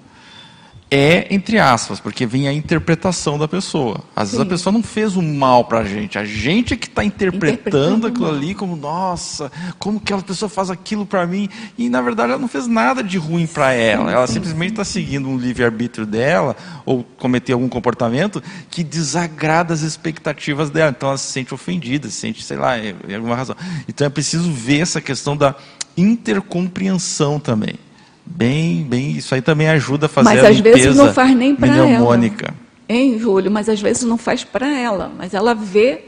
[0.91, 4.01] é entre aspas, porque vem a interpretação da pessoa.
[4.15, 4.37] Às Sim.
[4.37, 7.03] vezes a pessoa não fez o mal para a gente, a gente é que está
[7.03, 11.47] interpretando, interpretando aquilo ali como, nossa, como que aquela pessoa faz aquilo para mim?
[11.77, 15.29] E na verdade ela não fez nada de ruim para ela, ela simplesmente está seguindo
[15.29, 16.55] um livre-arbítrio dela,
[16.85, 20.89] ou cometeu algum comportamento que desagrada as expectativas dela.
[20.89, 23.55] Então ela se sente ofendida, se sente, sei lá, em alguma razão.
[23.87, 25.55] Então é preciso ver essa questão da
[25.95, 27.75] intercompreensão também.
[28.29, 31.13] Bem, bem, isso aí também ajuda a fazer mas, a limpeza Mas às vezes não
[31.13, 32.19] faz nem para ela.
[32.87, 33.51] Hein, Júlio?
[33.51, 36.05] Mas às vezes não faz para ela, mas ela vê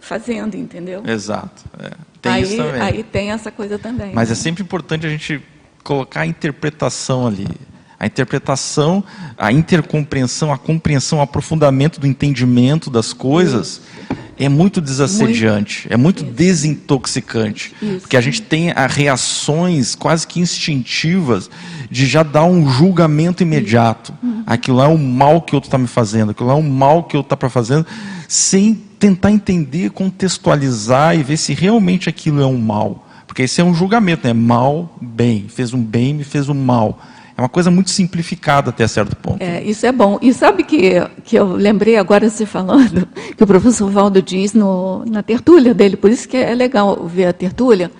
[0.00, 1.02] fazendo, entendeu?
[1.06, 1.64] Exato.
[1.78, 1.90] É.
[2.20, 2.80] Tem aí, isso também.
[2.80, 4.12] Aí tem essa coisa também.
[4.14, 4.32] Mas né?
[4.32, 5.42] é sempre importante a gente
[5.82, 7.46] colocar a interpretação ali.
[7.98, 9.04] A interpretação,
[9.36, 13.82] a intercompreensão, a compreensão, o aprofundamento do entendimento das coisas
[14.38, 15.92] é muito desassediante, muito.
[15.92, 16.32] é muito Isso.
[16.32, 17.74] desintoxicante.
[17.82, 18.00] Isso.
[18.00, 21.50] Porque a gente tem a reações quase que instintivas
[21.90, 24.14] de já dar um julgamento imediato.
[24.22, 24.42] Uhum.
[24.46, 27.16] Aquilo é um mal que o outro está me fazendo, aquilo é um mal que
[27.16, 27.86] o outro está fazendo,
[28.26, 33.06] sem tentar entender, contextualizar e ver se realmente aquilo é um mal.
[33.26, 34.32] Porque esse é um julgamento, né?
[34.32, 35.46] Mal, bem.
[35.48, 36.98] Fez um bem, me fez um mal.
[37.40, 39.42] É uma coisa muito simplificada até certo ponto.
[39.42, 40.18] É, isso é bom.
[40.20, 45.06] E sabe que, que eu lembrei agora você falando, que o professor Valdo diz no,
[45.06, 47.90] na tertúlia dele, por isso que é legal ver a tertúlia,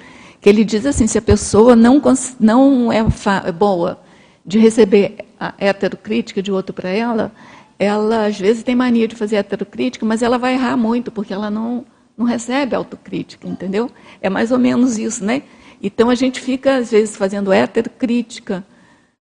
[0.42, 2.02] que ele diz assim, se a pessoa não,
[2.38, 4.02] não é, é boa
[4.44, 7.32] de receber a heterocrítica de outro para ela,
[7.78, 11.50] ela às vezes tem mania de fazer heterocrítica, mas ela vai errar muito, porque ela
[11.50, 13.90] não, não recebe autocrítica, entendeu?
[14.20, 15.44] É mais ou menos isso, né?
[15.82, 18.62] Então a gente fica, às vezes, fazendo heterocrítica,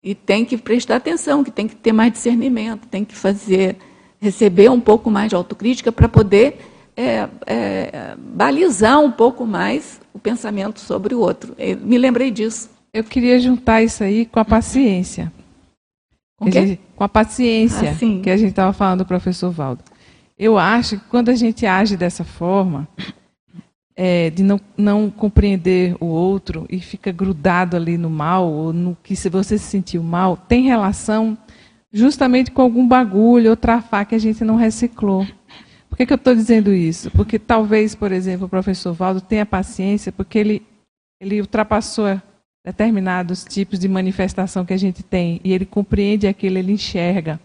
[0.02, 3.76] e tem que prestar atenção, que tem que ter mais discernimento, tem que fazer,
[4.20, 6.58] receber um pouco mais de autocrítica para poder
[6.96, 11.54] é, é, balizar um pouco mais o pensamento sobre o outro.
[11.58, 12.68] Eu me lembrei disso.
[12.92, 15.32] Eu queria juntar isso aí com a paciência.
[16.36, 19.82] Com, gente, com a paciência ah, que a gente estava falando do professor Valdo.
[20.38, 22.88] Eu acho que quando a gente age dessa forma,
[23.96, 28.96] é, de não, não compreender o outro e fica grudado ali no mal, ou no
[29.02, 31.36] que se você se sentiu mal, tem relação
[31.92, 35.26] justamente com algum bagulho ou trafá que a gente não reciclou.
[35.88, 37.10] Por que, que eu estou dizendo isso?
[37.10, 40.62] Porque talvez, por exemplo, o professor Valdo tenha paciência, porque ele,
[41.20, 42.18] ele ultrapassou
[42.64, 47.38] determinados tipos de manifestação que a gente tem, e ele compreende aquilo, ele enxerga.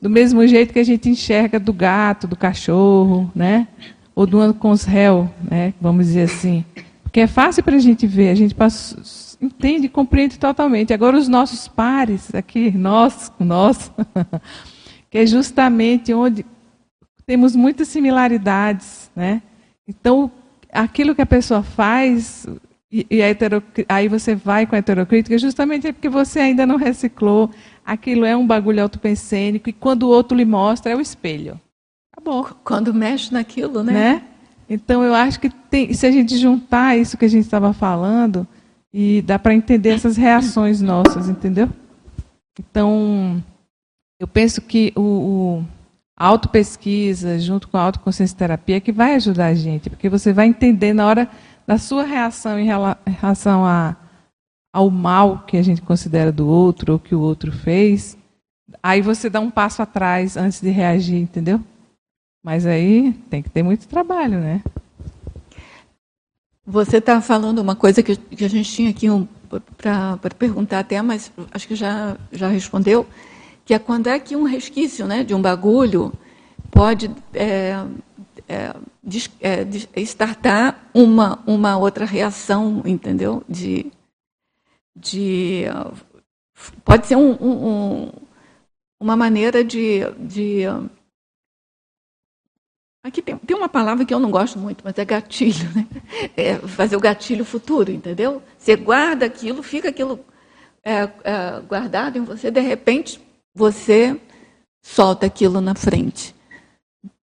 [0.00, 3.68] Do mesmo jeito que a gente enxerga do gato, do cachorro, né?
[4.14, 6.64] Ou do ano com os réus, né, vamos dizer assim.
[7.02, 8.96] Porque é fácil para a gente ver, a gente passa,
[9.40, 10.92] entende, compreende totalmente.
[10.92, 13.92] Agora, os nossos pares, aqui, nós, nós,
[15.10, 16.44] que é justamente onde
[17.26, 19.10] temos muitas similaridades.
[19.14, 19.42] Né?
[19.86, 20.30] Então,
[20.72, 22.46] aquilo que a pessoa faz,
[22.90, 23.20] e, e
[23.88, 27.50] aí você vai com a heterocrítica, justamente é porque você ainda não reciclou,
[27.84, 31.60] aquilo é um bagulho autopensênico, e quando o outro lhe mostra, é o espelho.
[32.16, 32.48] Acabou.
[32.62, 33.92] Quando mexe naquilo, né?
[33.92, 34.22] né?
[34.68, 38.46] Então, eu acho que tem, se a gente juntar isso que a gente estava falando,
[38.92, 41.68] e dá para entender essas reações nossas, entendeu?
[42.58, 43.42] Então,
[44.20, 45.64] eu penso que o, o
[46.16, 50.32] a autopesquisa, junto com a autoconsciência terapia, é que vai ajudar a gente, porque você
[50.32, 51.28] vai entender na hora
[51.66, 52.68] da sua reação em
[53.20, 53.96] relação a,
[54.72, 58.16] ao mal que a gente considera do outro ou que o outro fez,
[58.80, 61.60] aí você dá um passo atrás antes de reagir, entendeu?
[62.44, 64.62] Mas aí tem que ter muito trabalho, né?
[66.66, 69.26] Você está falando uma coisa que, que, a gente tinha aqui um,
[69.78, 73.06] para perguntar até, mas acho que já, já respondeu,
[73.64, 76.12] que é quando é que um resquício né, de um bagulho
[76.70, 77.82] pode é,
[78.46, 78.74] é,
[79.40, 83.42] é, startar uma, uma outra reação, entendeu?
[83.48, 83.90] De,
[84.94, 85.64] de,
[86.84, 88.10] pode ser um, um,
[89.00, 90.64] uma maneira de, de
[93.04, 95.86] Aqui tem, tem uma palavra que eu não gosto muito, mas é gatilho, né?
[96.34, 98.42] É fazer o gatilho futuro, entendeu?
[98.56, 100.24] Você guarda aquilo, fica aquilo
[100.82, 103.20] é, é, guardado em você, de repente
[103.54, 104.18] você
[104.82, 106.34] solta aquilo na frente.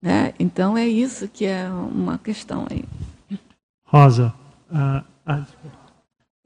[0.02, 0.34] Né?
[0.40, 2.84] Então é isso que é uma questão aí.
[3.84, 4.34] Rosa,
[4.72, 5.47] uh, uh,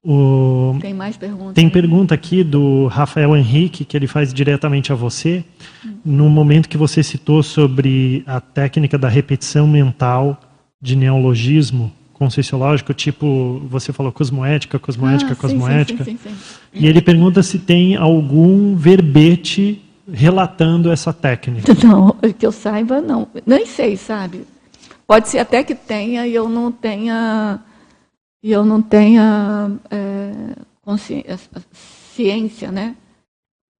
[0.04, 0.76] o...
[0.80, 1.54] tem mais perguntas?
[1.54, 1.70] Tem aí?
[1.70, 5.42] pergunta aqui do Rafael Henrique, que ele faz diretamente a você.
[5.84, 5.94] Hum.
[6.04, 10.38] No momento que você citou sobre a técnica da repetição mental
[10.80, 16.04] de neologismo conscienciológico, tipo, você falou cosmoética, cosmoética, ah, cosmoética.
[16.04, 16.36] Sim, sim, sim,
[16.72, 21.72] e ele pergunta se tem algum verbete relatando essa técnica.
[21.82, 23.26] Não, que eu saiba, não.
[23.46, 24.42] Nem sei, sabe?
[25.06, 27.60] Pode ser até que tenha e eu não tenha
[28.44, 30.54] e eu não tenha é,
[31.72, 32.94] ciência, né?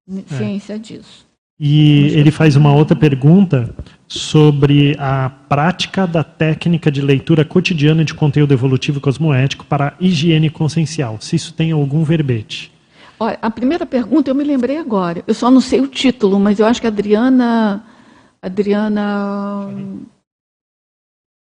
[0.09, 0.37] É.
[0.37, 0.77] Ciência é.
[0.79, 1.23] disso.
[1.59, 3.75] E ele faz uma outra pergunta
[4.07, 11.17] sobre a prática da técnica de leitura cotidiana de conteúdo evolutivo cosmoético para higiene consciencial.
[11.21, 12.71] Se isso tem algum verbete.
[13.19, 15.23] Olha, a primeira pergunta eu me lembrei agora.
[15.27, 17.85] Eu só não sei o título, mas eu acho que a Adriana.
[18.41, 19.69] Adriana.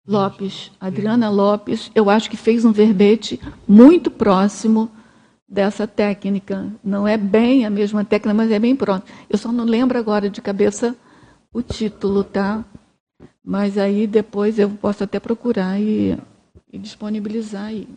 [0.06, 0.70] Lopes.
[0.80, 4.90] Adriana Lopes, eu acho que fez um verbete muito próximo
[5.48, 6.72] dessa técnica.
[6.82, 9.08] Não é bem a mesma técnica, mas é bem próximo.
[9.28, 10.96] Eu só não lembro agora de cabeça
[11.52, 12.64] o título, tá?
[13.44, 16.16] Mas aí depois eu posso até procurar e,
[16.72, 17.88] e disponibilizar aí.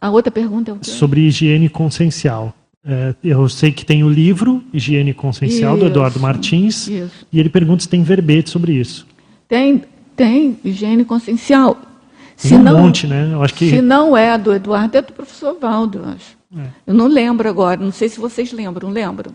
[0.00, 0.90] A outra pergunta é o quê?
[0.90, 2.54] Sobre higiene consciencial.
[2.84, 7.24] É, eu sei que tem o livro Higiene Consciencial, isso, do Eduardo Martins, isso.
[7.32, 9.06] e ele pergunta se tem verbete sobre isso.
[9.46, 9.84] Tem,
[10.22, 11.74] tem higiene consciencial.
[11.74, 13.30] Tem se um não, monte, né?
[13.32, 13.68] Eu acho que...
[13.68, 16.36] Se não é do Eduardo, é do professor Valdo, eu acho.
[16.56, 16.66] É.
[16.86, 19.34] Eu não lembro agora, não sei se vocês lembram, lembram?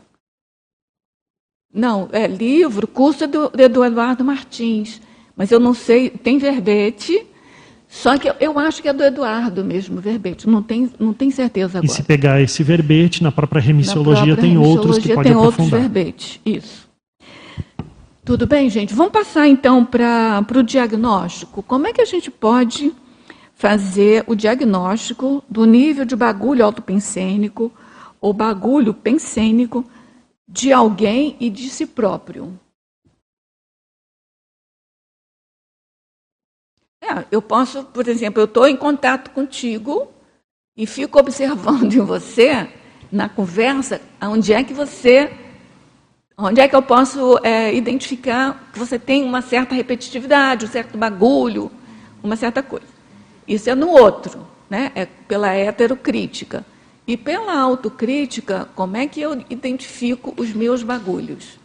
[1.73, 5.01] Não, é livro, curso é do, é do Eduardo Martins,
[5.35, 7.25] mas eu não sei, tem verbete,
[7.89, 10.47] só que eu, acho que é do Eduardo mesmo, verbete.
[10.47, 11.85] Não tem, não tem certeza agora.
[11.85, 15.29] E se pegar esse verbete, na própria remissiologia na própria tem remissiologia outros que pode
[15.29, 15.79] tem aprofundar.
[15.79, 16.86] outros verbetes, isso.
[18.27, 18.93] Tudo bem, gente?
[18.93, 21.63] Vamos passar então para o diagnóstico.
[21.63, 22.93] Como é que a gente pode
[23.53, 27.71] fazer o diagnóstico do nível de bagulho autopensênico
[28.19, 29.89] ou bagulho pensênico
[30.45, 32.59] de alguém e de si próprio?
[37.01, 40.11] É, eu posso, por exemplo, eu estou em contato contigo
[40.75, 42.69] e fico observando em você,
[43.09, 45.46] na conversa, onde é que você,
[46.37, 50.97] onde é que eu posso é, identificar que você tem uma certa repetitividade, um certo
[50.97, 51.71] bagulho,
[52.21, 52.85] uma certa coisa.
[53.47, 54.91] Isso é no outro, né?
[54.93, 56.63] é pela heterocrítica.
[57.07, 61.57] E pela autocrítica, como é que eu identifico os meus bagulhos?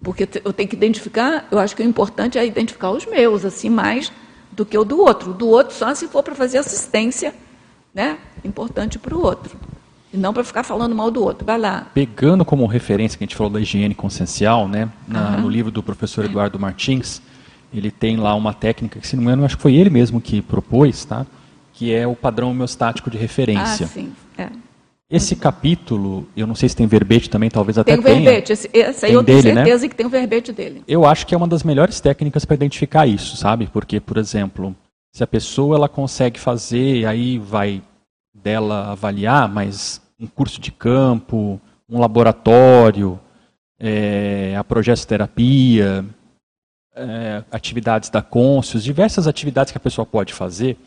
[0.00, 3.68] Porque eu tenho que identificar, eu acho que o importante é identificar os meus, assim,
[3.68, 4.12] mais
[4.52, 5.32] do que o do outro.
[5.32, 7.34] O do outro só se for para fazer assistência,
[7.92, 8.18] né?
[8.44, 9.58] Importante para o outro.
[10.14, 11.44] E não para ficar falando mal do outro.
[11.44, 11.88] Vai lá.
[11.92, 14.88] Pegando como referência que a gente falou da higiene consciencial, né?
[15.08, 15.40] Na, uhum.
[15.42, 17.20] No livro do professor Eduardo Martins,
[17.74, 20.20] ele tem lá uma técnica que, se não me engano, acho que foi ele mesmo
[20.20, 21.26] que propôs, tá?
[21.72, 23.86] Que é o padrão homeostático de referência.
[23.86, 24.12] Ah, sim.
[24.38, 24.50] É.
[25.10, 28.02] Esse capítulo, eu não sei se tem verbete também, talvez até tenha.
[28.02, 29.62] Tem verbete, esse, esse aí tem eu tenho dele, né?
[29.62, 29.88] certeza né?
[29.88, 30.84] que tem o verbete dele.
[30.86, 33.68] Eu acho que é uma das melhores técnicas para identificar isso, sabe?
[33.72, 34.74] Porque, por exemplo,
[35.12, 37.82] se a pessoa ela consegue fazer, aí vai
[38.32, 43.18] dela avaliar, mas um curso de campo, um laboratório,
[43.78, 46.04] é, a progestoterapia,
[46.94, 50.78] é, atividades da Conscius, diversas atividades que a pessoa pode fazer,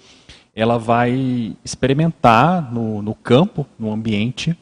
[0.55, 4.57] ela vai experimentar no, no campo, no ambiente,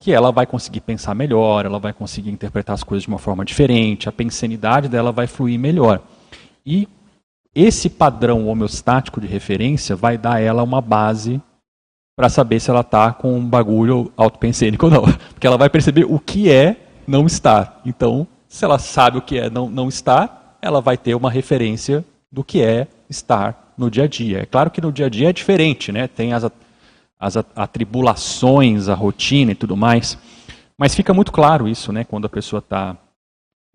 [0.00, 3.44] que ela vai conseguir pensar melhor, ela vai conseguir interpretar as coisas de uma forma
[3.44, 6.02] diferente, a pensanidade dela vai fluir melhor.
[6.66, 6.88] E
[7.54, 11.40] esse padrão homeostático de referência vai dar ela uma base
[12.22, 15.02] para saber se ela está com um bagulho autopensênico ou não.
[15.34, 17.80] Porque ela vai perceber o que é não estar.
[17.84, 22.04] Então, se ela sabe o que é não, não estar, ela vai ter uma referência
[22.30, 24.42] do que é estar no dia a dia.
[24.42, 26.06] É claro que no dia a dia é diferente, né?
[26.06, 26.48] Tem as,
[27.18, 30.16] as atribulações, a rotina e tudo mais.
[30.78, 32.04] Mas fica muito claro isso, né?
[32.04, 32.96] Quando a pessoa está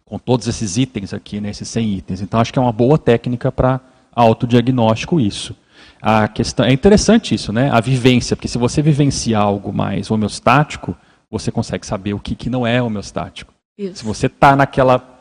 [0.06, 2.22] com todos esses itens aqui, né, esses 100 itens.
[2.22, 3.82] Então, acho que é uma boa técnica para
[4.16, 5.54] autodiagnóstico isso.
[6.02, 7.70] A questão é interessante isso, né?
[7.72, 10.96] A vivência, porque se você vivenciar algo mais homeostático,
[11.30, 13.54] você consegue saber o que, que não é homeostático.
[13.78, 13.98] Isso.
[13.98, 15.18] Se você está naquela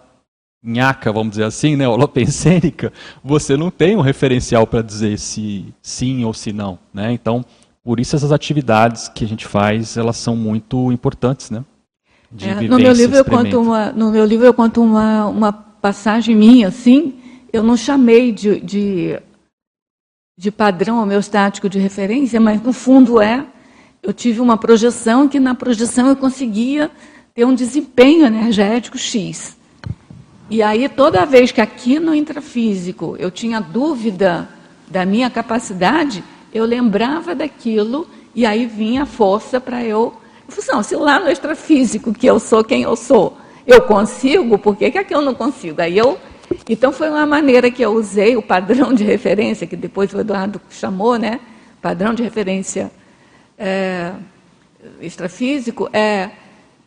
[0.63, 2.93] nhaca, vamos dizer assim, né, holopensênica,
[3.23, 7.13] você não tem um referencial para dizer se sim ou se não, né?
[7.13, 7.45] Então,
[7.85, 11.65] por isso essas atividades que a gente faz, elas são muito importantes, né?
[12.43, 16.35] é, no meu livro eu conto uma no meu livro eu conto uma, uma passagem
[16.35, 17.15] minha assim
[17.53, 19.19] eu não chamei de, de,
[20.37, 23.45] de padrão homeostático de referência mas no fundo é
[24.03, 26.91] eu tive uma projeção que na projeção eu conseguia
[27.35, 29.57] ter um desempenho energético x
[30.51, 34.49] e aí toda vez que aqui no intrafísico eu tinha dúvida
[34.89, 36.23] da minha capacidade
[36.53, 40.15] eu lembrava daquilo e aí vinha a força para eu
[40.69, 43.37] não, se lá no extrafísico, que eu sou quem eu sou,
[43.67, 45.81] eu consigo, por que, que aqui eu não consigo?
[45.81, 46.19] Aí eu.
[46.69, 50.61] Então foi uma maneira que eu usei o padrão de referência, que depois o Eduardo
[50.71, 51.41] chamou, né?
[51.81, 52.91] Padrão de referência
[53.57, 54.13] é,
[55.01, 56.31] extrafísico, é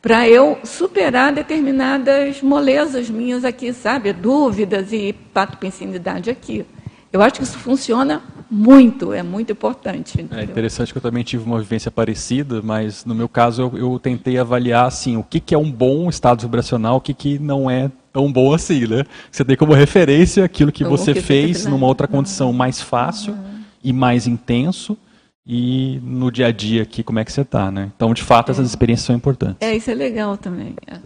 [0.02, 4.14] para eu superar determinadas molezas minhas aqui, sabe?
[4.14, 6.66] Dúvidas e patopensinidade aqui.
[7.12, 10.20] Eu acho que isso funciona muito, é muito importante.
[10.20, 10.40] É entendeu?
[10.40, 14.00] É interessante que eu também tive uma vivência parecida, mas no meu caso eu, eu
[14.00, 17.70] tentei avaliar assim, o que, que é um bom estado vibracional, o que, que não
[17.70, 19.04] é tão bom assim, né?
[19.32, 23.62] Você tem como referência aquilo que você que fez numa outra condição mais fácil uhum.
[23.84, 24.98] e mais intenso
[25.46, 27.92] e no dia a dia aqui como é que você está, né?
[27.96, 28.52] Então, de fato, é.
[28.52, 29.58] essas experiências são importantes.
[29.60, 30.76] É, isso é legal também.
[30.88, 31.00] É.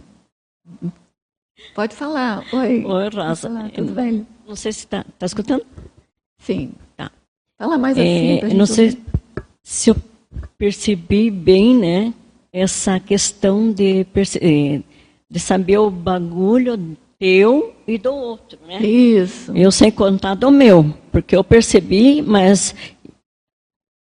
[1.74, 2.42] Pode falar.
[2.52, 2.84] Oi.
[2.84, 3.48] Oi, Rosa.
[3.48, 4.26] Falar, tudo bem?
[4.46, 5.64] Não sei se está tá escutando.
[6.38, 6.72] Sim.
[7.58, 7.64] Tá.
[7.64, 8.38] Fala mais assim.
[8.38, 8.96] É, não sei
[9.62, 9.96] se eu
[10.58, 12.14] percebi bem, né?
[12.52, 14.06] Essa questão de,
[14.40, 14.80] é,
[15.30, 18.80] de saber o bagulho teu e do outro, né?
[18.80, 19.52] Isso.
[19.56, 22.74] Eu sei contar do meu, porque eu percebi, mas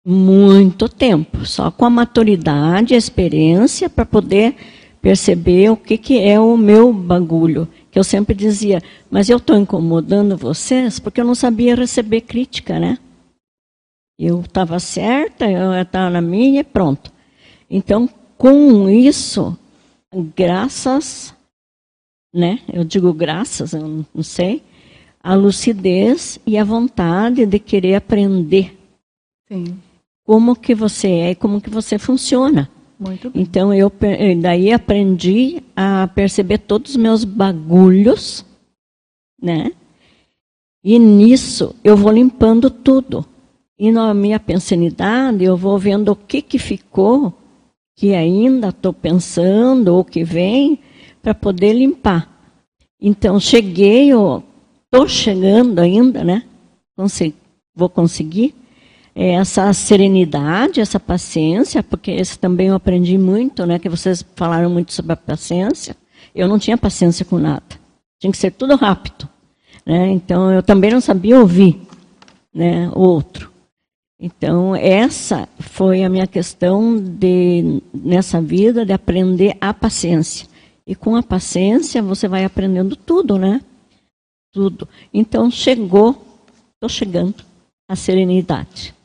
[0.06, 4.56] muito tempo, só com a maturidade, a experiência para poder
[5.02, 7.68] perceber o que, que é o meu bagulho.
[7.90, 12.80] Que eu sempre dizia, mas eu estou incomodando vocês porque eu não sabia receber crítica,
[12.80, 12.98] né?
[14.18, 17.12] Eu estava certa, eu estava na minha e pronto.
[17.70, 18.08] Então,
[18.38, 19.58] com isso,
[20.36, 21.34] graças,
[22.34, 22.60] né?
[22.72, 24.62] Eu digo graças, eu não sei,
[25.22, 28.78] a lucidez e a vontade de querer aprender.
[29.48, 29.80] Sim.
[30.26, 32.70] Como que você é e como que você funciona.
[33.00, 33.42] Muito bem.
[33.42, 33.92] Então eu
[34.42, 38.46] daí aprendi a perceber todos os meus bagulhos,
[39.42, 39.72] né?
[40.84, 43.26] E nisso eu vou limpando tudo.
[43.78, 47.34] E na minha pensanidade, eu vou vendo o que, que ficou,
[47.96, 50.80] que ainda estou pensando, ou que vem,
[51.22, 52.30] para poder limpar.
[53.02, 56.44] Então, cheguei, estou chegando ainda, né?
[56.96, 57.36] Consegui,
[57.76, 58.56] vou conseguir.
[59.16, 63.78] É, essa serenidade, essa paciência, porque esse também eu aprendi muito, né?
[63.78, 65.96] Que vocês falaram muito sobre a paciência.
[66.34, 67.64] Eu não tinha paciência com nada.
[68.20, 69.30] Tinha que ser tudo rápido.
[69.86, 70.10] Né?
[70.12, 71.80] Então, eu também não sabia ouvir
[72.54, 73.52] né, o outro.
[74.26, 80.48] Então, essa foi a minha questão de, nessa vida, de aprender a paciência.
[80.88, 83.60] E com a paciência, você vai aprendendo tudo, né?
[84.54, 84.88] Tudo.
[85.14, 86.26] Então, chegou,
[86.76, 87.44] estou chegando,
[87.86, 88.96] a serenidade.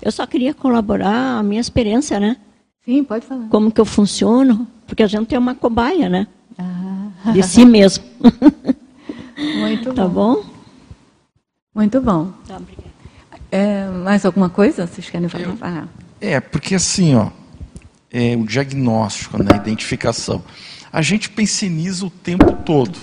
[0.00, 2.36] Eu só queria colaborar a minha experiência, né?
[2.84, 3.48] Sim, pode falar.
[3.48, 6.28] Como que eu funciono, porque a gente é uma cobaia, né?
[6.56, 7.32] Ah.
[7.32, 8.04] De si mesmo.
[9.58, 10.36] Muito tá bom.
[10.36, 10.50] Tá bom?
[11.74, 12.32] Muito bom.
[12.46, 12.89] Tá, obrigada.
[13.50, 15.88] É, mais alguma coisa vocês querem falar?
[16.20, 17.30] Eu, é, porque assim, ó,
[18.12, 20.42] é, o diagnóstico, né, a identificação.
[20.92, 22.98] A gente penseniza o tempo todo.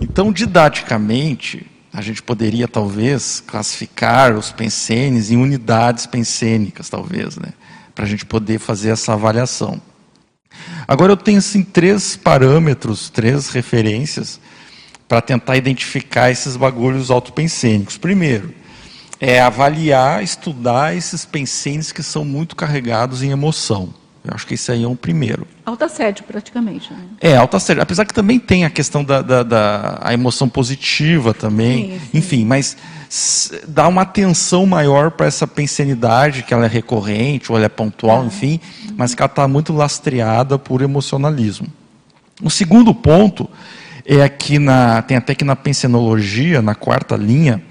[0.00, 7.52] Então, didaticamente, a gente poderia talvez classificar os pensenes em unidades pensênicas, talvez, né,
[7.94, 9.80] para a gente poder fazer essa avaliação.
[10.86, 14.40] Agora, eu tenho assim três parâmetros, três referências
[15.08, 17.96] para tentar identificar esses bagulhos autopensênicos.
[17.96, 18.54] Primeiro,
[19.24, 23.94] é avaliar, estudar esses pensenes que são muito carregados em emoção.
[24.24, 25.46] Eu acho que esse aí é um primeiro.
[25.64, 26.92] Alta sede, praticamente.
[26.92, 26.98] Né?
[27.20, 27.80] É, alta sede.
[27.80, 31.92] Apesar que também tem a questão da, da, da a emoção positiva também.
[31.92, 32.18] Sim, sim.
[32.18, 32.76] Enfim, mas
[33.68, 38.24] dá uma atenção maior para essa pensenidade, que ela é recorrente, ou ela é pontual,
[38.24, 38.26] é.
[38.26, 38.60] enfim,
[38.96, 41.68] mas que ela está muito lastreada por emocionalismo.
[42.42, 43.48] O segundo ponto
[44.04, 45.00] é aqui na.
[45.02, 47.62] Tem até que na pensenologia, na quarta linha,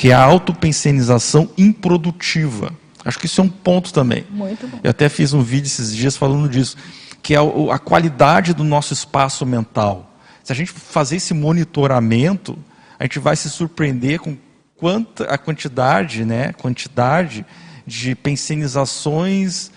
[0.00, 2.72] que é a autopensenização improdutiva.
[3.04, 4.24] Acho que isso é um ponto também.
[4.30, 4.80] Muito bom.
[4.82, 6.74] Eu até fiz um vídeo esses dias falando disso,
[7.22, 7.38] que é
[7.70, 10.10] a qualidade do nosso espaço mental.
[10.42, 12.58] Se a gente fazer esse monitoramento,
[12.98, 14.38] a gente vai se surpreender com
[14.74, 17.44] quanta a quantidade, né, quantidade
[17.86, 19.70] de pensenizações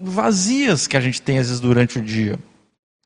[0.00, 2.36] vazias que a gente tem às vezes durante o dia.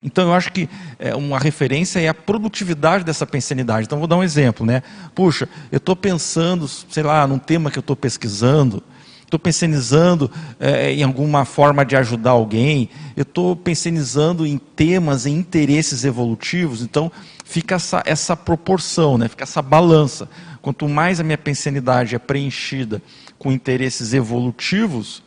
[0.01, 3.87] Então eu acho que é, uma referência é a produtividade dessa pensenidade.
[3.87, 4.83] Então vou dar um exemplo, né?
[5.13, 8.81] Puxa, eu estou pensando, sei lá, num tema que eu estou pesquisando,
[9.25, 10.31] estou pensionizando
[10.61, 16.81] é, em alguma forma de ajudar alguém, eu estou pensionizando em temas, em interesses evolutivos,
[16.81, 17.11] então
[17.45, 19.27] fica essa, essa proporção, né?
[19.27, 20.29] fica essa balança.
[20.63, 23.03] Quanto mais a minha pensionidade é preenchida
[23.37, 25.25] com interesses evolutivos,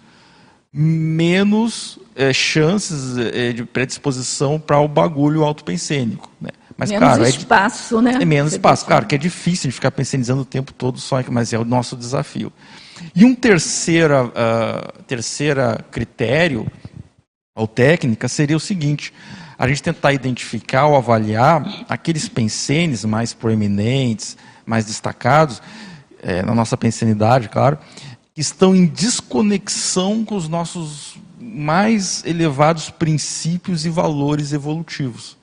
[0.74, 6.30] menos é, chances é, de predisposição para o bagulho autopensênico.
[6.40, 6.50] Né?
[6.78, 8.18] Mas, menos claro, espaço, é, né?
[8.22, 8.86] É menos espaço.
[8.86, 11.96] Claro que é difícil de ficar pensionizando o tempo todo só, mas é o nosso
[11.96, 12.52] desafio.
[13.16, 16.66] E um terceira, uh, terceira critério
[17.56, 19.14] ou técnica seria o seguinte:
[19.58, 25.62] a gente tentar identificar ou avaliar aqueles pensenes mais proeminentes, mais destacados,
[26.22, 27.78] é, na nossa pensenidade, claro,
[28.42, 35.38] estão em desconexão com os nossos mais elevados princípios e valores evolutivos.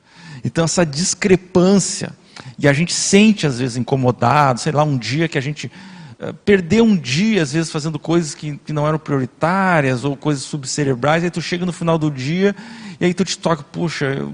[0.44, 2.12] Então, essa discrepância,
[2.58, 5.70] e a gente sente às vezes incomodado, sei lá, um dia que a gente
[6.18, 10.44] eh, perder um dia, às vezes, fazendo coisas que, que não eram prioritárias ou coisas
[10.44, 12.54] subcerebrais, aí tu chega no final do dia
[13.00, 14.26] e aí tu te toca, puxa,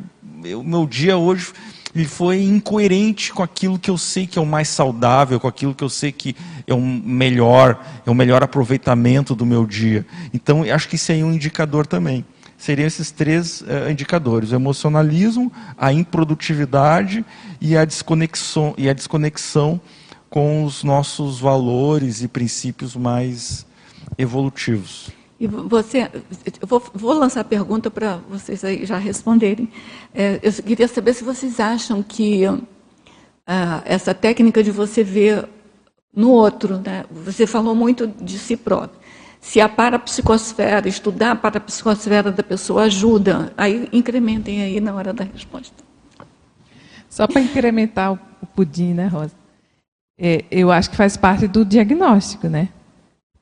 [0.56, 1.52] o meu dia hoje
[1.94, 5.74] ele foi incoerente com aquilo que eu sei que é o mais saudável, com aquilo
[5.74, 6.34] que eu sei que
[6.66, 10.04] é o melhor, é o melhor aproveitamento do meu dia.
[10.32, 12.24] Então, acho que isso aí é um indicador também.
[12.58, 17.24] Seriam esses três uh, indicadores: o emocionalismo, a improdutividade
[17.60, 19.80] e a desconexão, e a desconexão
[20.28, 23.64] com os nossos valores e princípios mais
[24.18, 25.10] evolutivos.
[25.38, 26.10] E você,
[26.60, 29.68] eu vou, vou lançar a pergunta para vocês aí já responderem.
[30.14, 32.42] É, eu queria saber se vocês acham que
[33.46, 35.48] ah, essa técnica de você ver
[36.14, 37.04] no outro, né?
[37.10, 39.00] você falou muito de si próprio.
[39.40, 45.24] Se a parapsicosfera, estudar a parapsicosfera da pessoa ajuda, aí incrementem aí na hora da
[45.24, 45.84] resposta.
[47.10, 49.44] Só para incrementar o pudim, né, Rosa?
[50.18, 52.68] é, eu acho que faz parte do diagnóstico, né?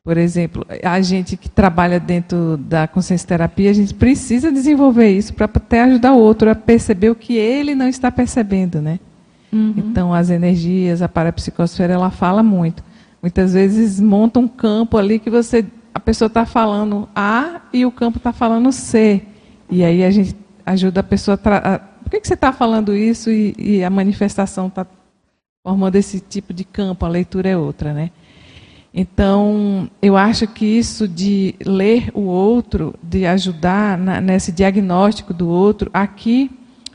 [0.04, 5.32] Por exemplo, a gente que trabalha dentro da consciência terapia, a gente precisa desenvolver isso
[5.32, 8.98] para até ajudar o outro a perceber o que ele não está percebendo, né?
[9.52, 9.74] Uhum.
[9.76, 12.82] Então, as energias, a parapsicosfera, ela fala muito.
[13.22, 15.64] Muitas vezes monta um campo ali que você,
[15.94, 19.22] a pessoa está falando A e o campo está falando C.
[19.70, 20.34] E aí a gente
[20.66, 21.78] ajuda a pessoa a.
[21.78, 24.84] Por que, que você está falando isso e, e a manifestação está
[25.62, 28.10] formando esse tipo de campo, a leitura é outra, né?
[28.94, 35.48] Então, eu acho que isso de ler o outro, de ajudar na, nesse diagnóstico do
[35.48, 36.50] outro, aqui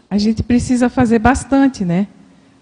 [0.10, 2.08] a gente precisa fazer bastante, né?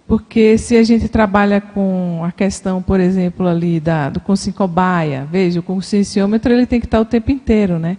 [0.07, 5.27] Porque se a gente trabalha com a questão, por exemplo, ali da, do consciência cobaia,
[5.29, 7.97] veja, o conscienciômetro ele tem que estar o tempo inteiro, né?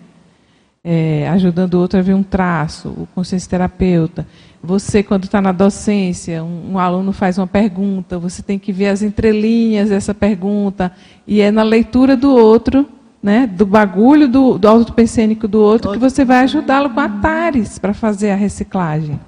[0.83, 4.27] É, ajudando o outro a ver um traço, o consciência terapeuta.
[4.67, 8.89] Você, quando está na docência, um, um, aluno faz uma pergunta, você tem que ver
[8.89, 10.91] as entrelinhas dessa pergunta,
[11.25, 12.85] e é na leitura do outro,
[13.23, 17.95] né, do bagulho do, do autopensênico do outro, que você vai ajudá-lo com atares para
[17.95, 19.21] fazer a reciclagem.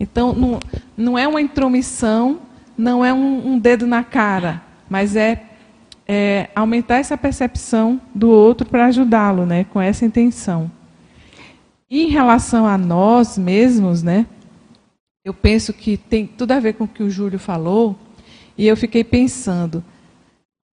[0.00, 0.58] Então, não,
[0.96, 2.38] não é uma intromissão,
[2.76, 5.42] não é um, um dedo na cara, mas é,
[6.08, 10.70] é aumentar essa percepção do outro para ajudá-lo, né, com essa intenção.
[11.90, 14.24] Em relação a nós mesmos, né,
[15.24, 17.98] eu penso que tem tudo a ver com o que o Júlio falou,
[18.56, 19.84] e eu fiquei pensando.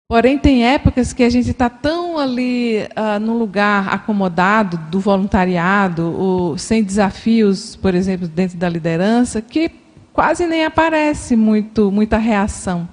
[0.08, 6.14] Porém, tem épocas que a gente está tão ali uh, no lugar acomodado do voluntariado,
[6.18, 9.70] ou sem desafios, por exemplo, dentro da liderança, que
[10.12, 12.88] quase nem aparece muito, muita reação.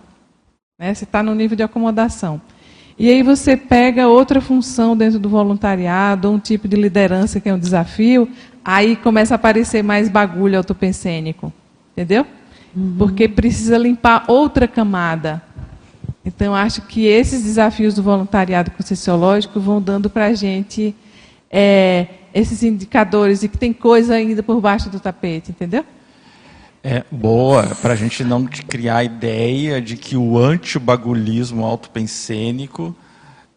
[0.79, 0.93] Né?
[0.93, 2.41] Você está no nível de acomodação.
[2.97, 7.53] E aí você pega outra função dentro do voluntariado, um tipo de liderança que é
[7.53, 8.29] um desafio,
[8.63, 11.51] aí começa a aparecer mais bagulho autopensênico.
[11.93, 12.25] Entendeu?
[12.75, 12.95] Uhum.
[12.97, 15.41] Porque precisa limpar outra camada.
[16.25, 20.95] Então, acho que esses desafios do voluntariado conscienciológico vão dando para a gente
[21.49, 25.83] é, esses indicadores e que tem coisa ainda por baixo do tapete, entendeu?
[26.83, 32.95] É boa, para a gente não criar a ideia de que o antibagulhismo autopensênico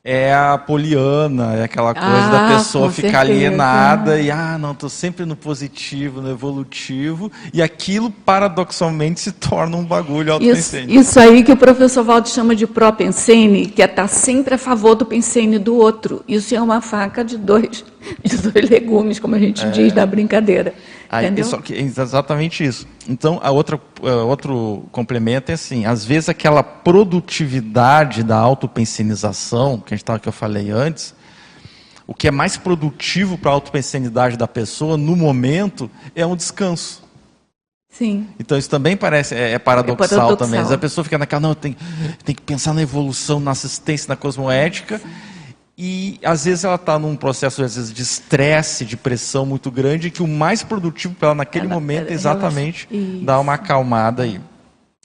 [0.07, 4.91] é a poliana, é aquela coisa ah, da pessoa ficar alienada e, ah, não, estou
[4.91, 10.95] sempre no positivo, no evolutivo, e aquilo, paradoxalmente, se torna um bagulho autopensene.
[10.95, 14.57] Isso, isso aí que o professor Valdo chama de pró-pensene, que é estar tá sempre
[14.57, 16.23] a favor do pensene do outro.
[16.29, 17.83] Isso é uma faca de dois,
[18.23, 19.71] de dois legumes, como a gente é.
[19.71, 20.75] diz da brincadeira.
[21.09, 22.87] Aí, só que, é exatamente isso.
[23.09, 23.81] Então, a outra,
[24.27, 30.29] outro complemento é assim, às vezes aquela produtividade da autopensenização, que, a gente tava, que
[30.29, 31.15] eu falei antes,
[32.07, 37.03] o que é mais produtivo para a autopensenidade da pessoa, no momento, é um descanso.
[37.89, 38.27] Sim.
[38.41, 40.59] Então isso também parece é, é paradoxal, é paradoxal também.
[40.59, 41.77] Às vezes a pessoa fica naquela, não, tem,
[42.25, 45.34] tem que pensar na evolução, na assistência, na cosmoética, Sim
[45.77, 50.11] e às vezes ela está num processo às vezes, de estresse, de pressão muito grande,
[50.11, 54.23] que o mais produtivo para ela naquele ela, momento é exatamente ela, dar uma acalmada
[54.23, 54.41] aí.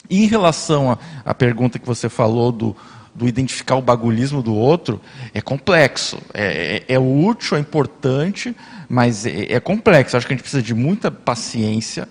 [0.09, 2.75] E em relação à pergunta que você falou do,
[3.15, 5.01] do identificar o bagulhismo do outro,
[5.33, 6.19] é complexo.
[6.33, 8.55] É, é, é útil, é importante,
[8.87, 10.15] mas é, é complexo.
[10.15, 12.07] Acho que a gente precisa de muita paciência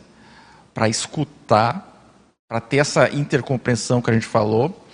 [0.74, 2.12] para escutar,
[2.48, 4.84] para ter essa intercompreensão que a gente falou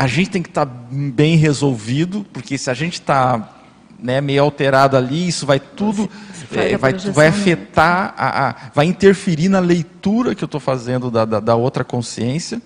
[0.00, 3.52] a gente tem que estar tá bem resolvido, porque se a gente está
[4.02, 6.08] né, meio alterado ali, isso vai tudo
[6.52, 11.26] é, vai, vai afetar, a, a, vai interferir na leitura que eu estou fazendo da,
[11.26, 12.62] da, da, outra consciência,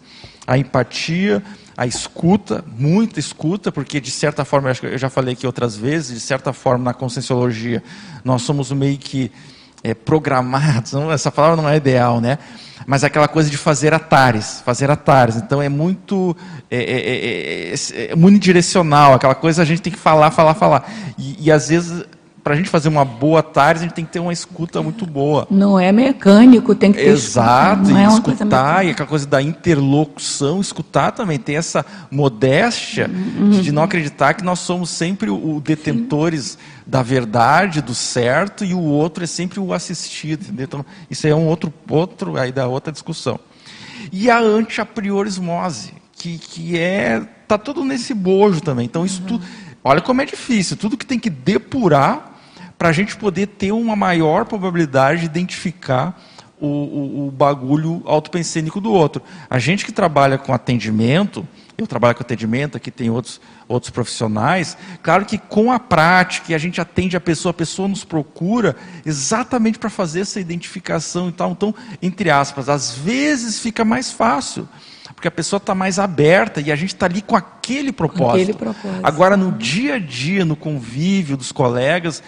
[0.47, 1.43] a empatia,
[1.77, 6.21] a escuta, muita escuta, porque de certa forma, eu já falei aqui outras vezes, de
[6.21, 7.83] certa forma na conscienciologia,
[8.25, 9.33] nós somos meio que
[9.85, 12.39] é, programados, essa palavra não é ideal, né?
[12.87, 15.37] mas aquela coisa de fazer atares, fazer atares.
[15.37, 16.37] Então é muito,
[16.71, 20.91] é, é, é, é muito direcional, aquela coisa a gente tem que falar, falar, falar.
[21.19, 22.05] E, e às vezes
[22.45, 25.07] para a gente fazer uma boa tarde, a gente tem que ter uma escuta muito
[25.07, 25.49] boa.
[25.51, 30.61] Não é mecânico, tem que ter Exato, e é escutar, e aquela coisa da interlocução,
[30.61, 33.49] escutar também, ter essa modéstia uhum.
[33.49, 36.59] de não acreditar que nós somos sempre o, detentores Sim.
[36.87, 40.65] da verdade, do certo, e o outro é sempre o assistido, entendeu?
[40.67, 43.41] Então, isso aí é um outro, outro aí da outra discussão.
[44.13, 48.85] E a anti-apriorismose, que, que é, tá tudo nesse bojo também.
[48.85, 49.29] Então, isso uhum.
[49.29, 49.45] tudo,
[49.83, 52.34] olha como é difícil, tudo que tem que depurar
[52.85, 56.23] para a gente poder ter uma maior probabilidade de identificar
[56.61, 59.23] o, o, o bagulho autopensênico do outro.
[59.49, 61.49] A gente que trabalha com atendimento,
[61.79, 66.59] eu trabalho com atendimento, aqui tem outros, outros profissionais, claro que com a prática, a
[66.59, 71.53] gente atende a pessoa, a pessoa nos procura exatamente para fazer essa identificação e tal.
[71.53, 74.69] Então, entre aspas, às vezes fica mais fácil
[75.15, 78.33] porque a pessoa está mais aberta e a gente está ali com aquele propósito.
[78.35, 79.01] aquele propósito.
[79.03, 82.23] Agora, no dia a dia, no convívio dos colegas,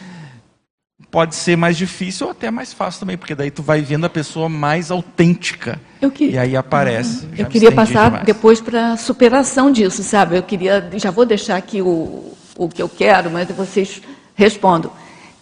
[1.16, 4.10] pode ser mais difícil ou até mais fácil também, porque daí tu vai vendo a
[4.10, 5.80] pessoa mais autêntica.
[6.14, 6.32] Que...
[6.32, 7.24] E aí aparece.
[7.24, 7.32] Uhum.
[7.38, 8.26] Eu queria passar demais.
[8.26, 10.36] depois para a superação disso, sabe?
[10.36, 14.02] Eu queria, já vou deixar aqui o, o que eu quero, mas vocês
[14.34, 14.92] respondam.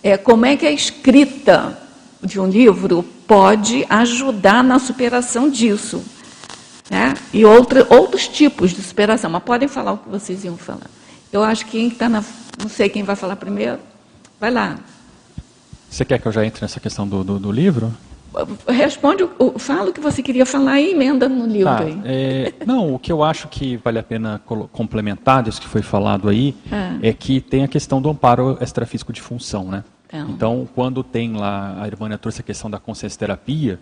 [0.00, 1.76] É, como é que a escrita
[2.22, 6.04] de um livro pode ajudar na superação disso?
[6.88, 7.14] Né?
[7.32, 10.88] E outra, outros tipos de superação, mas podem falar o que vocês iam falar.
[11.32, 12.22] Eu acho que quem está na.
[12.62, 13.80] Não sei quem vai falar primeiro.
[14.38, 14.78] Vai lá.
[15.94, 17.94] Você quer que eu já entre nessa questão do, do, do livro?
[18.66, 21.72] Responde, fala o que você queria falar e emenda no livro.
[21.72, 24.42] Tá, é, não, o que eu acho que vale a pena
[24.72, 26.52] complementar disso que foi falado aí
[27.00, 29.84] é, é que tem a questão do amparo extrafísico de função, né?
[30.08, 33.78] Então, então quando tem lá, a Irvânia trouxe a questão da consciência terapia,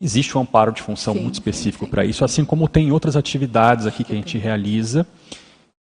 [0.00, 3.88] existe um amparo de função sim, muito específico para isso, assim como tem outras atividades
[3.88, 5.04] aqui que a gente realiza.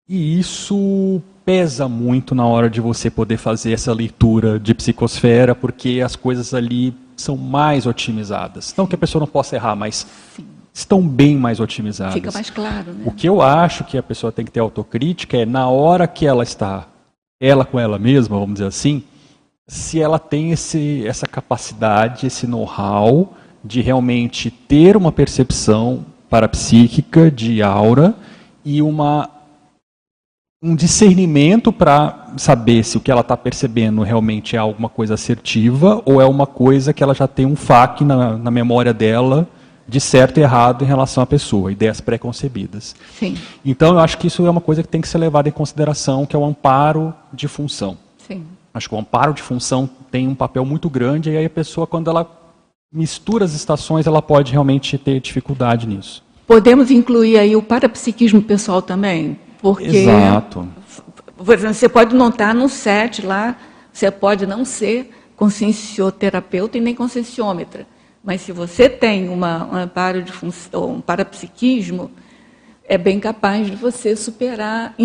[0.10, 6.02] E isso pesa muito na hora de você poder fazer essa leitura de psicosfera, porque
[6.04, 8.74] as coisas ali são mais otimizadas.
[8.76, 10.46] Não que a pessoa não possa errar, mas Sim.
[10.74, 12.16] estão bem mais otimizadas.
[12.16, 12.92] Fica mais claro.
[12.92, 13.04] Né?
[13.06, 16.26] O que eu acho que a pessoa tem que ter autocrítica é na hora que
[16.26, 16.88] ela está,
[17.40, 19.04] ela com ela mesma, vamos dizer assim,
[19.68, 27.62] se ela tem esse, essa capacidade, esse know-how de realmente ter uma percepção parapsíquica de
[27.62, 28.16] aura
[28.66, 29.39] e uma
[30.62, 36.02] um discernimento para saber se o que ela está percebendo realmente é alguma coisa assertiva
[36.06, 39.48] ou é uma coisa que ela já tem um fac na, na memória dela
[39.88, 42.96] de certo e errado em relação à pessoa, ideias pré-concebidas.
[43.18, 43.36] Sim.
[43.66, 46.26] Então eu acho que isso é uma coisa que tem que ser levada em consideração,
[46.26, 47.98] que é o amparo de função.
[48.28, 48.44] Sim.
[48.74, 51.88] Acho que o amparo de função tem um papel muito grande e aí a pessoa
[51.88, 52.30] quando ela
[52.94, 56.24] mistura as estações, ela pode realmente ter dificuldade nisso.
[56.46, 59.38] Podemos incluir aí o parapsiquismo pessoal também?
[59.62, 60.68] Porque Exato.
[61.38, 63.58] você pode não estar no set lá,
[63.92, 67.86] você pode não ser consciencioterapeuta e nem conscienciômetra.
[68.24, 72.12] Mas se você tem uma, um amparo de função, um parapsiquismo,
[72.90, 74.96] é bem capaz de você superar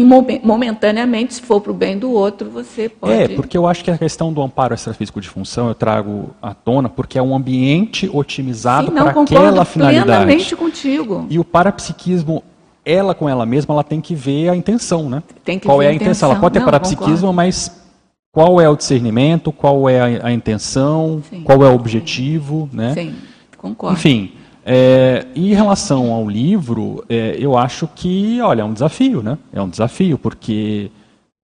[0.42, 3.12] momentaneamente, se for para o bem do outro, você pode.
[3.12, 6.54] É, porque eu acho que a questão do amparo extrafísico de função eu trago à
[6.54, 10.06] tona porque é um ambiente otimizado para aquela finalidade.
[10.06, 11.26] plenamente contigo.
[11.28, 12.42] E o parapsiquismo,
[12.84, 15.22] ela com ela mesma, ela tem que ver a intenção, né?
[15.64, 16.06] Qual é a intenção?
[16.06, 16.30] intenção?
[16.30, 17.84] Ela pode ter Não, parapsiquismo, mas
[18.32, 21.42] qual é o discernimento, qual é a, a intenção, Sim.
[21.42, 22.92] qual é o objetivo, né?
[22.94, 23.14] Sim,
[23.56, 23.96] concordo.
[23.96, 24.32] Enfim.
[24.66, 29.38] É, em relação ao livro, é, eu acho que, olha, é um desafio, né?
[29.52, 30.90] É um desafio, porque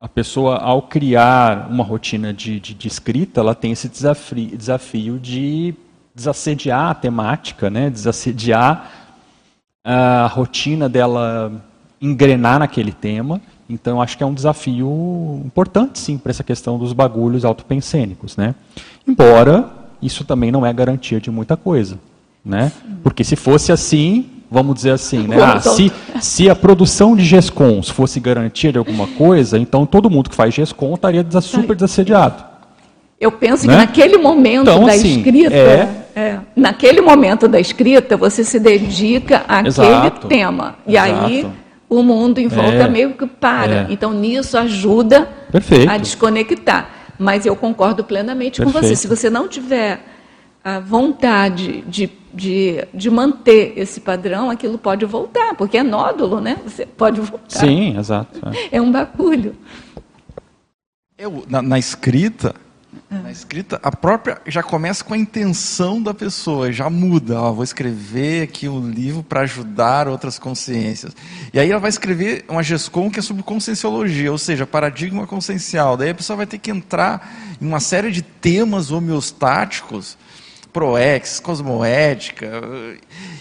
[0.01, 5.19] a pessoa, ao criar uma rotina de, de, de escrita, ela tem esse desafio, desafio
[5.19, 5.75] de
[6.15, 7.91] desassediar a temática, né?
[7.91, 8.91] Desassediar
[9.85, 11.53] a rotina dela
[12.01, 13.41] engrenar naquele tema.
[13.69, 18.55] Então, acho que é um desafio importante, sim, para essa questão dos bagulhos autopensênicos, né?
[19.07, 19.71] Embora
[20.03, 21.99] isso também não é garantia de muita coisa.
[22.45, 22.73] Né?
[23.03, 25.37] Porque se fosse assim, vamos dizer assim, né?
[25.41, 30.31] Ah, se, se a produção de GESCONs fosse garantia de alguma coisa, então todo mundo
[30.31, 32.43] que faz GESCON estaria super desassediado.
[33.21, 33.75] Eu penso né?
[33.75, 36.00] que naquele momento então, da assim, escrita, é...
[36.15, 40.29] É, naquele momento da escrita, você se dedica àquele Exato.
[40.29, 40.77] tema.
[40.87, 41.25] E Exato.
[41.25, 41.47] aí
[41.89, 42.89] o mundo em volta é.
[42.89, 43.73] meio que para.
[43.73, 43.87] É.
[43.91, 45.91] Então nisso ajuda Perfeito.
[45.91, 46.91] a desconectar.
[47.19, 48.81] Mas eu concordo plenamente Perfeito.
[48.81, 48.97] com você.
[48.97, 50.01] Se você não tiver
[50.63, 56.59] a vontade de, de, de manter esse padrão, aquilo pode voltar, porque é nódulo, né?
[56.65, 57.49] Você pode voltar.
[57.49, 58.41] Sim, exato.
[58.71, 59.55] É, é um bagulho.
[61.19, 62.55] Eu, na, na escrita,
[63.11, 67.41] na escrita, a própria já começa com a intenção da pessoa, já muda.
[67.41, 71.15] Ó, vou escrever aqui um livro para ajudar outras consciências.
[71.53, 75.97] E aí ela vai escrever uma GESCOM que é sobre conscienciologia, ou seja, paradigma consciencial.
[75.97, 80.17] Daí a pessoa vai ter que entrar em uma série de temas homeostáticos
[80.73, 82.63] Proex, Cosmoética.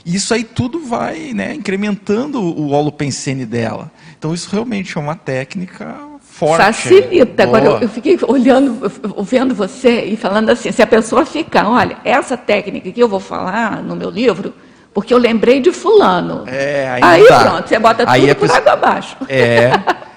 [0.06, 3.92] Isso aí tudo vai né, incrementando o holopensene dela.
[4.18, 6.09] Então isso realmente é uma técnica
[6.40, 6.64] forte.
[6.64, 7.46] Facilita.
[7.46, 7.58] Boa.
[7.58, 8.90] Agora eu, eu, fiquei olhando,
[9.24, 13.20] vendo você e falando assim, se a pessoa ficar, olha, essa técnica que eu vou
[13.20, 14.54] falar no meu livro,
[14.94, 16.46] porque eu lembrei de fulano.
[16.48, 19.18] É, aí, aí pronto, você bota tudo aí por pessoa, água abaixo.
[19.28, 19.72] É.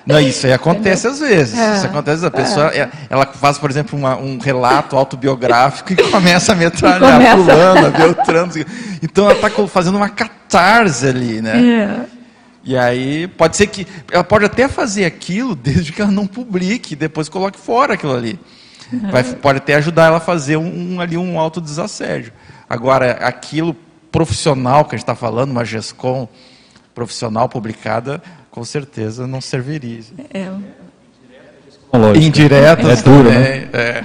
[0.07, 1.59] Não, isso aí acontece às vezes.
[1.59, 2.89] É, isso acontece, a pessoa, é.
[3.09, 7.37] ela faz, por exemplo, uma, um relato autobiográfico e começa a metralhar começa...
[7.37, 8.53] fulano, Beltrano.
[9.03, 12.07] Então ela está fazendo uma catarse ali, né?
[12.09, 12.22] É.
[12.65, 16.95] E aí pode ser que ela pode até fazer aquilo desde que ela não publique,
[16.95, 18.39] depois coloque fora aquilo ali.
[19.11, 22.33] Vai, pode até ajudar ela a fazer um, um ali um autodesassédio.
[22.69, 23.75] Agora, aquilo
[24.11, 26.29] profissional que a gente está falando, uma GESCOM
[26.95, 30.03] profissional publicada, com certeza não serviria.
[30.33, 30.49] É.
[32.17, 33.69] Indireta é dura, né?
[33.73, 34.05] É.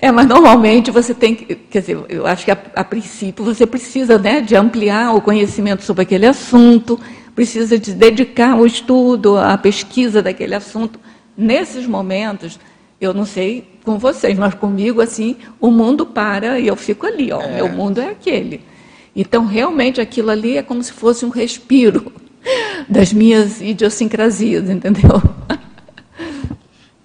[0.00, 3.66] é, mas normalmente você tem que, quer dizer, eu acho que a, a, princípio você
[3.66, 6.98] precisa né, de ampliar o conhecimento sobre aquele assunto,
[7.34, 11.00] precisa de dedicar o estudo, a pesquisa daquele assunto.
[11.36, 12.58] Nesses momentos,
[13.00, 17.32] eu não sei com vocês, mas comigo, assim, o mundo para e eu fico ali,
[17.32, 17.56] ó, é.
[17.56, 18.60] meu mundo é aquele.
[19.14, 22.12] Então, realmente, aquilo ali é como se fosse um respiro
[22.88, 25.22] das minhas idiosincrasias, entendeu?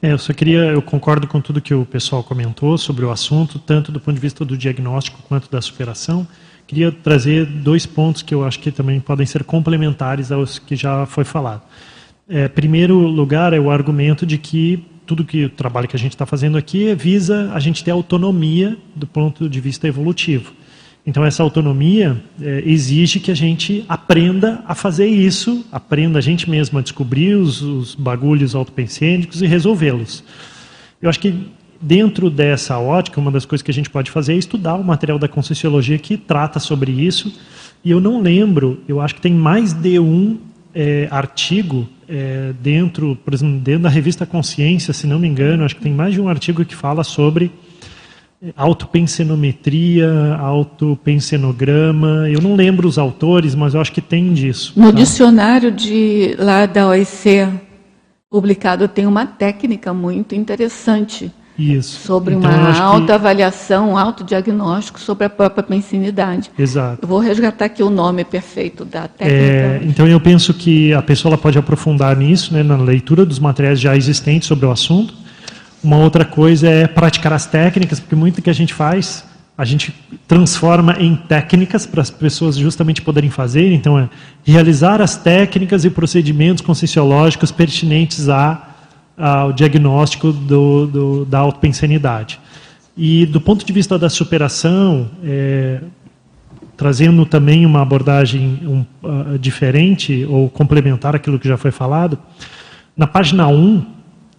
[0.01, 3.57] É, eu só queria, eu concordo com tudo que o pessoal comentou sobre o assunto,
[3.57, 6.27] tanto do ponto de vista do diagnóstico quanto da superação.
[6.67, 11.05] Queria trazer dois pontos que eu acho que também podem ser complementares aos que já
[11.05, 11.61] foi falado.
[12.27, 16.11] É, primeiro lugar é o argumento de que tudo que o trabalho que a gente
[16.11, 20.51] está fazendo aqui visa a gente ter autonomia do ponto de vista evolutivo.
[21.05, 26.49] Então, essa autonomia é, exige que a gente aprenda a fazer isso, aprenda a gente
[26.49, 30.21] mesmo a descobrir os, os bagulhos autopensênicos e resolvê-los.
[31.01, 31.47] Eu acho que
[31.81, 35.19] dentro dessa ótica, uma das coisas que a gente pode fazer é estudar o material
[35.19, 37.33] da Conscienciologia que trata sobre isso.
[37.83, 40.37] E eu não lembro, eu acho que tem mais de um
[40.73, 45.75] é, artigo é, dentro, por exemplo, dentro da revista Consciência, se não me engano, acho
[45.75, 47.51] que tem mais de um artigo que fala sobre
[48.55, 52.29] autopensenometria, autopensenograma.
[52.29, 54.73] Eu não lembro os autores, mas eu acho que tem disso.
[54.75, 54.99] No tá?
[54.99, 57.47] dicionário de lá da OEC
[58.29, 61.31] publicado tem uma técnica muito interessante.
[61.57, 61.99] Isso.
[62.01, 66.51] Sobre então, uma autoavaliação, um autodiagnóstico sobre a própria pensinidade.
[66.57, 66.99] Exato.
[67.01, 69.43] Eu vou resgatar aqui o nome perfeito da técnica.
[69.43, 73.79] É, então eu penso que a pessoa pode aprofundar nisso, né, na leitura dos materiais
[73.79, 75.13] já existentes sobre o assunto
[75.83, 79.23] uma outra coisa é praticar as técnicas, porque muito que a gente faz,
[79.57, 79.93] a gente
[80.27, 83.71] transforma em técnicas para as pessoas justamente poderem fazer.
[83.71, 84.09] Então, é
[84.43, 88.75] realizar as técnicas e procedimentos conscienciológicos pertinentes a,
[89.17, 92.39] ao diagnóstico do, do, da autopensanidade.
[92.95, 95.81] E do ponto de vista da superação, é,
[96.75, 102.17] trazendo também uma abordagem um, uh, diferente ou complementar aquilo que já foi falado,
[102.95, 103.83] na página 1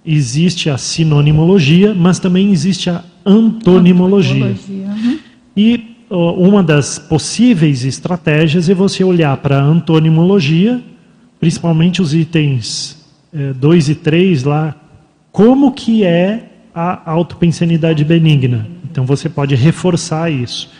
[0.06, 4.46] existe a sinonimologia, mas também existe a antonimologia.
[4.46, 5.18] antonimologia uhum.
[5.56, 10.80] E uh, uma das possíveis estratégias é você olhar para a antonimologia,
[11.40, 12.97] principalmente os itens
[13.32, 14.74] 2 é, e 3 lá,
[15.30, 18.66] como que é a autopensanidade benigna.
[18.90, 20.70] Então você pode reforçar isso.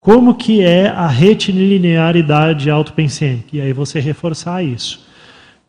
[0.00, 3.48] Como que é a retiliniaridade autopensênica?
[3.52, 5.06] E aí você reforçar isso.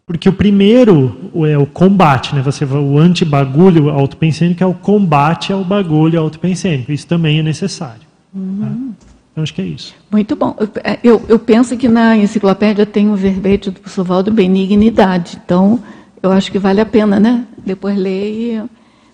[0.05, 2.41] Porque o primeiro é o combate, né?
[2.41, 6.91] Você o antibagulho autopensênico é o combate ao bagulho autopensênico.
[6.91, 8.01] Isso também é necessário.
[8.33, 8.59] Uhum.
[8.59, 9.07] Tá?
[9.31, 9.93] Então acho que é isso.
[10.11, 10.55] Muito bom.
[11.03, 15.39] Eu, eu penso que na enciclopédia tem um verbete do professor benignidade.
[15.45, 15.79] Então
[16.21, 17.45] eu acho que vale a pena, né?
[17.65, 18.63] Depois ler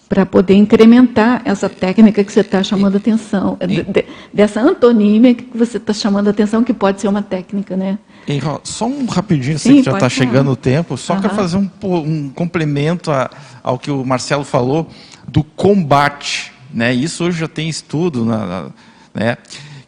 [0.09, 5.35] para poder incrementar essa técnica que você está chamando a atenção, e, de, dessa antonímia
[5.35, 7.99] que você está chamando atenção, que pode ser uma técnica, né?
[8.27, 11.21] E, só um rapidinho, Sim, sei que já está chegando o tempo, só uhum.
[11.21, 13.29] quero fazer um, um complemento a,
[13.61, 14.88] ao que o Marcelo falou
[15.27, 16.53] do combate.
[16.73, 16.93] Né?
[16.93, 18.69] Isso hoje já tem estudo, na,
[19.13, 19.38] né?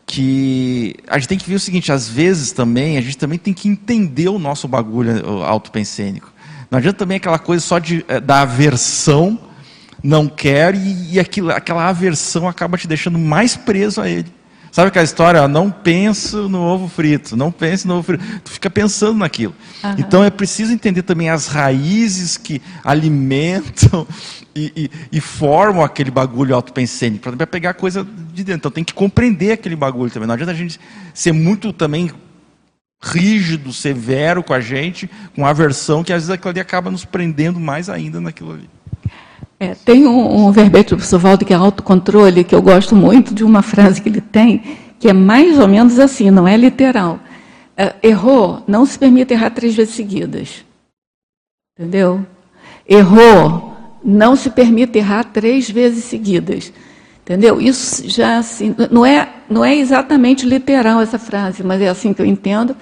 [0.06, 3.54] que a gente tem que ver o seguinte, às vezes também, a gente também tem
[3.54, 6.32] que entender o nosso bagulho autopensênico.
[6.70, 9.40] Não adianta também aquela coisa só de, eh, da aversão,
[10.04, 14.32] não quer, e, e aquilo, aquela aversão acaba te deixando mais preso a ele.
[14.72, 15.48] Sabe aquela história?
[15.48, 18.24] Não pense no ovo frito, não pense no ovo frito.
[18.44, 19.54] Tu fica pensando naquilo.
[19.84, 19.96] Uhum.
[19.98, 24.08] Então é preciso entender também as raízes que alimentam
[24.56, 28.60] e, e, e formam aquele bagulho autopensênico, para pegar coisa de dentro.
[28.60, 30.28] Então tem que compreender aquele bagulho também.
[30.28, 30.80] Não adianta a gente
[31.14, 32.12] ser muito também
[33.02, 37.60] rígido, severo com a gente, com aversão, que às vezes aquilo ali acaba nos prendendo
[37.60, 38.70] mais ainda naquilo ali.
[39.60, 43.34] É, tem um, um verbete do professor Valdo que é autocontrole, que eu gosto muito
[43.34, 47.20] de uma frase que ele tem, que é mais ou menos assim, não é literal.
[47.76, 50.66] É, errou, não se permite errar três vezes seguidas.
[51.78, 52.26] Entendeu?
[52.88, 56.74] Errou, não se permite errar três vezes seguidas.
[57.30, 57.62] Entendeu?
[57.62, 62.20] Isso já assim, não é, não é exatamente literal essa frase, mas é assim que
[62.20, 62.76] eu entendo.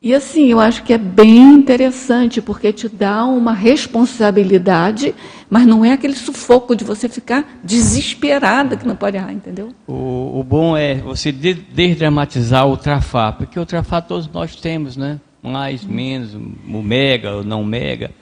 [0.00, 5.12] E assim, eu acho que é bem interessante, porque te dá uma responsabilidade,
[5.50, 9.70] mas não é aquele sufoco de você ficar desesperada que não pode errar, entendeu?
[9.84, 15.18] O, o bom é você desdramatizar o trafar, porque o trafar todos nós temos, né?
[15.42, 18.12] Mais, menos, o mega, o não mega.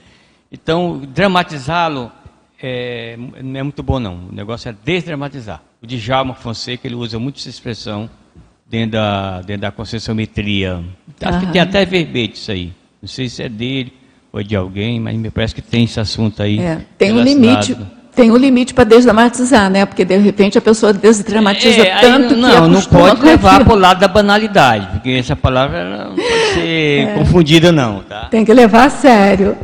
[0.51, 2.11] Então, dramatizá-lo
[2.67, 4.29] é, não é muito bom, não.
[4.31, 5.63] O negócio é desdramatizar.
[5.83, 8.09] O Djalma Fonseca ele usa muito essa expressão
[8.67, 10.83] dentro da, dentro da conscienciometria.
[11.21, 12.73] Acho que tem até verbete isso aí.
[13.03, 13.93] Não sei se é dele
[14.33, 16.59] ou de alguém, mas me parece que tem esse assunto aí.
[16.59, 17.77] É, tem um limite.
[18.15, 19.85] Tem um limite para desdramatizar, né?
[19.85, 23.75] Porque de repente a pessoa desdramatiza é, tanto não, que não, não pode levar para
[23.75, 26.61] o lado da banalidade, porque essa palavra não pode ser
[27.09, 28.29] é, confundida não, tá?
[28.31, 29.57] Tem que levar a sério.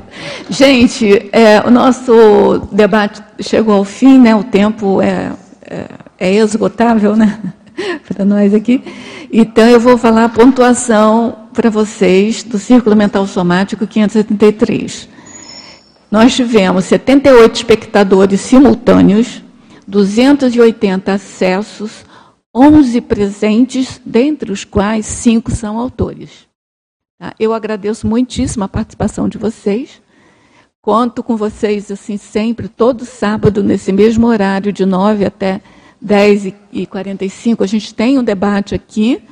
[0.48, 4.35] Gente, é, o nosso debate chegou ao fim, né?
[4.35, 5.31] O tempo é,
[5.64, 5.85] é,
[6.18, 7.39] é esgotável, né?
[8.09, 8.82] para nós aqui.
[9.32, 15.09] Então, eu vou falar a pontuação para vocês do Círculo Mental Somático 573.
[16.11, 19.43] Nós tivemos 78 espectadores simultâneos,
[19.87, 22.05] 280 acessos,
[22.55, 26.49] 11 presentes, dentre os quais cinco são autores.
[27.19, 27.32] Tá?
[27.39, 30.03] Eu agradeço muitíssimo a participação de vocês.
[30.82, 35.61] Conto com vocês assim sempre, todo sábado, nesse mesmo horário, de 9 até
[36.01, 39.23] 10 e 45, a gente tem um debate aqui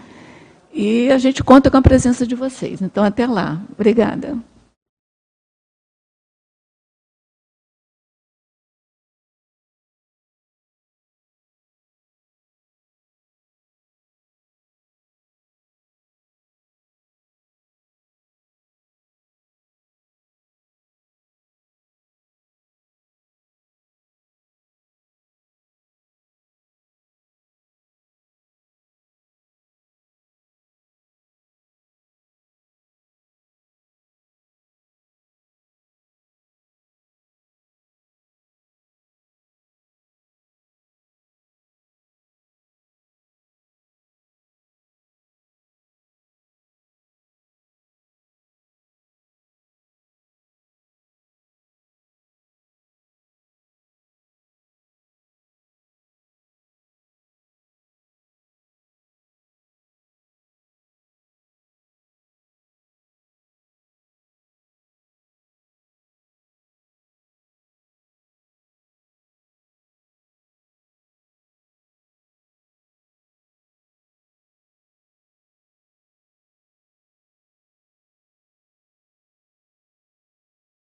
[0.72, 2.82] e a gente conta com a presença de vocês.
[2.82, 3.60] Então, até lá.
[3.72, 4.36] Obrigada.